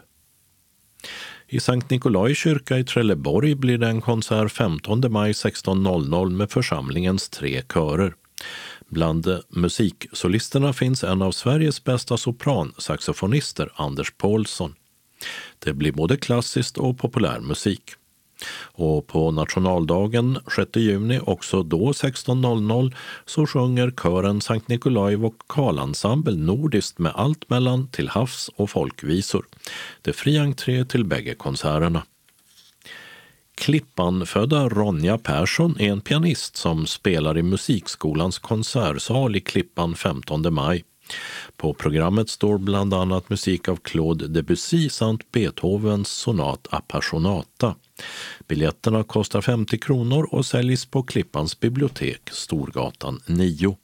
I 1.52 1.60
Sankt 1.60 1.90
Nikolai 1.90 2.36
kyrka 2.36 2.78
i 2.78 2.84
Trelleborg 2.84 3.56
blir 3.56 3.78
det 3.78 3.88
en 3.88 4.02
konsert 4.02 4.52
15 4.52 5.12
maj 5.12 5.32
16.00 5.32 6.30
med 6.30 6.52
församlingens 6.52 7.30
tre 7.30 7.62
körer. 7.74 8.14
Bland 8.88 9.28
musiksolisterna 9.50 10.74
finns 10.74 11.04
en 11.04 11.22
av 11.22 11.32
Sveriges 11.32 11.84
bästa 11.84 12.18
sopransaxofonister, 12.18 13.72
Anders 13.76 14.12
Paulsson. 14.18 14.76
Det 15.60 15.74
blir 15.74 15.92
både 15.92 16.18
klassiskt 16.18 16.78
och 16.78 16.98
populärmusik. 16.98 17.92
Och 18.62 19.08
på 19.08 19.32
nationaldagen 19.32 20.40
6 20.56 20.70
juni, 20.76 21.20
också 21.24 21.64
då 21.64 21.92
16.00, 21.92 22.96
så 23.26 23.48
sjunger 23.48 23.92
kören 23.92 24.42
Sankt 24.42 24.68
Nikolaj 24.68 25.16
vokalensemble 25.16 26.36
nordiskt 26.36 27.00
med 27.00 27.12
allt 27.16 27.50
mellan 27.50 27.88
till 27.88 28.10
havs 28.10 28.50
och 28.56 28.70
folkvisor. 28.70 29.46
Det 30.02 30.12
är 30.12 30.14
fri 30.14 30.38
entré 30.38 30.86
till 30.86 31.06
bägge 31.06 31.36
konserterna. 31.36 32.04
Klippan-födda 33.56 34.70
Ronja 34.70 35.18
Persson 35.18 35.80
är 35.80 35.92
en 35.92 36.02
pianist 36.02 36.58
som 36.58 36.88
spelar 36.88 37.38
i 37.38 37.44
Musikskolans 37.44 38.40
konsertsal 38.40 39.36
i 39.36 39.40
Klippan 39.40 39.96
15 39.96 40.54
maj. 40.54 40.84
På 41.58 41.74
programmet 41.74 42.30
står 42.30 42.58
bland 42.58 42.94
annat 42.94 43.30
musik 43.30 43.68
av 43.68 43.76
Claude 43.76 44.28
Debussy 44.28 44.90
samt 44.90 45.32
Beethovens 45.32 46.10
sonat 46.10 46.68
Appassionata. 46.72 47.76
Biljetterna 48.48 49.04
kostar 49.04 49.42
50 49.42 49.78
kronor 49.78 50.28
och 50.32 50.46
säljs 50.46 50.86
på 50.86 51.04
Klippans 51.04 51.60
bibliotek, 51.60 52.22
Storgatan 52.32 53.22
9. 53.26 53.78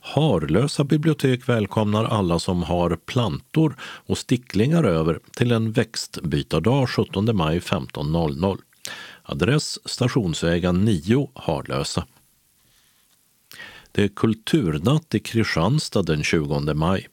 Harlösa 0.00 0.84
bibliotek 0.84 1.48
välkomnar 1.48 2.04
alla 2.04 2.38
som 2.38 2.62
har 2.62 2.96
plantor 2.96 3.76
och 3.80 4.18
sticklingar 4.18 4.84
över 4.84 5.20
till 5.36 5.52
en 5.52 5.72
växtbytardag 5.72 6.88
17 6.88 7.36
maj 7.36 7.58
15.00. 7.58 8.58
Adress 9.22 9.88
Stationsvägen 9.88 10.84
9, 10.84 11.30
Harlösa. 11.34 12.06
Det 13.96 14.04
är 14.04 14.08
kulturnatt 14.08 15.14
i 15.14 15.18
Kristianstad 15.18 16.02
den 16.02 16.22
20 16.22 16.74
maj. 16.74 17.08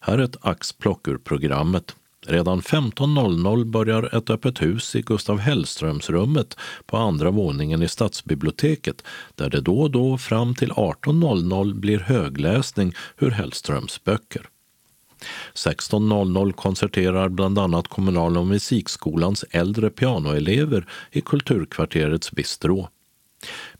Här 0.00 0.18
är 0.18 0.22
ett 0.22 0.36
axplock 0.40 1.08
ur 1.08 1.18
programmet. 1.18 1.96
Redan 2.26 2.60
15.00 2.60 3.64
börjar 3.64 4.16
ett 4.16 4.30
öppet 4.30 4.62
hus 4.62 4.96
i 4.96 5.02
Gustav 5.02 5.38
Hellströmsrummet 5.38 6.56
på 6.86 6.96
andra 6.96 7.30
våningen 7.30 7.82
i 7.82 7.88
stadsbiblioteket 7.88 9.04
där 9.34 9.50
det 9.50 9.60
då 9.60 9.80
och 9.80 9.90
då 9.90 10.18
fram 10.18 10.54
till 10.54 10.72
18.00 10.72 11.74
blir 11.74 11.98
högläsning 11.98 12.94
ur 13.18 13.30
Hellströms 13.30 14.04
böcker. 14.04 14.48
16.00 15.54 16.52
konserterar 16.52 17.28
bland 17.28 17.58
annat 17.58 17.88
Kommunala 17.88 18.40
och 18.40 18.46
musikskolans 18.46 19.44
äldre 19.50 19.90
pianoelever 19.90 20.86
i 21.10 21.20
Kulturkvarterets 21.20 22.32
bistro. 22.32 22.88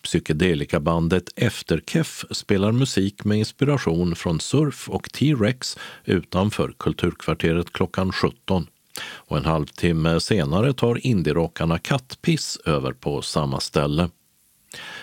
Psykedelikabandet 0.02 1.28
Efterkeff 1.36 2.24
spelar 2.30 2.72
musik 2.72 3.24
med 3.24 3.38
inspiration 3.38 4.14
från 4.14 4.40
surf 4.40 4.88
och 4.88 5.12
T-Rex 5.12 5.78
utanför 6.04 6.74
Kulturkvarteret 6.78 7.72
klockan 7.72 8.12
17. 8.12 8.66
Och 9.02 9.36
en 9.36 9.44
halvtimme 9.44 10.20
senare 10.20 10.72
tar 10.72 11.06
indierockarna 11.06 11.78
Kattpiss 11.78 12.58
över 12.64 12.92
på 12.92 13.22
samma 13.22 13.60
ställe. 13.60 14.10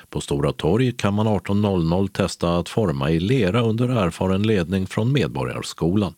På 0.09 0.21
Stora 0.21 0.53
torg 0.53 0.91
kan 0.91 1.13
man 1.13 1.27
18.00 1.27 2.07
testa 2.07 2.57
att 2.57 2.69
forma 2.69 3.11
i 3.11 3.19
lera 3.19 3.61
under 3.61 3.89
erfaren 3.89 4.43
ledning 4.43 4.87
från 4.87 5.11
Medborgarskolan. 5.11 6.13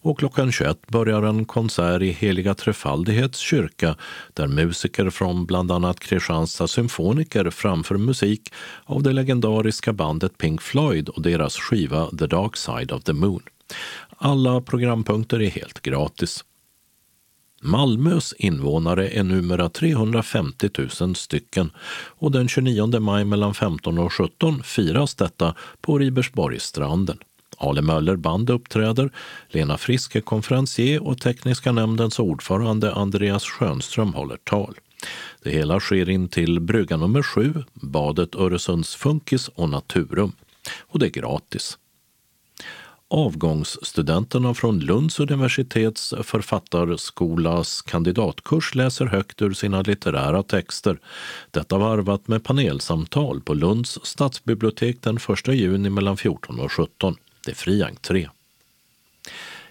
Och 0.00 0.18
klockan 0.18 0.52
21 0.52 0.86
börjar 0.86 1.22
en 1.22 1.44
konsert 1.44 2.02
i 2.02 2.10
Heliga 2.10 2.54
Trefaldighets 2.54 3.38
kyrka 3.38 3.96
där 4.34 4.46
musiker 4.46 5.10
från 5.10 5.46
bland 5.46 5.72
annat 5.72 6.00
Kristianstad 6.00 6.68
symfoniker 6.68 7.50
framför 7.50 7.96
musik 7.96 8.52
av 8.84 9.02
det 9.02 9.12
legendariska 9.12 9.92
bandet 9.92 10.38
Pink 10.38 10.62
Floyd 10.62 11.08
och 11.08 11.22
deras 11.22 11.56
skiva 11.56 12.10
The 12.10 12.26
Dark 12.26 12.56
Side 12.56 12.92
of 12.92 13.02
the 13.04 13.12
Moon. 13.12 13.42
Alla 14.16 14.60
programpunkter 14.60 15.42
är 15.42 15.50
helt 15.50 15.82
gratis. 15.82 16.44
Malmös 17.62 18.34
invånare 18.38 19.08
är 19.08 19.22
numera 19.22 19.68
350 19.68 20.70
000 21.00 21.14
stycken 21.14 21.70
och 22.18 22.32
den 22.32 22.48
29 22.48 23.00
maj 23.00 23.24
mellan 23.24 23.54
15 23.54 23.98
och 23.98 24.12
17 24.12 24.62
firas 24.62 25.14
detta 25.14 25.54
på 25.80 25.98
Ribersborgsstranden. 25.98 27.18
Ale 27.58 27.82
Möller 27.82 28.16
Band 28.16 28.50
uppträder, 28.50 29.10
Lena 29.48 29.78
Frisk 29.78 30.16
är 30.16 30.20
konferencier 30.20 31.06
och 31.06 31.20
tekniska 31.20 31.72
nämndens 31.72 32.18
ordförande 32.18 32.94
Andreas 32.94 33.44
Schönström 33.44 34.14
håller 34.14 34.36
tal. 34.36 34.74
Det 35.42 35.50
hela 35.50 35.80
sker 35.80 36.10
in 36.10 36.28
till 36.28 36.60
brygga 36.60 36.96
nummer 36.96 37.22
sju, 37.22 37.54
badet 37.74 38.34
Öresunds 38.34 38.94
Funkis 38.94 39.48
och 39.48 39.68
Naturum. 39.68 40.32
Och 40.78 40.98
det 40.98 41.06
är 41.06 41.10
gratis. 41.10 41.78
Avgångsstudenterna 43.10 44.54
från 44.54 44.80
Lunds 44.80 45.20
universitets 45.20 46.14
författarskolas 46.22 47.82
kandidatkurs 47.82 48.74
läser 48.74 49.06
högt 49.06 49.42
ur 49.42 49.52
sina 49.52 49.82
litterära 49.82 50.42
texter. 50.42 50.98
Detta 51.50 51.78
varvat 51.78 52.28
med 52.28 52.44
panelsamtal 52.44 53.40
på 53.40 53.54
Lunds 53.54 53.98
stadsbibliotek 54.02 55.02
den 55.02 55.16
1 55.16 55.48
juni 55.48 55.90
mellan 55.90 56.16
14 56.16 56.60
och 56.60 56.72
17 56.72 57.16
det 57.48 57.52
är 57.52 57.54
fri 57.54 57.82
entré. 57.82 58.28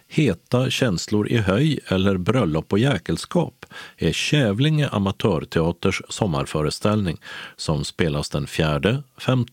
Heta 0.07 0.69
känslor 0.69 1.29
i 1.29 1.37
höj 1.37 1.79
eller 1.87 2.17
Bröllop 2.17 2.73
och 2.73 2.79
jäkelskap 2.79 3.65
är 3.97 4.11
Kävlinge 4.11 4.87
amatörteaters 4.87 6.01
sommarföreställning 6.09 7.17
som 7.55 7.83
spelas 7.83 8.29
den 8.29 8.47
4, 8.47 9.03
5, 9.17 9.45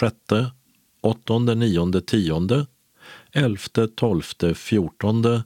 6, 0.00 0.14
8, 1.00 1.38
9, 1.38 2.00
10, 2.00 2.66
11, 3.32 3.58
12, 3.96 4.22
14, 4.54 5.42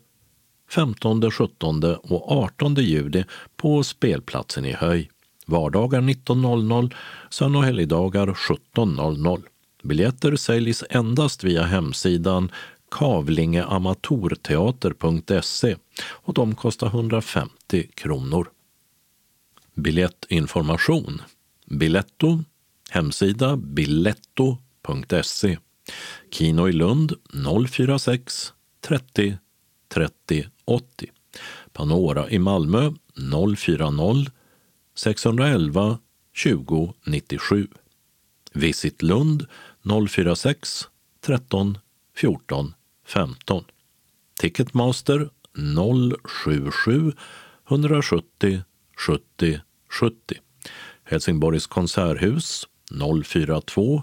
15, 0.71 1.31
17 1.31 1.85
och 1.85 2.33
18 2.33 2.75
juli 2.75 3.25
på 3.57 3.83
spelplatsen 3.83 4.65
i 4.65 4.73
Höj. 4.73 5.11
Vardagar 5.47 6.01
19.00, 6.01 6.95
söndag 7.31 7.59
och 7.59 7.65
helgdagar 7.65 8.27
17.00. 8.27 9.43
Biljetter 9.85 10.37
säljs 10.37 10.85
endast 10.91 11.45
via 11.45 11.63
hemsidan 11.63 12.51
kavlingeamatorteater.se 12.91 15.77
och 16.07 16.35
de 16.35 16.55
kostar 16.55 16.87
150 16.87 17.89
kronor. 17.95 18.51
Biljettinformation. 19.75 21.23
Biletto. 21.67 22.45
Hemsida 22.91 23.57
biletto.se 23.57 25.59
Kino 26.31 26.69
i 26.69 26.73
Lund 26.73 27.13
046 27.69 28.53
30 28.81 29.37
30 29.89 30.49
80 30.65 31.07
Panora 31.73 32.31
i 32.31 32.39
Malmö 32.39 32.91
040 33.15 34.31
611 34.95 35.99
20 36.35 36.95
97 37.05 37.69
Visit 38.53 39.03
Lund 39.03 39.47
046 39.85 40.89
13 41.21 41.79
14 42.15 42.75
15. 43.05 43.65
Ticketmaster 44.41 45.31
077 45.55 47.13
170 47.69 48.65
70 48.97 49.61
70. 49.91 50.41
Helsingborgs 51.05 51.67
konserthus 51.67 52.67
042 52.91 54.03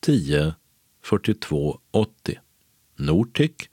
10 0.00 0.54
42 1.02 1.80
80. 1.92 2.40
Nortic 2.96 3.70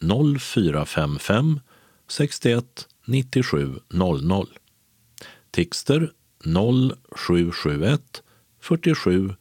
0455 0.00 1.60
61 2.08 2.86
97 3.06 3.80
00. 3.90 4.46
Tixter 5.52 6.12
0771 6.44 8.22
47 8.60 9.36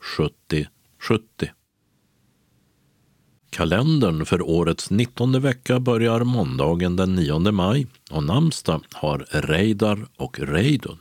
70 0.00 0.73
70. 1.08 1.24
Kalendern 3.50 4.26
för 4.26 4.42
årets 4.42 4.90
19 4.90 5.40
vecka 5.40 5.80
börjar 5.80 6.20
måndagen 6.20 6.96
den 6.96 7.14
9 7.14 7.38
maj 7.38 7.86
och 8.10 8.24
namnsdag 8.24 8.80
har 8.92 9.26
Reidar 9.30 10.06
och 10.16 10.38
Reidun. 10.38 10.98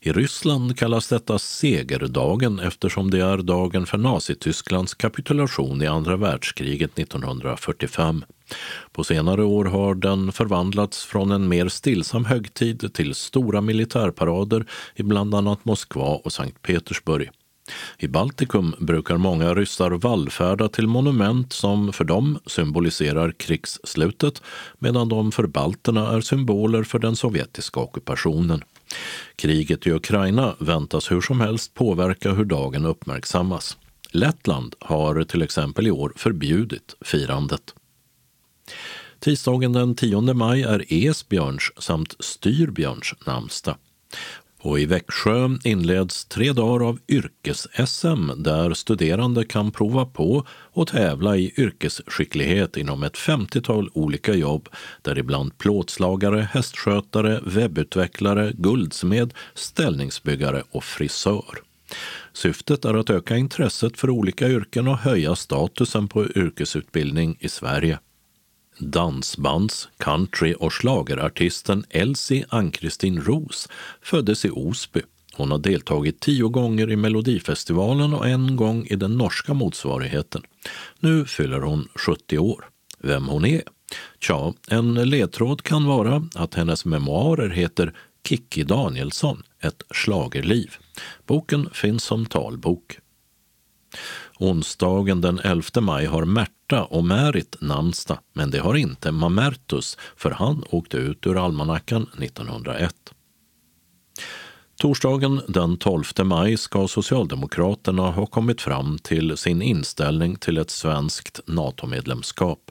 I 0.00 0.12
Ryssland 0.12 0.78
kallas 0.78 1.08
detta 1.08 1.38
segerdagen 1.38 2.58
eftersom 2.58 3.10
det 3.10 3.20
är 3.20 3.38
dagen 3.38 3.86
för 3.86 3.98
Nazitysklands 3.98 4.94
kapitulation 4.94 5.82
i 5.82 5.86
andra 5.86 6.16
världskriget 6.16 6.98
1945. 6.98 8.24
På 8.92 9.04
senare 9.04 9.44
år 9.44 9.64
har 9.64 9.94
den 9.94 10.32
förvandlats 10.32 11.04
från 11.04 11.30
en 11.30 11.48
mer 11.48 11.68
stillsam 11.68 12.24
högtid 12.24 12.94
till 12.94 13.14
stora 13.14 13.60
militärparader 13.60 14.66
i 14.94 15.02
bland 15.02 15.34
annat 15.34 15.64
Moskva 15.64 16.20
och 16.24 16.32
Sankt 16.32 16.62
Petersburg. 16.62 17.30
I 17.98 18.08
Baltikum 18.08 18.74
brukar 18.78 19.16
många 19.16 19.54
ryssar 19.54 19.90
vallfärda 19.90 20.68
till 20.68 20.86
monument 20.86 21.52
som 21.52 21.92
för 21.92 22.04
dem 22.04 22.38
symboliserar 22.46 23.32
krigsslutet 23.32 24.42
medan 24.78 25.08
de 25.08 25.32
för 25.32 25.46
balterna 25.46 26.12
är 26.12 26.20
symboler 26.20 26.82
för 26.82 26.98
den 26.98 27.16
sovjetiska 27.16 27.80
ockupationen. 27.80 28.62
Kriget 29.36 29.86
i 29.86 29.92
Ukraina 29.92 30.54
väntas 30.58 31.10
hur 31.10 31.20
som 31.20 31.40
helst 31.40 31.74
påverka 31.74 32.32
hur 32.32 32.44
dagen 32.44 32.84
uppmärksammas. 32.84 33.76
Lettland 34.10 34.74
har 34.80 35.24
till 35.24 35.42
exempel 35.42 35.86
i 35.86 35.90
år 35.90 36.12
förbjudit 36.16 36.94
firandet. 37.00 37.74
Tisdagen 39.18 39.72
den 39.72 39.94
10 39.94 40.20
maj 40.20 40.62
är 40.62 40.84
Esbjörns 40.88 41.72
samt 41.78 42.16
Styrbjörns 42.18 43.14
namnsdag. 43.26 43.76
Och 44.64 44.80
i 44.80 44.86
Växjö 44.86 45.58
inleds 45.64 46.24
tre 46.24 46.52
dagar 46.52 46.86
av 46.86 46.98
yrkes-SM 47.08 48.42
där 48.42 48.74
studerande 48.74 49.44
kan 49.44 49.72
prova 49.72 50.04
på 50.06 50.46
och 50.50 50.88
tävla 50.88 51.36
i 51.36 51.52
yrkesskicklighet 51.56 52.76
inom 52.76 53.02
ett 53.02 53.16
50-tal 53.16 53.90
olika 53.94 54.34
jobb 54.34 54.68
däribland 55.02 55.58
plåtslagare, 55.58 56.48
hästskötare, 56.52 57.40
webbutvecklare, 57.46 58.52
guldsmed, 58.54 59.34
ställningsbyggare 59.54 60.62
och 60.70 60.84
frisör. 60.84 61.58
Syftet 62.32 62.84
är 62.84 62.94
att 62.94 63.10
öka 63.10 63.36
intresset 63.36 63.98
för 63.98 64.10
olika 64.10 64.48
yrken 64.48 64.88
och 64.88 64.98
höja 64.98 65.36
statusen 65.36 66.08
på 66.08 66.24
yrkesutbildning 66.24 67.36
i 67.40 67.48
Sverige. 67.48 67.98
Dansbands-, 68.78 69.88
country 69.98 70.54
och 70.58 70.72
schlagerartisten 70.72 71.84
Elsie 71.90 72.44
Ann-Kristin 72.48 73.20
Roos 73.20 73.68
föddes 74.02 74.44
i 74.44 74.50
Osby. 74.50 75.00
Hon 75.36 75.50
har 75.50 75.58
deltagit 75.58 76.20
tio 76.20 76.48
gånger 76.48 76.90
i 76.90 76.96
Melodifestivalen 76.96 78.14
och 78.14 78.28
en 78.28 78.56
gång 78.56 78.86
i 78.86 78.96
den 78.96 79.18
norska 79.18 79.54
motsvarigheten. 79.54 80.42
Nu 81.00 81.24
fyller 81.26 81.60
hon 81.60 81.88
70 81.94 82.38
år. 82.38 82.64
Vem 82.98 83.28
hon 83.28 83.44
är? 83.44 83.62
Tja, 84.20 84.54
en 84.68 84.94
ledtråd 84.94 85.62
kan 85.62 85.84
vara 85.84 86.28
att 86.34 86.54
hennes 86.54 86.84
memoarer 86.84 87.50
heter 87.50 87.94
Kikki 88.28 88.62
Danielsson, 88.62 89.42
ett 89.60 89.82
slagerliv. 89.94 90.74
Boken 91.26 91.68
finns 91.72 92.04
som 92.04 92.26
talbok. 92.26 92.98
Onsdagen 94.38 95.20
den 95.20 95.38
11 95.38 95.80
maj 95.80 96.06
har 96.06 96.24
Märta 96.24 96.84
och 96.84 97.04
Märit 97.04 97.56
namnsdag, 97.60 98.18
men 98.32 98.50
det 98.50 98.58
har 98.58 98.74
inte 98.74 99.12
Mamertus, 99.12 99.98
för 100.16 100.30
han 100.30 100.64
åkte 100.70 100.96
ut 100.96 101.26
ur 101.26 101.44
almanackan 101.44 102.02
1901. 102.02 102.94
Torsdagen 104.80 105.40
den 105.48 105.76
12 105.76 106.04
maj 106.24 106.56
ska 106.56 106.88
Socialdemokraterna 106.88 108.10
ha 108.10 108.26
kommit 108.26 108.60
fram 108.60 108.98
till 108.98 109.36
sin 109.36 109.62
inställning 109.62 110.36
till 110.36 110.58
ett 110.58 110.70
svenskt 110.70 111.40
NATO-medlemskap. 111.46 112.70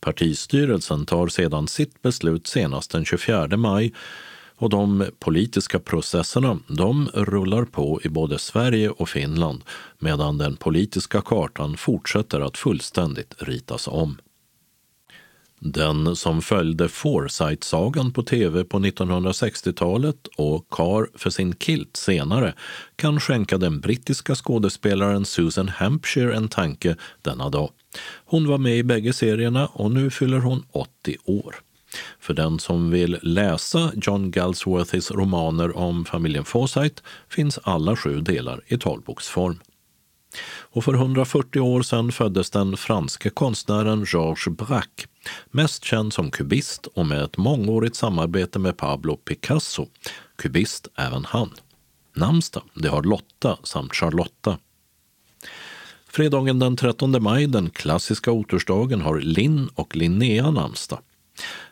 Partistyrelsen 0.00 1.06
tar 1.06 1.28
sedan 1.28 1.68
sitt 1.68 2.02
beslut 2.02 2.46
senast 2.46 2.90
den 2.90 3.04
24 3.04 3.56
maj 3.56 3.92
och 4.60 4.70
de 4.70 5.06
politiska 5.18 5.78
processerna 5.78 6.58
de 6.66 7.08
rullar 7.14 7.64
på 7.64 8.00
i 8.04 8.08
både 8.08 8.38
Sverige 8.38 8.90
och 8.90 9.08
Finland 9.08 9.64
medan 9.98 10.38
den 10.38 10.56
politiska 10.56 11.20
kartan 11.20 11.76
fortsätter 11.76 12.40
att 12.40 12.58
fullständigt 12.58 13.34
ritas 13.38 13.88
om. 13.88 14.16
Den 15.58 16.16
som 16.16 16.42
följde 16.42 16.88
Forsyth-sagan 16.88 18.12
på 18.12 18.22
tv 18.22 18.64
på 18.64 18.78
1960-talet 18.78 20.26
och 20.36 20.66
Kar 20.70 21.08
för 21.14 21.30
sin 21.30 21.54
kilt 21.54 21.96
senare 21.96 22.54
kan 22.96 23.20
skänka 23.20 23.58
den 23.58 23.80
brittiska 23.80 24.34
skådespelaren 24.34 25.24
Susan 25.24 25.68
Hampshire 25.68 26.36
en 26.36 26.48
tanke 26.48 26.96
denna 27.22 27.48
dag. 27.48 27.70
Hon 28.24 28.48
var 28.48 28.58
med 28.58 28.76
i 28.76 28.82
bägge 28.82 29.12
serierna 29.12 29.66
och 29.66 29.90
nu 29.90 30.10
fyller 30.10 30.38
hon 30.38 30.64
80 30.72 31.16
år. 31.24 31.56
För 32.20 32.34
den 32.34 32.58
som 32.58 32.90
vill 32.90 33.18
läsa 33.22 33.92
John 33.96 34.30
Galsworthys 34.30 35.10
romaner 35.10 35.76
om 35.76 36.04
familjen 36.04 36.44
Forsyth 36.44 37.02
finns 37.28 37.58
alla 37.62 37.96
sju 37.96 38.20
delar 38.20 38.60
i 38.66 38.78
talboksform. 38.78 39.60
Och 40.72 40.84
för 40.84 40.94
140 40.94 41.60
år 41.60 41.82
sedan 41.82 42.12
föddes 42.12 42.50
den 42.50 42.76
franske 42.76 43.30
konstnären 43.30 44.04
Georges 44.12 44.48
Braque, 44.48 45.06
mest 45.50 45.84
känd 45.84 46.12
som 46.12 46.30
kubist 46.30 46.86
och 46.86 47.06
med 47.06 47.22
ett 47.22 47.36
mångårigt 47.36 47.96
samarbete 47.96 48.58
med 48.58 48.76
Pablo 48.76 49.16
Picasso. 49.16 49.86
Kubist 50.36 50.88
även 50.96 51.24
han. 51.24 51.50
Namnsdag, 52.16 52.62
det 52.74 52.88
har 52.88 53.02
Lotta 53.02 53.58
samt 53.62 53.94
Charlotta. 53.94 54.58
Fredagen 56.08 56.58
den 56.58 56.76
13 56.76 57.22
maj, 57.22 57.46
den 57.46 57.70
klassiska 57.70 58.30
otursdagen, 58.32 59.00
har 59.00 59.20
Linn 59.20 59.68
och 59.74 59.96
Linnea 59.96 60.50
namnsdag. 60.50 60.98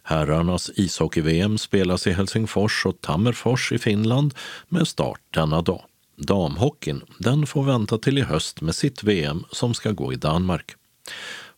Herrarnas 0.09 0.71
ishockey-VM 0.75 1.59
spelas 1.59 2.07
i 2.07 2.13
Helsingfors 2.13 2.87
och 2.87 3.01
Tammerfors 3.01 3.73
i 3.73 3.79
Finland 3.79 4.35
med 4.69 4.89
start 4.89 5.21
denna 5.31 5.63
dag. 5.63 5.83
Damhockeyn 6.17 7.03
den 7.19 7.47
får 7.47 7.63
vänta 7.63 7.99
till 7.99 8.19
i 8.19 8.23
höst 8.23 8.61
med 8.61 8.75
sitt 8.75 9.03
VM 9.03 9.45
som 9.51 9.75
ska 9.75 9.93
gå 9.93 10.13
i 10.13 10.17
Danmark. 10.17 10.75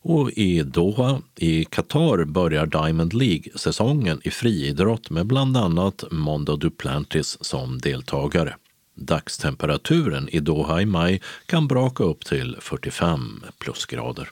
Och 0.01 0.31
i 0.31 0.63
Doha 0.63 1.21
i 1.35 1.65
Qatar 1.65 2.25
börjar 2.25 2.65
Diamond 2.65 3.13
League-säsongen 3.13 4.21
i 4.23 4.31
friidrott 4.31 5.09
med 5.09 5.27
bland 5.27 5.57
annat 5.57 6.03
Mondo 6.11 6.55
Duplantis 6.55 7.37
som 7.41 7.77
deltagare. 7.79 8.55
Dagstemperaturen 8.95 10.29
i 10.29 10.39
Doha 10.39 10.81
i 10.81 10.85
maj 10.85 11.21
kan 11.45 11.67
braka 11.67 12.03
upp 12.03 12.25
till 12.25 12.57
45 12.59 13.43
plusgrader. 13.59 14.29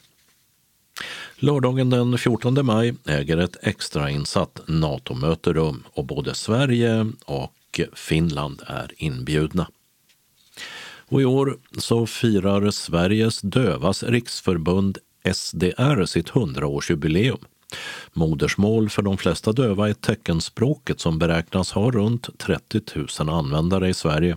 Lördagen 1.36 1.90
den 1.90 2.18
14 2.18 2.66
maj 2.66 2.94
äger 3.06 3.36
ett 3.36 3.56
extrainsatt 3.62 4.60
NATO-möte 4.66 5.52
rum 5.52 5.82
och 5.92 6.04
både 6.04 6.34
Sverige 6.34 7.06
och 7.24 7.80
Finland 7.94 8.62
är 8.66 8.92
inbjudna. 8.96 9.68
Och 11.10 11.22
I 11.22 11.24
år 11.24 11.58
så 11.78 12.06
firar 12.06 12.70
Sveriges 12.70 13.40
dövas 13.40 14.02
riksförbund 14.02 14.98
SDR 15.32 16.04
sitt 16.04 16.30
100-årsjubileum. 16.30 17.44
Modersmål 18.12 18.90
för 18.90 19.02
de 19.02 19.18
flesta 19.18 19.52
döva 19.52 19.88
är 19.88 19.92
teckenspråket 19.92 21.00
som 21.00 21.18
beräknas 21.18 21.72
ha 21.72 21.90
runt 21.90 22.38
30 22.38 22.80
000 23.20 23.28
användare 23.28 23.88
i 23.88 23.94
Sverige. 23.94 24.36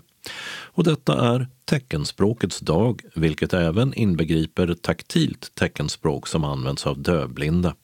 Och 0.76 0.84
detta 0.84 1.34
är 1.34 1.48
teckenspråkets 1.66 2.60
dag, 2.60 3.02
vilket 3.16 3.54
även 3.54 3.94
inbegriper 3.94 4.74
taktilt 4.74 5.56
teckenspråk 5.56 6.28
som 6.28 6.44
används 6.44 6.88
av 6.88 7.00
dövblinda. 7.00 7.76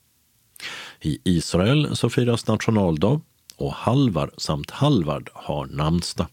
I 1.00 1.18
Israel 1.24 1.96
så 1.96 2.10
firas 2.10 2.46
nationaldag 2.46 3.20
och 3.56 3.72
Halvar 3.72 4.30
samt 4.36 4.70
Halvard 4.70 5.30
har 5.34 5.66
namnsdag. 5.66 6.26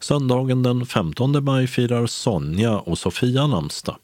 Söndagen 0.00 0.62
den 0.62 0.86
15 0.86 1.44
maj 1.44 1.66
firar 1.66 2.06
Sonja 2.06 2.78
och 2.78 2.98
Sofia 2.98 3.46
namnsdag. 3.46 3.96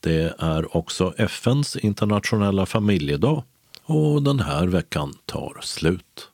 Det 0.00 0.34
är 0.38 0.76
också 0.76 1.14
FNs 1.18 1.76
internationella 1.76 2.66
familjedag 2.66 3.44
och 3.84 4.22
den 4.22 4.40
här 4.40 4.66
veckan 4.66 5.14
tar 5.26 5.58
slut. 5.62 6.29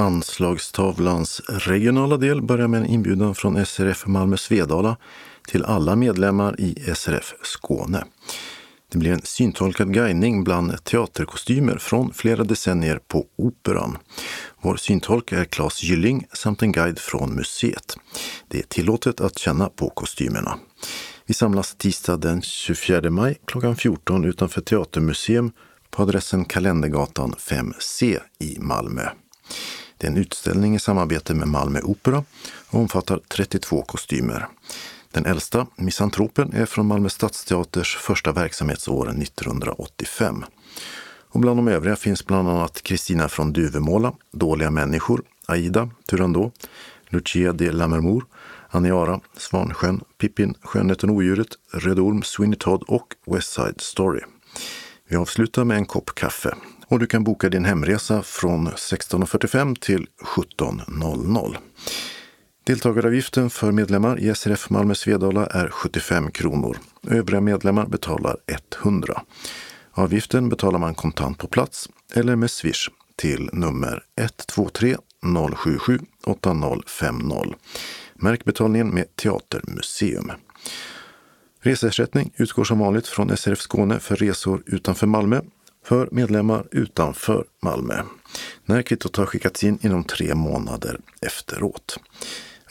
Anslagstavlans 0.00 1.40
regionala 1.48 2.16
del 2.16 2.42
börjar 2.42 2.68
med 2.68 2.80
en 2.80 2.86
inbjudan 2.86 3.34
från 3.34 3.66
SRF 3.66 4.06
Malmö 4.06 4.36
Svedala 4.36 4.96
till 5.48 5.64
alla 5.64 5.96
medlemmar 5.96 6.60
i 6.60 6.94
SRF 6.94 7.34
Skåne. 7.42 8.04
Det 8.92 8.98
blir 8.98 9.12
en 9.12 9.22
syntolkad 9.24 9.94
guidning 9.94 10.44
bland 10.44 10.84
teaterkostymer 10.84 11.78
från 11.78 12.12
flera 12.12 12.44
decennier 12.44 13.00
på 13.08 13.26
Operan. 13.36 13.98
Vår 14.60 14.76
syntolk 14.76 15.32
är 15.32 15.44
Claes 15.44 15.82
Gylling 15.82 16.26
samt 16.32 16.62
en 16.62 16.72
guide 16.72 16.98
från 16.98 17.34
museet. 17.34 17.96
Det 18.48 18.58
är 18.58 18.62
tillåtet 18.62 19.20
att 19.20 19.38
känna 19.38 19.68
på 19.68 19.90
kostymerna. 19.90 20.58
Vi 21.26 21.34
samlas 21.34 21.74
tisdag 21.74 22.16
den 22.16 22.42
24 22.42 23.10
maj 23.10 23.38
klockan 23.44 23.76
14 23.76 24.24
utanför 24.24 24.60
Teatermuseum 24.60 25.52
på 25.90 26.02
adressen 26.02 26.44
Kalendergatan 26.44 27.34
5C 27.38 28.18
i 28.38 28.58
Malmö. 28.58 29.02
Det 30.00 30.06
är 30.06 30.10
en 30.10 30.16
utställning 30.16 30.74
i 30.74 30.78
samarbete 30.78 31.34
med 31.34 31.48
Malmö 31.48 31.80
Opera 31.80 32.24
och 32.70 32.80
omfattar 32.80 33.20
32 33.28 33.82
kostymer. 33.82 34.46
Den 35.10 35.26
äldsta, 35.26 35.66
Misantropen, 35.76 36.52
är 36.52 36.66
från 36.66 36.86
Malmö 36.86 37.08
Stadsteaters 37.08 37.96
första 37.96 38.32
verksamhetsår 38.32 39.08
1985. 39.22 40.44
Och 41.28 41.40
bland 41.40 41.58
de 41.58 41.68
övriga 41.68 41.96
finns 41.96 42.26
bland 42.26 42.48
annat 42.48 42.82
Kristina 42.82 43.28
från 43.28 43.52
Duvemåla, 43.52 44.12
Dåliga 44.32 44.70
människor, 44.70 45.22
Aida, 45.46 45.90
Turandot, 46.10 46.68
Lucia 47.08 47.52
de 47.52 47.70
Lammermoor, 47.70 48.24
Aniara, 48.68 49.20
Svansjön, 49.36 50.00
Pippin, 50.18 50.54
Skönheten 50.62 51.10
och 51.10 51.16
odjuret, 51.16 51.48
Röd 51.72 51.98
Orm, 51.98 52.22
Sweeney 52.22 52.58
Todd 52.58 52.82
och 52.86 53.14
West 53.26 53.52
Side 53.52 53.80
Story. 53.80 54.20
Vi 55.08 55.16
avslutar 55.16 55.64
med 55.64 55.76
en 55.76 55.86
kopp 55.86 56.14
kaffe 56.14 56.54
och 56.90 56.98
du 56.98 57.06
kan 57.06 57.24
boka 57.24 57.48
din 57.48 57.64
hemresa 57.64 58.22
från 58.22 58.68
16.45 58.68 59.78
till 59.80 60.06
17.00. 60.36 61.56
Deltagaravgiften 62.64 63.50
för 63.50 63.72
medlemmar 63.72 64.20
i 64.20 64.34
SRF 64.34 64.70
Malmö 64.70 64.94
Svedala 64.94 65.46
är 65.46 65.68
75 65.68 66.30
kronor. 66.30 66.76
Övriga 67.08 67.40
medlemmar 67.40 67.86
betalar 67.86 68.36
100. 68.82 69.22
Avgiften 69.92 70.48
betalar 70.48 70.78
man 70.78 70.94
kontant 70.94 71.38
på 71.38 71.46
plats 71.46 71.88
eller 72.14 72.36
med 72.36 72.50
Swish 72.50 72.88
till 73.16 73.50
nummer 73.52 74.02
123 74.16 74.96
077 75.56 76.00
8050. 76.26 77.54
Märk 78.14 78.44
betalningen 78.44 78.88
med 78.88 79.16
Teatermuseum. 79.16 80.32
Reseersättning 81.60 82.32
utgår 82.36 82.64
som 82.64 82.78
vanligt 82.78 83.06
från 83.06 83.36
SRF 83.36 83.60
Skåne 83.60 84.00
för 84.00 84.16
resor 84.16 84.62
utanför 84.66 85.06
Malmö 85.06 85.40
för 85.84 86.08
medlemmar 86.12 86.66
utanför 86.70 87.44
Malmö. 87.62 88.02
när 88.64 88.82
kvittot 88.82 89.16
har 89.16 89.26
skickats 89.26 89.64
in 89.64 89.78
inom 89.82 90.04
tre 90.04 90.34
månader 90.34 91.00
efteråt. 91.20 91.96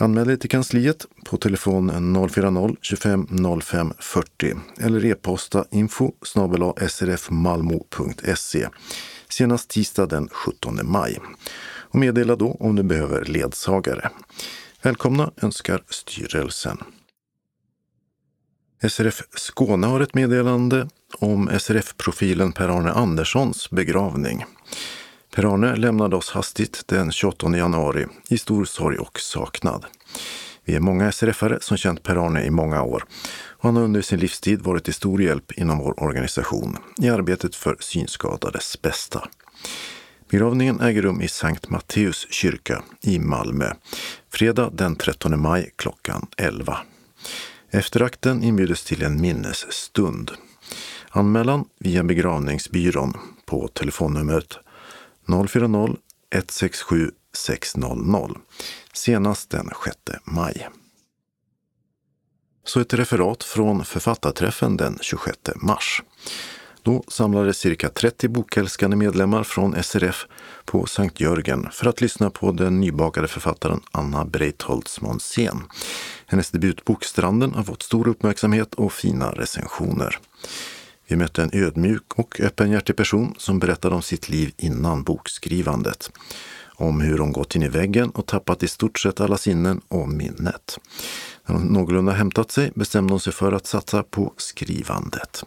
Anmäl 0.02 0.28
dig 0.28 0.38
till 0.40 0.50
kansliet 0.50 1.06
på 1.26 1.38
telefon 1.38 1.92
040-25 1.92 3.62
05 3.62 3.94
40 4.00 4.56
eller 4.80 5.06
e-posta 5.06 5.66
info 5.72 6.12
srfmalmo.se 6.90 8.68
senast 9.30 9.70
tisdag 9.70 10.06
den 10.06 10.30
17 10.32 10.80
maj. 10.84 11.20
Och 11.92 12.00
meddela 12.00 12.36
då 12.36 12.58
om 12.60 12.76
du 12.76 12.84
behöver 12.84 13.26
ledsagare. 13.26 14.10
Välkomna 14.82 15.32
önskar 15.42 15.84
styrelsen. 15.90 16.78
SRF 18.88 19.24
Skåne 19.36 19.88
har 19.88 20.00
ett 20.00 20.14
meddelande 20.14 20.88
om 21.20 21.50
SRF-profilen 21.60 22.52
Per-Arne 22.52 22.92
Anderssons 22.92 23.70
begravning. 23.70 24.46
Per-Arne 25.36 25.76
lämnade 25.76 26.16
oss 26.16 26.32
hastigt 26.32 26.88
den 26.88 27.12
28 27.12 27.58
januari 27.58 28.08
i 28.30 28.38
stor 28.38 28.66
sorg 28.66 28.98
och 28.98 29.20
saknad. 29.20 29.86
Vi 30.66 30.76
är 30.76 30.80
många 30.80 31.12
SRF-are 31.12 31.60
som 31.62 31.78
känt 31.78 32.04
Per-Arne 32.04 32.44
i 32.44 32.50
många 32.50 32.84
år 32.84 33.04
och 33.48 33.64
han 33.64 33.76
har 33.76 33.84
under 33.84 34.02
sin 34.02 34.20
livstid 34.20 34.62
varit 34.62 34.84
till 34.84 34.94
stor 34.94 35.22
hjälp 35.22 35.52
inom 35.52 35.78
vår 35.78 36.04
organisation 36.04 36.78
i 37.02 37.10
arbetet 37.10 37.56
för 37.56 37.78
synskadades 37.80 38.82
bästa. 38.82 39.28
Begravningen 40.30 40.82
äger 40.82 41.02
rum 41.02 41.22
i 41.22 41.28
Sankt 41.28 41.70
Matteus 41.70 42.28
kyrka 42.30 42.84
i 43.02 43.20
Malmö 43.20 43.74
fredag 44.34 44.70
den 44.74 44.96
13 44.96 45.42
maj 45.42 45.72
klockan 45.76 46.28
11. 46.38 46.78
Efter 47.72 48.02
akten 48.02 48.44
inbjudes 48.44 48.84
till 48.84 49.04
en 49.04 49.22
minnesstund. 49.22 50.32
Anmälan 51.10 51.66
via 51.80 52.04
begravningsbyrån 52.04 53.14
på 53.46 53.68
telefonnumret 53.68 54.58
040-167 55.26 57.12
600 57.34 58.30
senast 58.94 59.50
den 59.50 59.70
6 59.86 59.98
maj. 60.24 60.70
Så 62.64 62.80
ett 62.80 62.94
referat 62.94 63.44
från 63.44 63.86
författarträffen 63.86 64.78
den 64.78 64.98
26 65.02 65.38
mars. 65.56 66.04
Då 66.84 67.04
samlades 67.08 67.58
cirka 67.58 67.90
30 67.90 68.28
bokälskande 68.28 68.98
medlemmar 68.98 69.44
från 69.44 69.84
SRF 69.84 70.28
på 70.66 70.86
Sankt 70.86 71.20
Jörgen 71.20 71.68
för 71.72 71.90
att 71.90 72.02
lyssna 72.02 72.30
på 72.30 72.52
den 72.52 72.80
nybakade 72.80 73.28
författaren 73.28 73.82
Anna 73.92 74.26
Breitholtz 74.26 75.02
Monsén. 75.02 75.64
Hennes 76.26 76.52
debutbok 76.52 77.04
Stranden 77.04 77.54
har 77.54 77.64
fått 77.64 77.84
stor 77.84 78.08
uppmärksamhet 78.08 78.74
och 78.74 78.94
fina 78.94 79.32
recensioner. 79.32 80.20
Vi 81.08 81.16
mötte 81.16 81.44
en 81.44 81.50
ödmjuk 81.54 82.14
och 82.16 82.40
öppenhjärtig 82.40 82.96
person 82.96 83.36
som 83.38 83.60
berättade 83.60 83.96
om 83.96 84.02
sitt 84.02 84.30
liv 84.30 84.54
innan 84.58 85.04
bokskrivandet. 85.04 86.12
Om 86.76 87.02
hur 87.02 87.18
hon 87.18 87.32
gått 87.32 87.56
in 87.56 87.64
i 87.64 87.68
väggen 87.68 88.10
och 88.10 88.26
tappat 88.26 88.64
i 88.64 88.68
stort 88.68 89.00
sett 89.00 89.20
alla 89.20 89.38
sinnen 89.38 89.82
och 89.88 90.10
minnet. 90.10 90.80
När 91.50 91.56
hon 91.56 91.68
någorlunda 91.68 92.12
hämtat 92.12 92.52
sig 92.52 92.72
bestämde 92.76 93.14
hon 93.14 93.20
sig 93.20 93.34
för 93.34 93.52
att 93.52 93.68
satsa 93.68 94.04
på 94.04 94.34
skrivandet. 94.38 95.44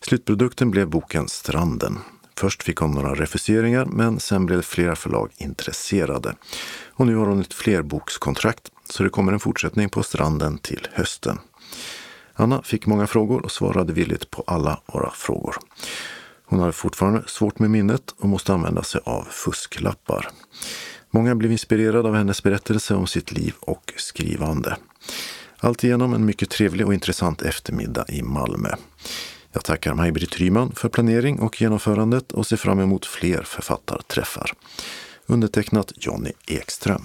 Slutprodukten 0.00 0.70
blev 0.70 0.88
boken 0.88 1.28
Stranden. 1.28 1.98
Först 2.38 2.62
fick 2.62 2.78
hon 2.78 2.90
några 2.90 3.14
refuseringar 3.14 3.84
men 3.84 4.20
sen 4.20 4.46
blev 4.46 4.62
flera 4.62 4.96
förlag 4.96 5.30
intresserade. 5.36 6.34
Och 6.86 7.06
nu 7.06 7.16
har 7.16 7.26
hon 7.26 7.40
ett 7.40 7.54
flerbokskontrakt 7.54 8.70
så 8.90 9.02
det 9.02 9.10
kommer 9.10 9.32
en 9.32 9.40
fortsättning 9.40 9.88
på 9.88 10.02
Stranden 10.02 10.58
till 10.58 10.88
hösten. 10.92 11.38
Anna 12.34 12.62
fick 12.62 12.86
många 12.86 13.06
frågor 13.06 13.44
och 13.44 13.52
svarade 13.52 13.92
villigt 13.92 14.30
på 14.30 14.44
alla 14.46 14.80
våra 14.86 15.10
frågor. 15.10 15.56
Hon 16.44 16.60
har 16.60 16.72
fortfarande 16.72 17.22
svårt 17.26 17.58
med 17.58 17.70
minnet 17.70 18.14
och 18.18 18.28
måste 18.28 18.52
använda 18.52 18.82
sig 18.82 19.00
av 19.04 19.26
fusklappar. 19.30 20.28
Många 21.10 21.34
blev 21.34 21.52
inspirerade 21.52 22.08
av 22.08 22.14
hennes 22.14 22.42
berättelse 22.42 22.94
om 22.94 23.06
sitt 23.06 23.32
liv 23.32 23.54
och 23.60 23.92
skrivande. 23.96 24.76
Alltigenom 25.58 26.14
en 26.14 26.24
mycket 26.24 26.50
trevlig 26.50 26.86
och 26.86 26.94
intressant 26.94 27.42
eftermiddag 27.42 28.04
i 28.08 28.22
Malmö. 28.22 28.70
Jag 29.52 29.64
tackar 29.64 29.94
Maj-Britt 29.94 30.36
Ryman 30.36 30.72
för 30.72 30.88
planering 30.88 31.38
och 31.38 31.60
genomförandet 31.60 32.32
och 32.32 32.46
ser 32.46 32.56
fram 32.56 32.80
emot 32.80 33.06
fler 33.06 33.42
författarträffar. 33.42 34.52
Undertecknat 35.26 35.92
Jonny 35.96 36.32
Ekström. 36.46 37.02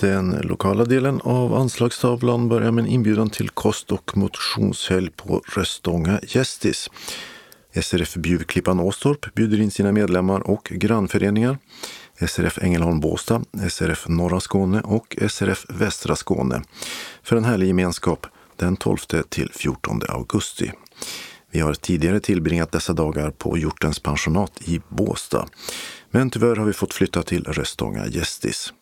Den 0.00 0.30
lokala 0.30 0.84
delen 0.84 1.20
av 1.20 1.54
anslagstavlan 1.54 2.48
börjar 2.48 2.70
med 2.70 2.84
en 2.84 2.90
inbjudan 2.90 3.30
till 3.30 3.48
kost 3.48 3.92
och 3.92 4.16
motionshelg 4.16 5.10
på 5.10 5.42
Röstånga 5.46 6.20
Gästis. 6.22 6.90
SRF 7.82 8.14
Bjuvklippan 8.14 8.80
Åstorp 8.80 9.34
bjuder 9.34 9.60
in 9.60 9.70
sina 9.70 9.92
medlemmar 9.92 10.40
och 10.40 10.64
grannföreningar. 10.64 11.58
SRF 12.28 12.58
Ängelholm 12.62 13.00
Båstad, 13.00 13.42
SRF 13.70 14.08
Norra 14.08 14.40
Skåne 14.40 14.80
och 14.80 15.16
SRF 15.28 15.66
Västra 15.68 16.16
Skåne 16.16 16.62
för 17.22 17.36
en 17.36 17.44
härlig 17.44 17.66
gemenskap 17.66 18.26
den 18.56 18.76
12 18.76 18.96
till 19.28 19.50
14 19.52 20.00
augusti. 20.08 20.72
Vi 21.50 21.60
har 21.60 21.74
tidigare 21.74 22.20
tillbringat 22.20 22.72
dessa 22.72 22.92
dagar 22.92 23.30
på 23.30 23.58
Hjortens 23.58 23.98
pensionat 23.98 24.52
i 24.64 24.80
Båstad. 24.88 25.46
Men 26.10 26.30
tyvärr 26.30 26.56
har 26.56 26.64
vi 26.64 26.72
fått 26.72 26.94
flytta 26.94 27.22
till 27.22 27.44
Röstånga 27.44 28.06
Gästis. 28.06 28.72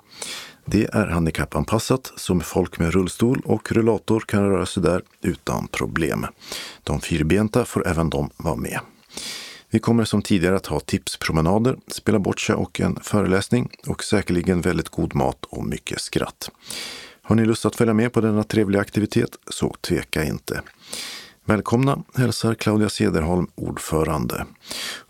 Det 0.64 0.89
är 0.93 1.07
handikappanpassat 1.07 2.12
så 2.16 2.41
folk 2.41 2.78
med 2.78 2.93
rullstol 2.93 3.43
och 3.45 3.72
rullator 3.72 4.20
kan 4.20 4.51
röra 4.51 4.66
sig 4.66 4.82
där 4.82 5.03
utan 5.22 5.68
problem. 5.68 6.26
De 6.84 7.01
fyrbenta 7.01 7.64
får 7.64 7.89
även 7.89 8.11
de 8.11 8.30
vara 8.36 8.57
med. 8.57 8.80
Vi 9.71 9.79
kommer 9.79 10.05
som 10.05 10.23
tidigare 10.23 10.57
att 10.57 10.66
ha 10.66 10.81
tipspromenader, 10.81 11.77
spela 11.89 12.19
boccia 12.19 12.57
och 12.57 12.81
en 12.81 13.01
föreläsning 13.03 13.71
och 13.87 14.05
säkerligen 14.05 14.61
väldigt 14.61 14.89
god 14.89 15.14
mat 15.14 15.45
och 15.45 15.64
mycket 15.64 16.01
skratt. 16.01 16.51
Har 17.23 17.37
ni 17.37 17.45
lust 17.45 17.66
att 17.66 17.77
följa 17.77 17.95
med 17.95 18.12
på 18.12 18.21
denna 18.21 18.45
trevliga 18.45 18.81
aktivitet 18.83 19.31
så 19.51 19.75
tveka 19.81 20.25
inte. 20.25 20.62
Välkomna 21.45 22.03
hälsar 22.14 22.55
Claudia 22.55 22.89
Sederholm, 22.89 23.47
ordförande. 23.55 24.47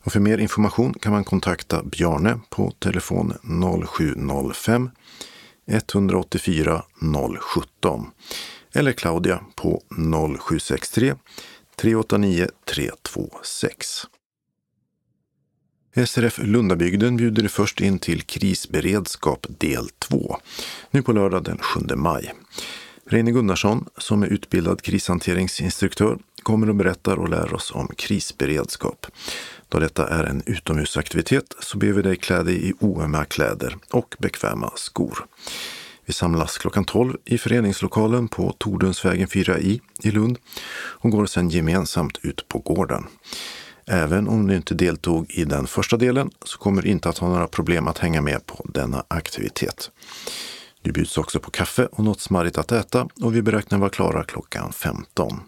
Och 0.04 0.12
för 0.12 0.20
mer 0.20 0.38
information 0.38 0.94
kan 0.94 1.12
man 1.12 1.24
kontakta 1.24 1.82
Bjarne 1.82 2.40
på 2.50 2.70
telefon 2.70 3.32
0705 3.88 4.90
184 5.66 6.82
017 7.40 8.10
eller 8.74 8.92
Claudia 8.92 9.40
på 9.56 9.82
0763 10.38 11.14
389 11.76 12.48
326. 12.64 14.06
SRF 16.06 16.38
Lundabygden 16.38 17.16
bjuder 17.16 17.48
först 17.48 17.80
in 17.80 17.98
till 17.98 18.22
krisberedskap 18.22 19.46
del 19.48 19.88
2, 19.98 20.36
nu 20.90 21.02
på 21.02 21.12
lördag 21.12 21.44
den 21.44 21.58
7 21.58 21.80
maj. 21.96 22.34
Reine 23.06 23.30
Gunnarsson, 23.30 23.84
som 23.96 24.22
är 24.22 24.26
utbildad 24.26 24.82
krishanteringsinstruktör, 24.82 26.18
kommer 26.42 26.68
och 26.68 26.74
berättar 26.74 27.16
och 27.16 27.28
lär 27.28 27.54
oss 27.54 27.70
om 27.70 27.88
krisberedskap. 27.96 29.06
Då 29.68 29.78
detta 29.78 30.08
är 30.08 30.24
en 30.24 30.42
utomhusaktivitet 30.46 31.54
så 31.60 31.78
ber 31.78 31.92
vi 31.92 32.02
dig 32.02 32.16
klä 32.16 32.42
dig 32.42 32.68
i 32.68 32.72
oömma 32.80 33.24
kläder 33.24 33.76
och 33.90 34.16
bekväma 34.18 34.72
skor. 34.76 35.26
Vi 36.04 36.12
samlas 36.12 36.58
klockan 36.58 36.84
12 36.84 37.16
i 37.24 37.38
föreningslokalen 37.38 38.28
på 38.28 38.54
Tordensvägen 38.58 39.28
4i 39.28 39.80
i 40.02 40.10
Lund 40.10 40.38
och 40.74 41.10
går 41.10 41.26
sedan 41.26 41.50
gemensamt 41.50 42.18
ut 42.22 42.48
på 42.48 42.58
gården. 42.58 43.06
Även 43.90 44.28
om 44.28 44.46
du 44.46 44.56
inte 44.56 44.74
deltog 44.74 45.30
i 45.30 45.44
den 45.44 45.66
första 45.66 45.96
delen 45.96 46.30
så 46.44 46.58
kommer 46.58 46.82
du 46.82 46.88
inte 46.88 47.08
att 47.08 47.18
ha 47.18 47.28
några 47.28 47.48
problem 47.48 47.88
att 47.88 47.98
hänga 47.98 48.20
med 48.20 48.46
på 48.46 48.66
denna 48.68 49.04
aktivitet. 49.08 49.90
Du 50.82 50.92
bjuds 50.92 51.18
också 51.18 51.40
på 51.40 51.50
kaffe 51.50 51.86
och 51.86 52.04
något 52.04 52.20
smarrigt 52.20 52.58
att 52.58 52.72
äta 52.72 53.08
och 53.22 53.36
vi 53.36 53.42
beräknar 53.42 53.78
vara 53.78 53.90
klara 53.90 54.24
klockan 54.24 54.72
15. 54.72 55.40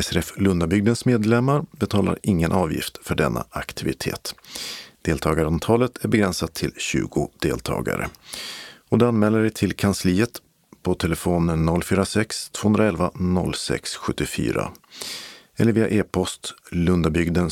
SRF 0.00 0.32
Lundabygdens 0.36 1.04
medlemmar 1.04 1.64
betalar 1.70 2.18
ingen 2.22 2.52
avgift 2.52 2.98
för 3.02 3.14
denna 3.14 3.44
aktivitet. 3.50 4.34
Deltagarantalet 5.02 6.04
är 6.04 6.08
begränsat 6.08 6.54
till 6.54 6.72
20 6.76 7.30
deltagare. 7.40 8.08
Och 8.88 8.98
du 8.98 9.06
anmäler 9.06 9.40
dig 9.40 9.50
till 9.50 9.72
kansliet 9.72 10.30
på 10.82 10.94
telefon 10.94 11.82
046 11.82 12.50
211 12.50 13.10
06 13.54 13.94
74 13.96 14.72
eller 15.56 15.72
via 15.72 15.88
e-post 15.88 16.54
lundabygden 16.70 17.50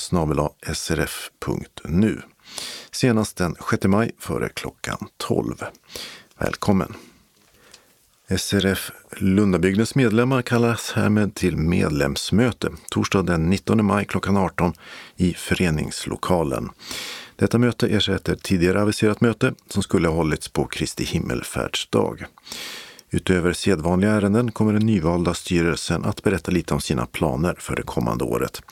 srf.nu. 0.73 2.23
Senast 2.91 3.37
den 3.37 3.57
6 3.71 3.85
maj 3.87 4.11
före 4.19 4.49
klockan 4.49 5.09
12. 5.17 5.55
Välkommen! 6.39 6.95
SRF 8.39 8.91
Lundabygdens 9.17 9.95
medlemmar 9.95 10.43
kallas 10.43 10.93
härmed 10.93 11.35
till 11.35 11.57
medlemsmöte 11.57 12.73
torsdag 12.91 13.23
den 13.23 13.51
19 13.51 13.85
maj 13.85 14.05
klockan 14.05 14.37
18 14.37 14.73
i 15.17 15.35
föreningslokalen. 15.35 16.71
Detta 17.37 17.59
möte 17.59 17.89
ersätter 17.89 18.35
tidigare 18.35 18.83
aviserat 18.83 19.21
möte 19.21 19.55
som 19.69 19.83
skulle 19.83 20.09
ha 20.09 20.15
hållits 20.15 20.49
på 20.49 20.65
Kristi 20.65 21.05
himmelfärdsdag. 21.05 22.27
Utöver 23.15 23.53
sedvanliga 23.53 24.11
ärenden 24.11 24.53
kommer 24.53 24.73
den 24.73 24.87
nyvalda 24.87 25.35
styrelsen 25.35 26.05
att 26.05 26.23
berätta 26.23 26.51
lite 26.51 26.75
om 26.75 26.81
sina 26.81 27.07
planer 27.07 27.55
för 27.59 27.77
det 27.77 27.83
kommande 27.83 28.25
året. 28.25 28.63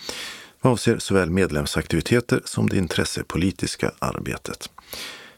vad 0.61 0.73
avser 0.73 0.99
såväl 0.99 1.31
medlemsaktiviteter 1.31 2.43
som 2.45 2.69
det 2.69 2.77
intressepolitiska 2.77 3.93
arbetet. 3.99 4.71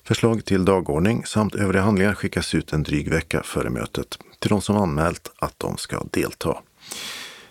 Förslag 0.05 0.45
till 0.45 0.65
dagordning 0.65 1.25
samt 1.27 1.55
övriga 1.55 1.83
handlingar 1.83 2.15
skickas 2.15 2.55
ut 2.55 2.73
en 2.73 2.83
dryg 2.83 3.11
vecka 3.11 3.43
före 3.43 3.71
mötet 3.71 4.19
till 4.39 4.51
de 4.51 4.63
som 4.63 4.77
anmält 4.77 5.33
att 5.37 5.59
de 5.59 5.77
ska 5.77 6.05
delta. 6.11 6.59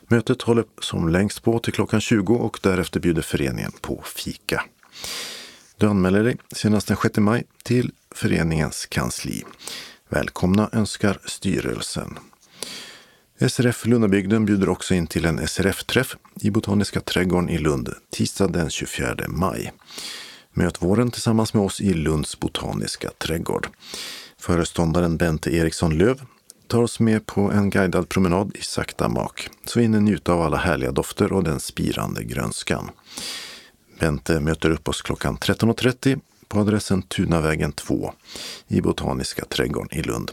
Mötet 0.08 0.42
håller 0.42 0.66
som 0.80 1.10
längst 1.10 1.44
på 1.44 1.60
till 1.60 1.74
klockan 1.74 2.02
20 2.02 2.36
och 2.36 2.60
därefter 2.64 3.00
bjuder 3.00 3.22
föreningen 3.22 3.72
på 3.82 4.04
fika. 4.06 4.64
Du 5.78 5.88
anmäler 5.88 6.24
dig 6.24 6.38
senast 6.52 6.88
den 6.88 6.98
6 6.98 7.18
maj 7.18 7.44
till 7.64 7.92
föreningens 8.16 8.86
kansli. 8.86 9.44
Välkomna 10.14 10.70
önskar 10.72 11.20
styrelsen. 11.26 12.20
SRF 13.50 13.86
Lundabygden 13.86 14.46
bjuder 14.46 14.70
också 14.70 14.94
in 14.94 15.08
till 15.08 15.26
en 15.26 15.48
SRF-träff 15.48 16.18
i 16.42 16.52
Botaniska 16.52 17.02
trädgården 17.02 17.50
i 17.50 17.58
Lund 17.58 17.90
tisdag 18.10 18.48
den 18.48 18.70
24 18.70 19.16
maj. 19.28 19.72
Möt 20.54 20.82
våren 20.82 21.12
tillsammans 21.12 21.54
med 21.54 21.64
oss 21.64 21.82
i 21.82 21.94
Lunds 21.94 22.40
botaniska 22.40 23.10
trädgård. 23.18 23.68
Föreståndaren 24.40 25.18
Bente 25.18 25.56
Eriksson 25.56 25.98
Löv 25.98 26.22
tar 26.68 26.82
oss 26.82 27.00
med 27.00 27.26
på 27.26 27.52
en 27.52 27.70
guidad 27.70 28.10
promenad 28.10 28.52
i 28.56 28.62
sakta 28.62 29.10
mak, 29.10 29.50
så 29.66 29.80
vi 29.80 29.84
hinner 29.84 30.00
njuta 30.00 30.34
av 30.34 30.42
alla 30.42 30.58
härliga 30.58 30.92
dofter 30.92 31.34
och 31.34 31.44
den 31.44 31.60
spirande 31.60 32.24
grönskan. 32.24 32.92
Bente 34.00 34.40
möter 34.40 34.70
upp 34.70 34.90
oss 34.90 35.02
klockan 35.02 35.38
13.30 35.38 36.20
på 36.52 36.60
adressen 36.60 37.02
Tunavägen 37.02 37.72
2 37.72 38.14
i 38.68 38.82
Botaniska 38.82 39.46
trädgården 39.46 40.00
i 40.00 40.02
Lund. 40.02 40.32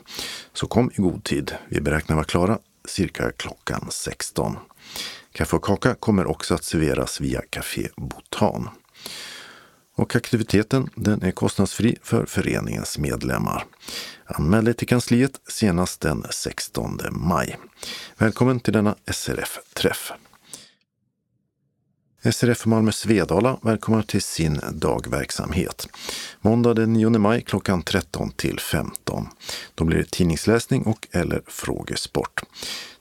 Så 0.53 0.67
kom 0.67 0.91
i 0.95 1.03
god 1.03 1.25
tid. 1.25 1.55
Vi 1.69 1.81
beräknar 1.81 2.17
vara 2.17 2.25
klara 2.25 2.59
cirka 2.89 3.33
klockan 3.33 3.87
16. 3.91 4.57
Kaffe 5.33 5.57
och 5.57 5.65
kaka 5.65 5.95
kommer 5.95 6.27
också 6.27 6.55
att 6.55 6.65
serveras 6.65 7.21
via 7.21 7.43
Café 7.51 7.89
Botan. 7.97 8.69
Och 9.97 10.17
aktiviteten 10.17 10.91
den 10.95 11.23
är 11.23 11.31
kostnadsfri 11.31 11.97
för 12.03 12.27
föreningens 12.27 12.99
medlemmar. 12.99 13.65
Anmäl 14.25 14.65
dig 14.65 14.75
till 14.75 14.89
kansliet 14.89 15.41
senast 15.49 16.01
den 16.01 16.25
16 16.31 17.01
maj. 17.11 17.57
Välkommen 18.17 18.61
till 18.61 18.73
denna 18.73 18.97
SRF-träff. 19.13 20.13
SRF 22.33 22.67
Malmö 22.67 22.93
Svedala 22.93 23.59
välkomnar 23.63 24.03
till 24.03 24.23
sin 24.23 24.61
dagverksamhet. 24.73 25.89
Måndag 26.41 26.75
den 26.75 26.93
9 26.93 27.11
maj 27.11 27.43
klockan 27.43 27.83
13 27.83 28.31
till 28.31 28.61
15. 28.61 29.29
Då 29.75 29.85
blir 29.85 29.99
det 29.99 30.11
tidningsläsning 30.11 30.83
och 30.83 31.09
eller 31.13 31.43
frågesport. 31.47 32.43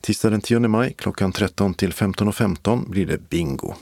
Tisdag 0.01 0.29
den 0.29 0.41
10 0.41 0.59
maj 0.59 0.93
klockan 0.97 1.31
13 1.31 1.73
till 1.73 1.91
15.15 1.91 2.57
.15 2.61 2.89
blir 2.89 3.05
det 3.05 3.29
bingo. 3.29 3.73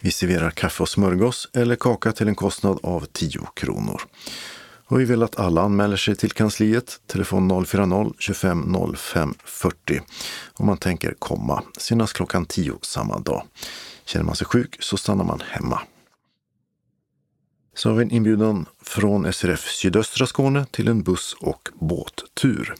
Vi 0.00 0.10
serverar 0.10 0.50
kaffe 0.50 0.82
och 0.82 0.88
smörgås 0.88 1.48
eller 1.52 1.76
kaka 1.76 2.12
till 2.12 2.28
en 2.28 2.34
kostnad 2.34 2.78
av 2.82 3.06
10 3.12 3.40
kronor. 3.54 4.02
Och 4.86 5.00
vi 5.00 5.04
vill 5.04 5.22
att 5.22 5.38
alla 5.38 5.62
anmäler 5.62 5.96
sig 5.96 6.16
till 6.16 6.32
kansliet, 6.32 7.00
telefon 7.06 7.52
040-25 7.52 8.96
05 8.96 9.34
40 9.44 10.00
om 10.52 10.66
man 10.66 10.76
tänker 10.76 11.14
komma, 11.18 11.62
senast 11.78 12.12
klockan 12.12 12.46
10 12.46 12.78
samma 12.82 13.18
dag. 13.18 13.42
Känner 14.04 14.24
man 14.24 14.36
sig 14.36 14.46
sjuk 14.46 14.76
så 14.80 14.96
stannar 14.96 15.24
man 15.24 15.40
hemma. 15.50 15.80
Så 17.74 17.88
har 17.88 17.96
vi 17.96 18.02
en 18.02 18.10
inbjudan 18.10 18.66
från 18.82 19.32
SRF 19.32 19.68
Sydöstra 19.68 20.26
Skåne 20.26 20.66
till 20.70 20.88
en 20.88 21.02
buss 21.02 21.36
och 21.40 21.68
båttur. 21.74 22.74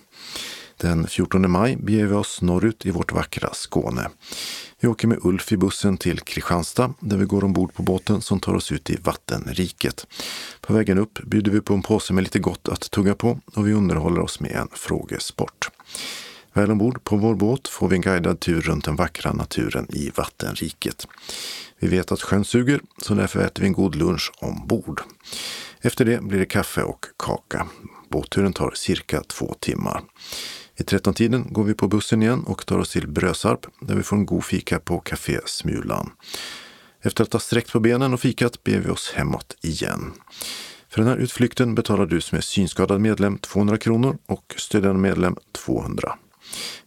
Den 0.76 1.06
14 1.06 1.50
maj 1.50 1.76
beger 1.76 2.06
vi 2.06 2.14
oss 2.14 2.42
norrut 2.42 2.86
i 2.86 2.90
vårt 2.90 3.12
vackra 3.12 3.54
Skåne. 3.54 4.10
Vi 4.80 4.88
åker 4.88 5.08
med 5.08 5.18
Ulf 5.22 5.52
i 5.52 5.56
bussen 5.56 5.96
till 5.98 6.20
Kristianstad 6.20 6.94
där 7.00 7.16
vi 7.16 7.24
går 7.24 7.44
ombord 7.44 7.74
på 7.74 7.82
båten 7.82 8.22
som 8.22 8.40
tar 8.40 8.54
oss 8.54 8.72
ut 8.72 8.90
i 8.90 8.96
vattenriket. 8.96 10.06
På 10.60 10.72
vägen 10.72 10.98
upp 10.98 11.18
bjuder 11.22 11.50
vi 11.50 11.60
på 11.60 11.74
en 11.74 11.82
påse 11.82 12.12
med 12.12 12.24
lite 12.24 12.38
gott 12.38 12.68
att 12.68 12.90
tugga 12.90 13.14
på 13.14 13.40
och 13.54 13.68
vi 13.68 13.72
underhåller 13.72 14.20
oss 14.20 14.40
med 14.40 14.52
en 14.52 14.68
frågesport. 14.72 15.70
Väl 16.54 16.70
ombord 16.70 17.04
på 17.04 17.16
vår 17.16 17.34
båt 17.34 17.68
får 17.68 17.88
vi 17.88 17.96
en 17.96 18.02
guidad 18.02 18.40
tur 18.40 18.60
runt 18.60 18.84
den 18.84 18.96
vackra 18.96 19.32
naturen 19.32 19.86
i 19.90 20.10
vattenriket. 20.14 21.06
Vi 21.78 21.88
vet 21.88 22.12
att 22.12 22.22
sjön 22.22 22.44
suger, 22.44 22.80
så 22.98 23.14
därför 23.14 23.40
äter 23.40 23.62
vi 23.62 23.66
en 23.66 23.72
god 23.72 23.94
lunch 23.94 24.32
ombord. 24.40 25.02
Efter 25.80 26.04
det 26.04 26.22
blir 26.22 26.38
det 26.38 26.46
kaffe 26.46 26.82
och 26.82 27.06
kaka. 27.16 27.66
Båtturen 28.08 28.52
tar 28.52 28.72
cirka 28.74 29.22
två 29.22 29.54
timmar. 29.60 30.02
I 30.76 30.82
13-tiden 30.82 31.46
går 31.50 31.64
vi 31.64 31.74
på 31.74 31.88
bussen 31.88 32.22
igen 32.22 32.44
och 32.44 32.66
tar 32.66 32.78
oss 32.78 32.92
till 32.92 33.08
Brösarp 33.08 33.66
där 33.80 33.94
vi 33.94 34.02
får 34.02 34.16
en 34.16 34.26
god 34.26 34.44
fika 34.44 34.80
på 34.80 35.00
Café 35.00 35.40
Smulan. 35.46 36.10
Efter 37.02 37.24
att 37.24 37.32
ha 37.32 37.40
sträckt 37.40 37.72
på 37.72 37.80
benen 37.80 38.14
och 38.14 38.20
fikat 38.20 38.64
ber 38.64 38.78
vi 38.78 38.90
oss 38.90 39.12
hemåt 39.16 39.56
igen. 39.62 40.12
För 40.88 41.02
den 41.02 41.08
här 41.08 41.16
utflykten 41.16 41.74
betalar 41.74 42.06
du 42.06 42.20
som 42.20 42.38
är 42.38 42.42
synskadad 42.42 43.00
medlem 43.00 43.38
200 43.38 43.78
kronor 43.78 44.18
och 44.26 44.54
stödjande 44.56 45.00
medlem 45.00 45.36
200. 45.52 46.18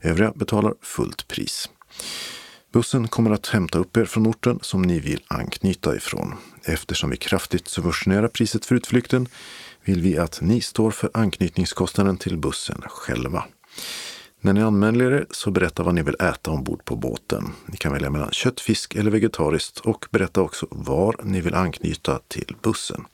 Övriga 0.01 0.31
betalar 0.35 0.73
fullt 0.81 1.27
pris. 1.27 1.69
Bussen 2.73 3.07
kommer 3.07 3.31
att 3.31 3.47
hämta 3.47 3.79
upp 3.79 3.97
er 3.97 4.05
från 4.05 4.27
orten 4.27 4.59
som 4.61 4.81
ni 4.81 4.99
vill 4.99 5.23
anknyta 5.27 5.95
ifrån. 5.95 6.33
Eftersom 6.63 7.09
vi 7.09 7.17
kraftigt 7.17 7.67
subventionerar 7.67 8.27
priset 8.27 8.65
för 8.65 8.75
utflykten 8.75 9.27
vill 9.83 10.01
vi 10.01 10.17
att 10.17 10.41
ni 10.41 10.61
står 10.61 10.91
för 10.91 11.09
anknytningskostnaden 11.13 12.17
till 12.17 12.37
bussen 12.37 12.81
själva. 12.87 13.43
När 14.41 14.53
ni 14.53 14.61
anmäler 14.61 15.11
er 15.11 15.25
så 15.31 15.51
berätta 15.51 15.83
vad 15.83 15.95
ni 15.95 16.01
vill 16.03 16.15
äta 16.19 16.51
ombord 16.51 16.85
på 16.85 16.95
båten. 16.95 17.53
Ni 17.65 17.77
kan 17.77 17.91
välja 17.91 18.09
mellan 18.09 18.31
kött, 18.31 18.59
fisk 18.59 18.95
eller 18.95 19.11
vegetariskt 19.11 19.79
och 19.79 20.05
berätta 20.11 20.41
också 20.41 20.67
var 20.69 21.15
ni 21.23 21.41
vill 21.41 21.53
anknyta 21.53 22.19
till 22.27 22.55
bussen. 22.61 23.05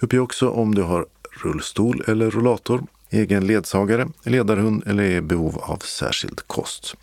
Uppge 0.00 0.18
också 0.18 0.48
om 0.48 0.74
du 0.74 0.82
har 0.82 1.06
rullstol 1.42 2.04
eller 2.06 2.30
rollator, 2.30 2.82
egen 3.10 3.46
ledsagare, 3.46 4.08
ledarhund 4.22 4.82
eller 4.86 5.02
är 5.02 5.16
i 5.16 5.20
behov 5.20 5.58
av 5.58 5.78
särskild 5.78 6.40
kost. 6.46 6.94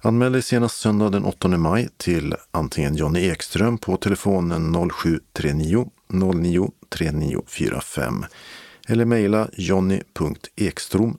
Anmäl 0.00 0.32
dig 0.32 0.42
senast 0.42 0.80
söndag 0.80 1.10
den 1.10 1.24
8 1.24 1.48
maj 1.48 1.88
till 1.96 2.34
antingen 2.50 2.96
Jonny 2.96 3.28
Ekström 3.28 3.78
på 3.78 3.96
telefonen 3.96 4.90
0739 4.90 5.90
09 6.12 6.70
3945 6.88 8.24
eller 8.88 9.04
mejla 9.04 9.48
jonny.ekstrom 9.52 11.18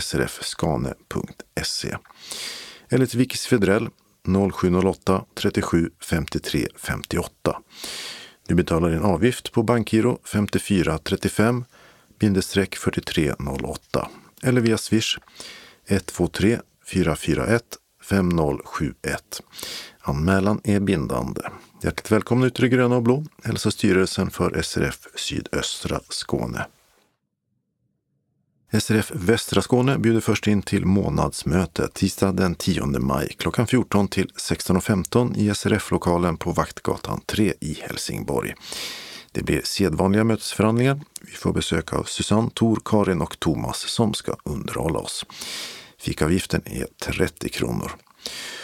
srfskane.se 0.00 1.96
eller 2.88 3.06
till 3.06 3.18
Vicky 3.18 3.36
Svedrell 3.36 3.88
0708 4.52 5.24
37 5.34 5.90
53 6.00 6.66
58. 6.76 7.30
Du 8.48 8.54
betalar 8.54 8.90
din 8.90 9.02
avgift 9.02 9.52
på 9.52 9.62
bankgiro 9.62 10.18
5435 10.24 11.64
4308 12.78 14.08
eller 14.42 14.60
via 14.60 14.78
Swish 14.78 15.18
123 15.86 16.58
441 16.86 17.62
5071. 18.02 19.42
Anmälan 20.00 20.60
är 20.64 20.80
bindande. 20.80 21.40
Hjärtligt 21.82 22.10
välkomna 22.10 22.46
ut 22.46 22.58
i 22.58 22.62
det 22.62 22.68
gröna 22.68 22.96
och 22.96 23.02
blå, 23.02 23.24
hälsar 23.44 23.70
styrelsen 23.70 24.30
för 24.30 24.62
SRF 24.62 25.06
Sydöstra 25.14 26.00
Skåne. 26.08 26.66
SRF 28.80 29.12
Västra 29.14 29.62
Skåne 29.62 29.98
bjuder 29.98 30.20
först 30.20 30.46
in 30.46 30.62
till 30.62 30.86
månadsmöte 30.86 31.88
tisdag 31.88 32.32
den 32.32 32.54
10 32.54 32.86
maj 32.86 33.34
klockan 33.38 33.66
14 33.66 34.08
till 34.08 34.26
16.15 34.26 35.36
i 35.36 35.54
SRF-lokalen 35.54 36.36
på 36.36 36.52
Vaktgatan 36.52 37.20
3 37.26 37.52
i 37.60 37.74
Helsingborg. 37.82 38.54
Det 39.36 39.42
blir 39.42 39.60
sedvanliga 39.64 40.24
mötesförhandlingar. 40.24 41.00
Vi 41.20 41.32
får 41.32 41.52
besök 41.52 41.92
av 41.92 42.04
Susanne, 42.04 42.50
Tor, 42.54 42.80
Karin 42.84 43.20
och 43.20 43.40
Thomas 43.40 43.78
som 43.78 44.14
ska 44.14 44.36
underhålla 44.44 44.98
oss. 44.98 45.26
Fikavgiften 45.98 46.62
är 46.64 46.86
30 47.02 47.48
kronor. 47.48 47.92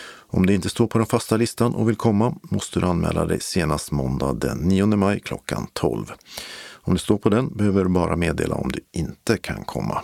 Om 0.04 0.46
du 0.46 0.54
inte 0.54 0.70
står 0.70 0.86
på 0.86 0.98
den 0.98 1.06
fasta 1.06 1.36
listan 1.36 1.74
och 1.74 1.88
vill 1.88 1.96
komma 1.96 2.34
måste 2.42 2.80
du 2.80 2.86
anmäla 2.86 3.26
dig 3.26 3.40
senast 3.40 3.90
måndag 3.90 4.32
den 4.32 4.58
9 4.58 4.86
maj 4.86 5.20
klockan 5.20 5.66
12. 5.72 6.12
Om 6.70 6.92
du 6.92 6.98
står 6.98 7.18
på 7.18 7.28
den 7.28 7.56
behöver 7.56 7.84
du 7.84 7.90
bara 7.90 8.16
meddela 8.16 8.54
om 8.54 8.72
du 8.72 8.80
inte 8.92 9.38
kan 9.38 9.64
komma. 9.64 10.02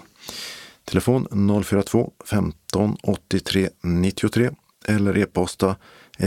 Telefon 0.85 1.27
042 1.65 2.13
15 2.31 2.97
83 3.03 3.69
93 3.83 4.51
eller 4.87 5.19
e-posta 5.19 5.77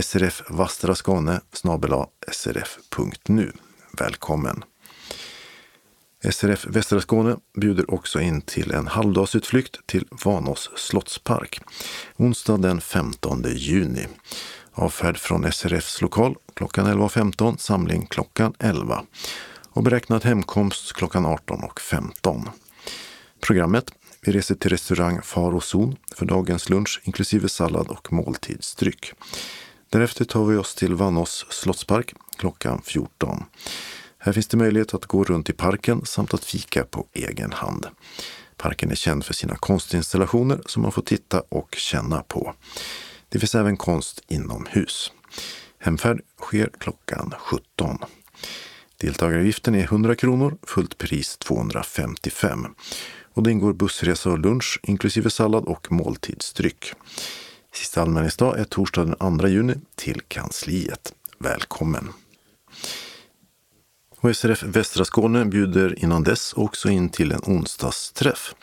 srfvastraskane 0.01 1.41
snabel 1.53 2.05
srf.nu. 2.31 3.51
Välkommen! 4.01 4.63
SRF 6.31 6.65
Västra 6.65 7.01
Skåne 7.01 7.37
bjuder 7.57 7.93
också 7.93 8.19
in 8.19 8.41
till 8.41 8.71
en 8.71 8.87
halvdagsutflykt 8.87 9.87
till 9.87 10.05
Vanås 10.25 10.69
slottspark. 10.75 11.59
Onsdag 12.17 12.57
den 12.57 12.81
15 12.81 13.43
juni. 13.47 14.07
Avfärd 14.73 15.17
från 15.17 15.51
SRFs 15.51 16.01
lokal 16.01 16.35
klockan 16.53 16.87
11.15, 16.87 17.57
samling 17.57 18.05
klockan 18.05 18.53
11 18.59 19.03
och 19.69 19.83
beräknad 19.83 20.25
hemkomst 20.25 20.93
klockan 20.93 21.25
18.15. 21.25 22.47
Programmet 23.41 23.91
vi 24.21 24.31
reser 24.31 24.55
till 24.55 24.69
restaurang 24.69 25.21
Far 25.21 25.55
och 25.55 25.63
Zon 25.63 25.95
för 26.15 26.25
dagens 26.25 26.69
lunch 26.69 27.01
inklusive 27.03 27.49
sallad 27.49 27.87
och 27.87 28.13
måltidsdryck. 28.13 29.13
Därefter 29.89 30.25
tar 30.25 30.45
vi 30.45 30.57
oss 30.57 30.75
till 30.75 30.95
Vannås 30.95 31.45
slottspark 31.49 32.13
klockan 32.41 32.81
14. 32.83 33.43
Här 34.17 34.33
finns 34.33 34.47
det 34.47 34.57
möjlighet 34.57 34.93
att 34.93 35.05
gå 35.05 35.23
runt 35.23 35.49
i 35.49 35.53
parken 35.53 36.05
samt 36.05 36.33
att 36.33 36.45
fika 36.45 36.83
på 36.83 37.07
egen 37.13 37.51
hand. 37.51 37.87
Parken 38.57 38.91
är 38.91 38.95
känd 38.95 39.25
för 39.25 39.33
sina 39.33 39.55
konstinstallationer 39.55 40.61
som 40.65 40.81
man 40.81 40.91
får 40.91 41.01
titta 41.01 41.43
och 41.49 41.75
känna 41.75 42.23
på. 42.23 42.53
Det 43.29 43.39
finns 43.39 43.55
även 43.55 43.77
konst 43.77 44.23
inomhus. 44.27 45.11
Hemfärd 45.79 46.21
sker 46.41 46.69
klockan 46.79 47.33
17. 47.39 47.97
Deltagaravgiften 48.97 49.75
är 49.75 49.83
100 49.83 50.15
kronor, 50.15 50.57
fullt 50.63 50.97
pris 50.97 51.37
255. 51.37 52.67
Och 53.33 53.43
det 53.43 53.51
ingår 53.51 53.73
bussresa 53.73 54.29
och 54.29 54.39
lunch 54.39 54.79
inklusive 54.83 55.29
sallad 55.29 55.63
och 55.65 55.91
måltidsdryck. 55.91 56.93
Sista 57.73 58.01
anmälningsdag 58.01 58.59
är 58.59 58.63
torsdag 58.63 59.05
den 59.05 59.39
2 59.39 59.47
juni 59.47 59.75
till 59.95 60.21
kansliet. 60.27 61.13
Välkommen! 61.39 62.13
Och 64.21 64.37
SRF 64.37 64.63
Västra 64.63 65.05
Skåne 65.05 65.45
bjuder 65.45 66.03
innan 66.03 66.23
dess 66.23 66.53
också 66.53 66.89
in 66.89 67.09
till 67.09 67.31
en 67.31 67.41
onsdagsträff. 67.43 68.55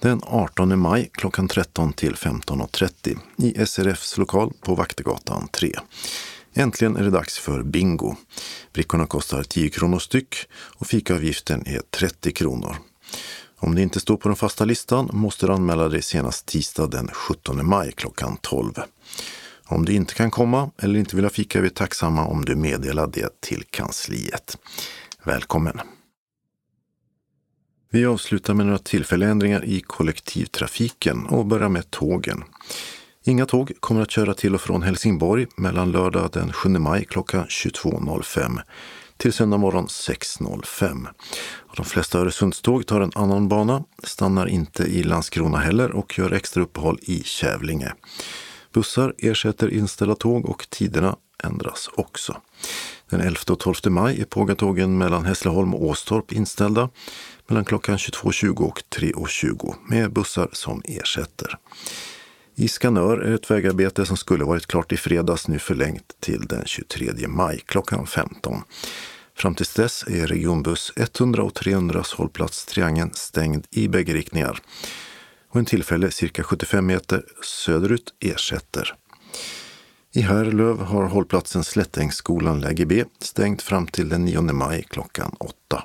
Den 0.00 0.20
18 0.24 0.78
maj 0.78 1.10
klockan 1.12 1.48
13 1.48 1.92
till 1.92 2.14
15.30 2.14 3.18
i 3.36 3.66
SRFs 3.66 4.18
lokal 4.18 4.52
på 4.60 4.74
Vaktegatan 4.74 5.48
3. 5.48 5.72
Äntligen 6.54 6.96
är 6.96 7.02
det 7.02 7.10
dags 7.10 7.38
för 7.38 7.62
bingo. 7.62 8.16
Brickorna 8.72 9.06
kostar 9.06 9.42
10 9.42 9.70
kronor 9.70 9.98
styck 9.98 10.36
och 10.54 10.86
fikaavgiften 10.86 11.66
är 11.66 11.80
30 11.90 12.32
kronor. 12.32 12.76
Om 13.56 13.74
det 13.74 13.82
inte 13.82 14.00
står 14.00 14.16
på 14.16 14.28
den 14.28 14.36
fasta 14.36 14.64
listan 14.64 15.10
måste 15.12 15.46
du 15.46 15.52
anmäla 15.52 15.88
dig 15.88 16.02
senast 16.02 16.46
tisdag 16.46 16.86
den 16.86 17.08
17 17.08 17.66
maj 17.66 17.92
klockan 17.92 18.36
12. 18.40 18.72
Om 19.66 19.84
du 19.84 19.92
inte 19.92 20.14
kan 20.14 20.30
komma 20.30 20.70
eller 20.78 20.98
inte 20.98 21.16
vill 21.16 21.24
ha 21.24 21.30
fika 21.30 21.58
är 21.58 21.62
vi 21.62 21.70
tacksamma 21.70 22.24
om 22.24 22.44
du 22.44 22.54
meddelar 22.54 23.06
det 23.06 23.40
till 23.40 23.64
kansliet. 23.70 24.58
Välkommen! 25.24 25.80
Vi 27.90 28.06
avslutar 28.06 28.54
med 28.54 28.66
några 28.66 28.78
tillfälliga 28.78 29.30
ändringar 29.30 29.64
i 29.64 29.80
kollektivtrafiken 29.80 31.26
och 31.26 31.46
börjar 31.46 31.68
med 31.68 31.90
tågen. 31.90 32.44
Inga 33.24 33.46
tåg 33.46 33.72
kommer 33.80 34.00
att 34.00 34.10
köra 34.10 34.34
till 34.34 34.54
och 34.54 34.60
från 34.60 34.82
Helsingborg 34.82 35.46
mellan 35.56 35.92
lördag 35.92 36.30
den 36.32 36.52
7 36.52 36.68
maj 36.68 37.04
klockan 37.04 37.46
22.05 37.46 38.60
till 39.16 39.32
söndag 39.32 39.56
morgon 39.56 39.86
6.05. 39.86 41.06
De 41.76 41.84
flesta 41.84 42.18
Öresundståg 42.18 42.86
tar 42.86 43.00
en 43.00 43.12
annan 43.14 43.48
bana, 43.48 43.84
stannar 44.02 44.46
inte 44.46 44.82
i 44.82 45.02
Landskrona 45.02 45.58
heller 45.58 45.92
och 45.92 46.18
gör 46.18 46.32
extra 46.32 46.62
uppehåll 46.62 46.98
i 47.02 47.22
Kävlinge. 47.22 47.92
Bussar 48.74 49.14
ersätter 49.18 49.74
inställda 49.74 50.14
tåg 50.14 50.46
och 50.46 50.66
tiderna 50.70 51.16
ändras 51.44 51.90
också. 51.94 52.36
Den 53.10 53.20
11 53.20 53.40
och 53.48 53.58
12 53.58 53.74
maj 53.90 54.20
är 54.20 54.24
pågatågen 54.24 54.98
mellan 54.98 55.24
Hässleholm 55.24 55.74
och 55.74 55.84
Åstorp 55.84 56.32
inställda 56.32 56.90
mellan 57.46 57.64
klockan 57.64 57.96
22.20 57.96 58.58
och 58.58 58.82
3.20 58.90 59.74
med 59.88 60.12
bussar 60.12 60.48
som 60.52 60.82
ersätter. 60.84 61.58
I 62.54 62.68
Skanör 62.68 63.18
är 63.18 63.34
ett 63.34 63.50
vägarbete 63.50 64.06
som 64.06 64.16
skulle 64.16 64.44
varit 64.44 64.66
klart 64.66 64.92
i 64.92 64.96
fredags 64.96 65.48
nu 65.48 65.58
förlängt 65.58 66.16
till 66.20 66.46
den 66.46 66.62
23 66.66 67.28
maj 67.28 67.60
klockan 67.66 68.06
15. 68.06 68.62
Fram 69.36 69.54
till 69.54 69.66
dess 69.76 70.04
är 70.08 70.26
regionbuss 70.26 70.92
100 70.96 71.42
och 71.42 71.54
300 71.54 72.02
hållplats 72.16 72.66
Triangeln 72.66 73.10
stängd 73.14 73.66
i 73.70 73.88
bägge 73.88 74.14
riktningar. 74.14 74.60
Och 75.54 75.58
en 75.60 75.66
tillfälle 75.66 76.10
cirka 76.10 76.42
75 76.42 76.86
meter 76.86 77.24
söderut 77.42 78.14
ersätter. 78.20 78.94
I 80.12 80.20
Härlöv 80.20 80.80
har 80.80 81.04
hållplatsen 81.04 81.64
Slättängsskolan 81.64 82.60
läge 82.60 82.86
B 82.86 83.04
stängt 83.18 83.62
fram 83.62 83.86
till 83.86 84.08
den 84.08 84.24
9 84.24 84.42
maj 84.42 84.82
klockan 84.82 85.36
8. 85.40 85.84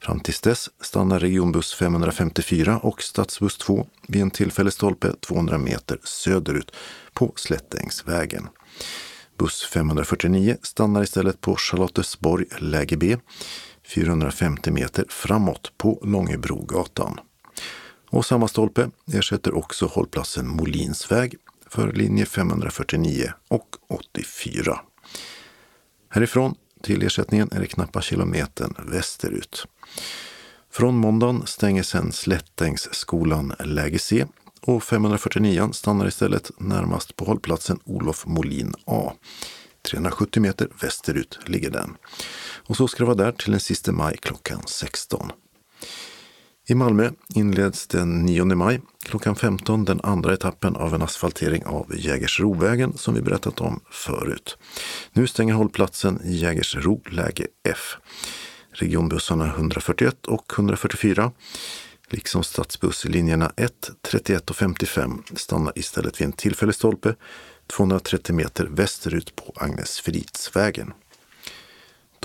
Fram 0.00 0.20
tills 0.20 0.40
dess 0.40 0.70
stannar 0.80 1.18
regionbuss 1.18 1.74
554 1.74 2.78
och 2.78 3.02
stadsbuss 3.02 3.58
2 3.58 3.86
vid 4.08 4.22
en 4.22 4.30
tillfällig 4.30 4.72
stolpe 4.72 5.12
200 5.20 5.58
meter 5.58 5.98
söderut 6.04 6.72
på 7.12 7.32
Slättängsvägen. 7.36 8.48
Buss 9.38 9.66
549 9.72 10.56
stannar 10.62 11.02
istället 11.02 11.40
på 11.40 11.56
Charlottesborg 11.56 12.46
läge 12.58 12.96
B 12.96 13.16
450 13.94 14.70
meter 14.70 15.04
framåt 15.08 15.72
på 15.78 16.00
Långebrogatan. 16.02 17.20
Och 18.14 18.26
samma 18.26 18.48
stolpe 18.48 18.90
ersätter 19.12 19.54
också 19.54 19.86
hållplatsen 19.86 20.48
Molinsväg 20.48 21.34
för 21.66 21.92
linje 21.92 22.26
549 22.26 23.32
och 23.48 23.76
84. 23.88 24.80
Härifrån 26.10 26.54
till 26.82 27.02
ersättningen 27.02 27.48
är 27.52 27.60
det 27.60 27.66
knappa 27.66 28.00
kilometern 28.02 28.74
västerut. 28.90 29.66
Från 30.70 30.96
måndagen 30.96 31.46
stänger 31.46 31.82
sedan 31.82 32.12
Slättängsskolan 32.12 33.54
läge 33.58 33.98
C 33.98 34.26
och 34.60 34.82
549 34.82 35.72
stannar 35.72 36.08
istället 36.08 36.50
närmast 36.58 37.16
på 37.16 37.24
hållplatsen 37.24 37.78
Olof 37.84 38.26
Molin 38.26 38.74
A. 38.86 39.12
370 39.90 40.42
meter 40.42 40.68
västerut 40.82 41.38
ligger 41.46 41.70
den. 41.70 41.96
Och 42.66 42.76
så 42.76 42.88
ska 42.88 42.98
det 42.98 43.14
vara 43.14 43.24
där 43.24 43.32
till 43.32 43.50
den 43.50 43.60
sista 43.60 43.92
maj 43.92 44.16
klockan 44.16 44.62
16. 44.66 45.32
I 46.66 46.74
Malmö 46.74 47.10
inleds 47.34 47.86
den 47.86 48.22
9 48.22 48.44
maj 48.44 48.80
klockan 49.02 49.36
15 49.36 49.84
den 49.84 50.00
andra 50.02 50.34
etappen 50.34 50.76
av 50.76 50.94
en 50.94 51.02
asfaltering 51.02 51.64
av 51.66 51.92
Jägersrovägen 51.96 52.98
som 52.98 53.14
vi 53.14 53.22
berättat 53.22 53.60
om 53.60 53.80
förut. 53.90 54.56
Nu 55.12 55.26
stänger 55.26 55.54
hållplatsen 55.54 56.20
Jägersro 56.24 57.02
läge 57.10 57.46
F. 57.68 57.96
Regionbussarna 58.72 59.46
141 59.46 60.26
och 60.26 60.52
144 60.54 61.32
liksom 62.08 62.44
stadsbusslinjerna 62.44 63.52
1, 63.56 63.90
31 64.02 64.50
och 64.50 64.56
55 64.56 65.22
stannar 65.34 65.72
istället 65.78 66.20
vid 66.20 66.26
en 66.26 66.32
tillfällig 66.32 66.74
stolpe 66.74 67.14
230 67.66 68.34
meter 68.34 68.66
västerut 68.66 69.36
på 69.36 69.52
Agnesfridsvägen. 69.56 70.92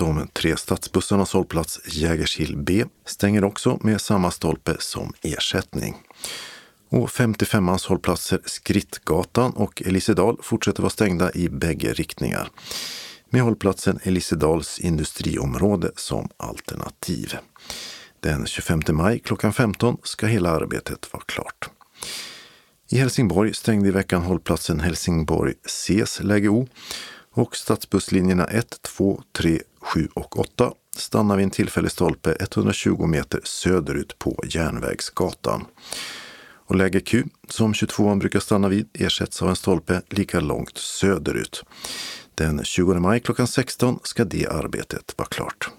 De 0.00 0.28
tre 0.32 0.56
stadsbussarnas 0.56 1.32
hållplats 1.32 1.80
Jägerskill 1.86 2.56
B 2.56 2.84
stänger 3.04 3.44
också 3.44 3.78
med 3.80 4.00
samma 4.00 4.30
stolpe 4.30 4.76
som 4.78 5.12
ersättning. 5.22 5.96
Och 6.88 7.08
55ans 7.08 7.88
hållplatser 7.88 8.40
Skrittgatan 8.44 9.52
och 9.52 9.82
Elisedal 9.82 10.36
fortsätter 10.42 10.82
vara 10.82 10.90
stängda 10.90 11.32
i 11.32 11.48
bägge 11.48 11.92
riktningar 11.92 12.48
med 13.30 13.42
hållplatsen 13.42 13.98
Elisedals 14.02 14.78
industriområde 14.78 15.90
som 15.96 16.28
alternativ. 16.36 17.36
Den 18.20 18.46
25 18.46 18.82
maj 18.90 19.18
klockan 19.18 19.52
15 19.52 19.96
ska 20.02 20.26
hela 20.26 20.50
arbetet 20.50 21.08
vara 21.12 21.22
klart. 21.26 21.70
I 22.90 22.98
Helsingborg 22.98 23.54
stängde 23.54 23.88
i 23.88 23.92
veckan 23.92 24.22
hållplatsen 24.22 24.80
Helsingborg 24.80 25.54
Cs 25.54 26.20
läge 26.20 26.48
O 26.48 26.68
och 27.32 27.56
stadsbusslinjerna 27.56 28.44
1, 28.44 28.82
2, 28.82 29.22
3, 29.32 29.60
7 29.80 30.08
och 30.14 30.38
8 30.38 30.72
stannar 30.96 31.36
vid 31.36 31.44
en 31.44 31.50
tillfällig 31.50 31.90
stolpe 31.90 32.36
120 32.40 33.06
meter 33.06 33.40
söderut 33.44 34.18
på 34.18 34.44
Järnvägsgatan. 34.48 35.64
Och 36.70 36.76
läge 36.76 37.00
Q, 37.00 37.24
som 37.48 37.72
22an 37.72 38.18
brukar 38.18 38.40
stanna 38.40 38.68
vid, 38.68 38.88
ersätts 38.92 39.42
av 39.42 39.48
en 39.48 39.56
stolpe 39.56 40.02
lika 40.08 40.40
långt 40.40 40.78
söderut. 40.78 41.64
Den 42.34 42.64
20 42.64 42.94
maj 42.94 43.20
klockan 43.20 43.46
16 43.46 43.98
ska 44.02 44.24
det 44.24 44.46
arbetet 44.46 45.14
vara 45.16 45.28
klart. 45.28 45.70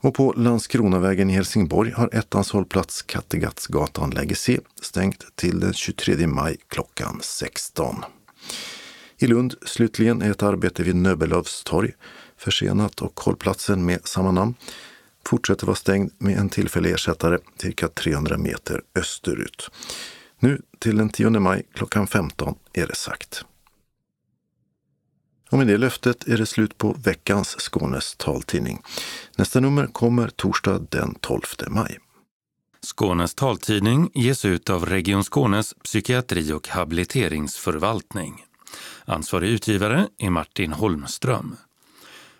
Och 0.00 0.14
på 0.14 0.32
Landskronavägen 0.36 1.30
i 1.30 1.32
Helsingborg 1.32 1.90
har 1.90 2.10
ettans 2.12 2.50
hållplats 2.50 3.02
Kattegattsgatan 3.02 4.10
läge 4.10 4.34
C 4.34 4.60
stängt 4.82 5.36
till 5.36 5.60
den 5.60 5.72
23 5.72 6.26
maj 6.26 6.56
klockan 6.68 7.18
16. 7.22 8.04
I 9.18 9.26
Lund 9.26 9.54
slutligen 9.66 10.22
är 10.22 10.30
ett 10.30 10.42
arbete 10.42 10.82
vid 10.82 10.96
Nöbbelövs 10.96 11.64
torg 11.64 11.92
försenat 12.38 13.02
och 13.02 13.20
hållplatsen 13.20 13.84
med 13.84 14.06
samma 14.06 14.30
namn 14.30 14.54
fortsätter 15.26 15.66
vara 15.66 15.76
stängd 15.76 16.10
med 16.18 16.38
en 16.38 16.48
tillfällig 16.48 16.92
ersättare 16.92 17.38
cirka 17.56 17.88
300 17.88 18.38
meter 18.38 18.82
österut. 18.94 19.70
Nu 20.38 20.62
till 20.78 20.96
den 20.96 21.08
10 21.08 21.30
maj 21.30 21.62
klockan 21.74 22.06
15 22.06 22.54
är 22.72 22.86
det 22.86 22.96
sagt. 22.96 23.44
Och 25.50 25.58
med 25.58 25.66
det 25.66 25.78
löftet 25.78 26.28
är 26.28 26.36
det 26.38 26.46
slut 26.46 26.78
på 26.78 26.96
veckans 27.04 27.48
Skånes 27.48 28.16
taltidning. 28.16 28.82
Nästa 29.36 29.60
nummer 29.60 29.86
kommer 29.86 30.28
torsdag 30.28 30.86
den 30.90 31.14
12 31.20 31.42
maj. 31.68 31.98
Skånes 32.82 33.34
taltidning 33.34 34.10
ges 34.14 34.44
ut 34.44 34.70
av 34.70 34.86
Region 34.86 35.24
Skånes 35.24 35.74
psykiatri 35.84 36.52
och 36.52 36.68
habiliteringsförvaltning. 36.68 38.44
Ansvarig 39.04 39.50
utgivare 39.50 40.08
är 40.18 40.30
Martin 40.30 40.72
Holmström. 40.72 41.56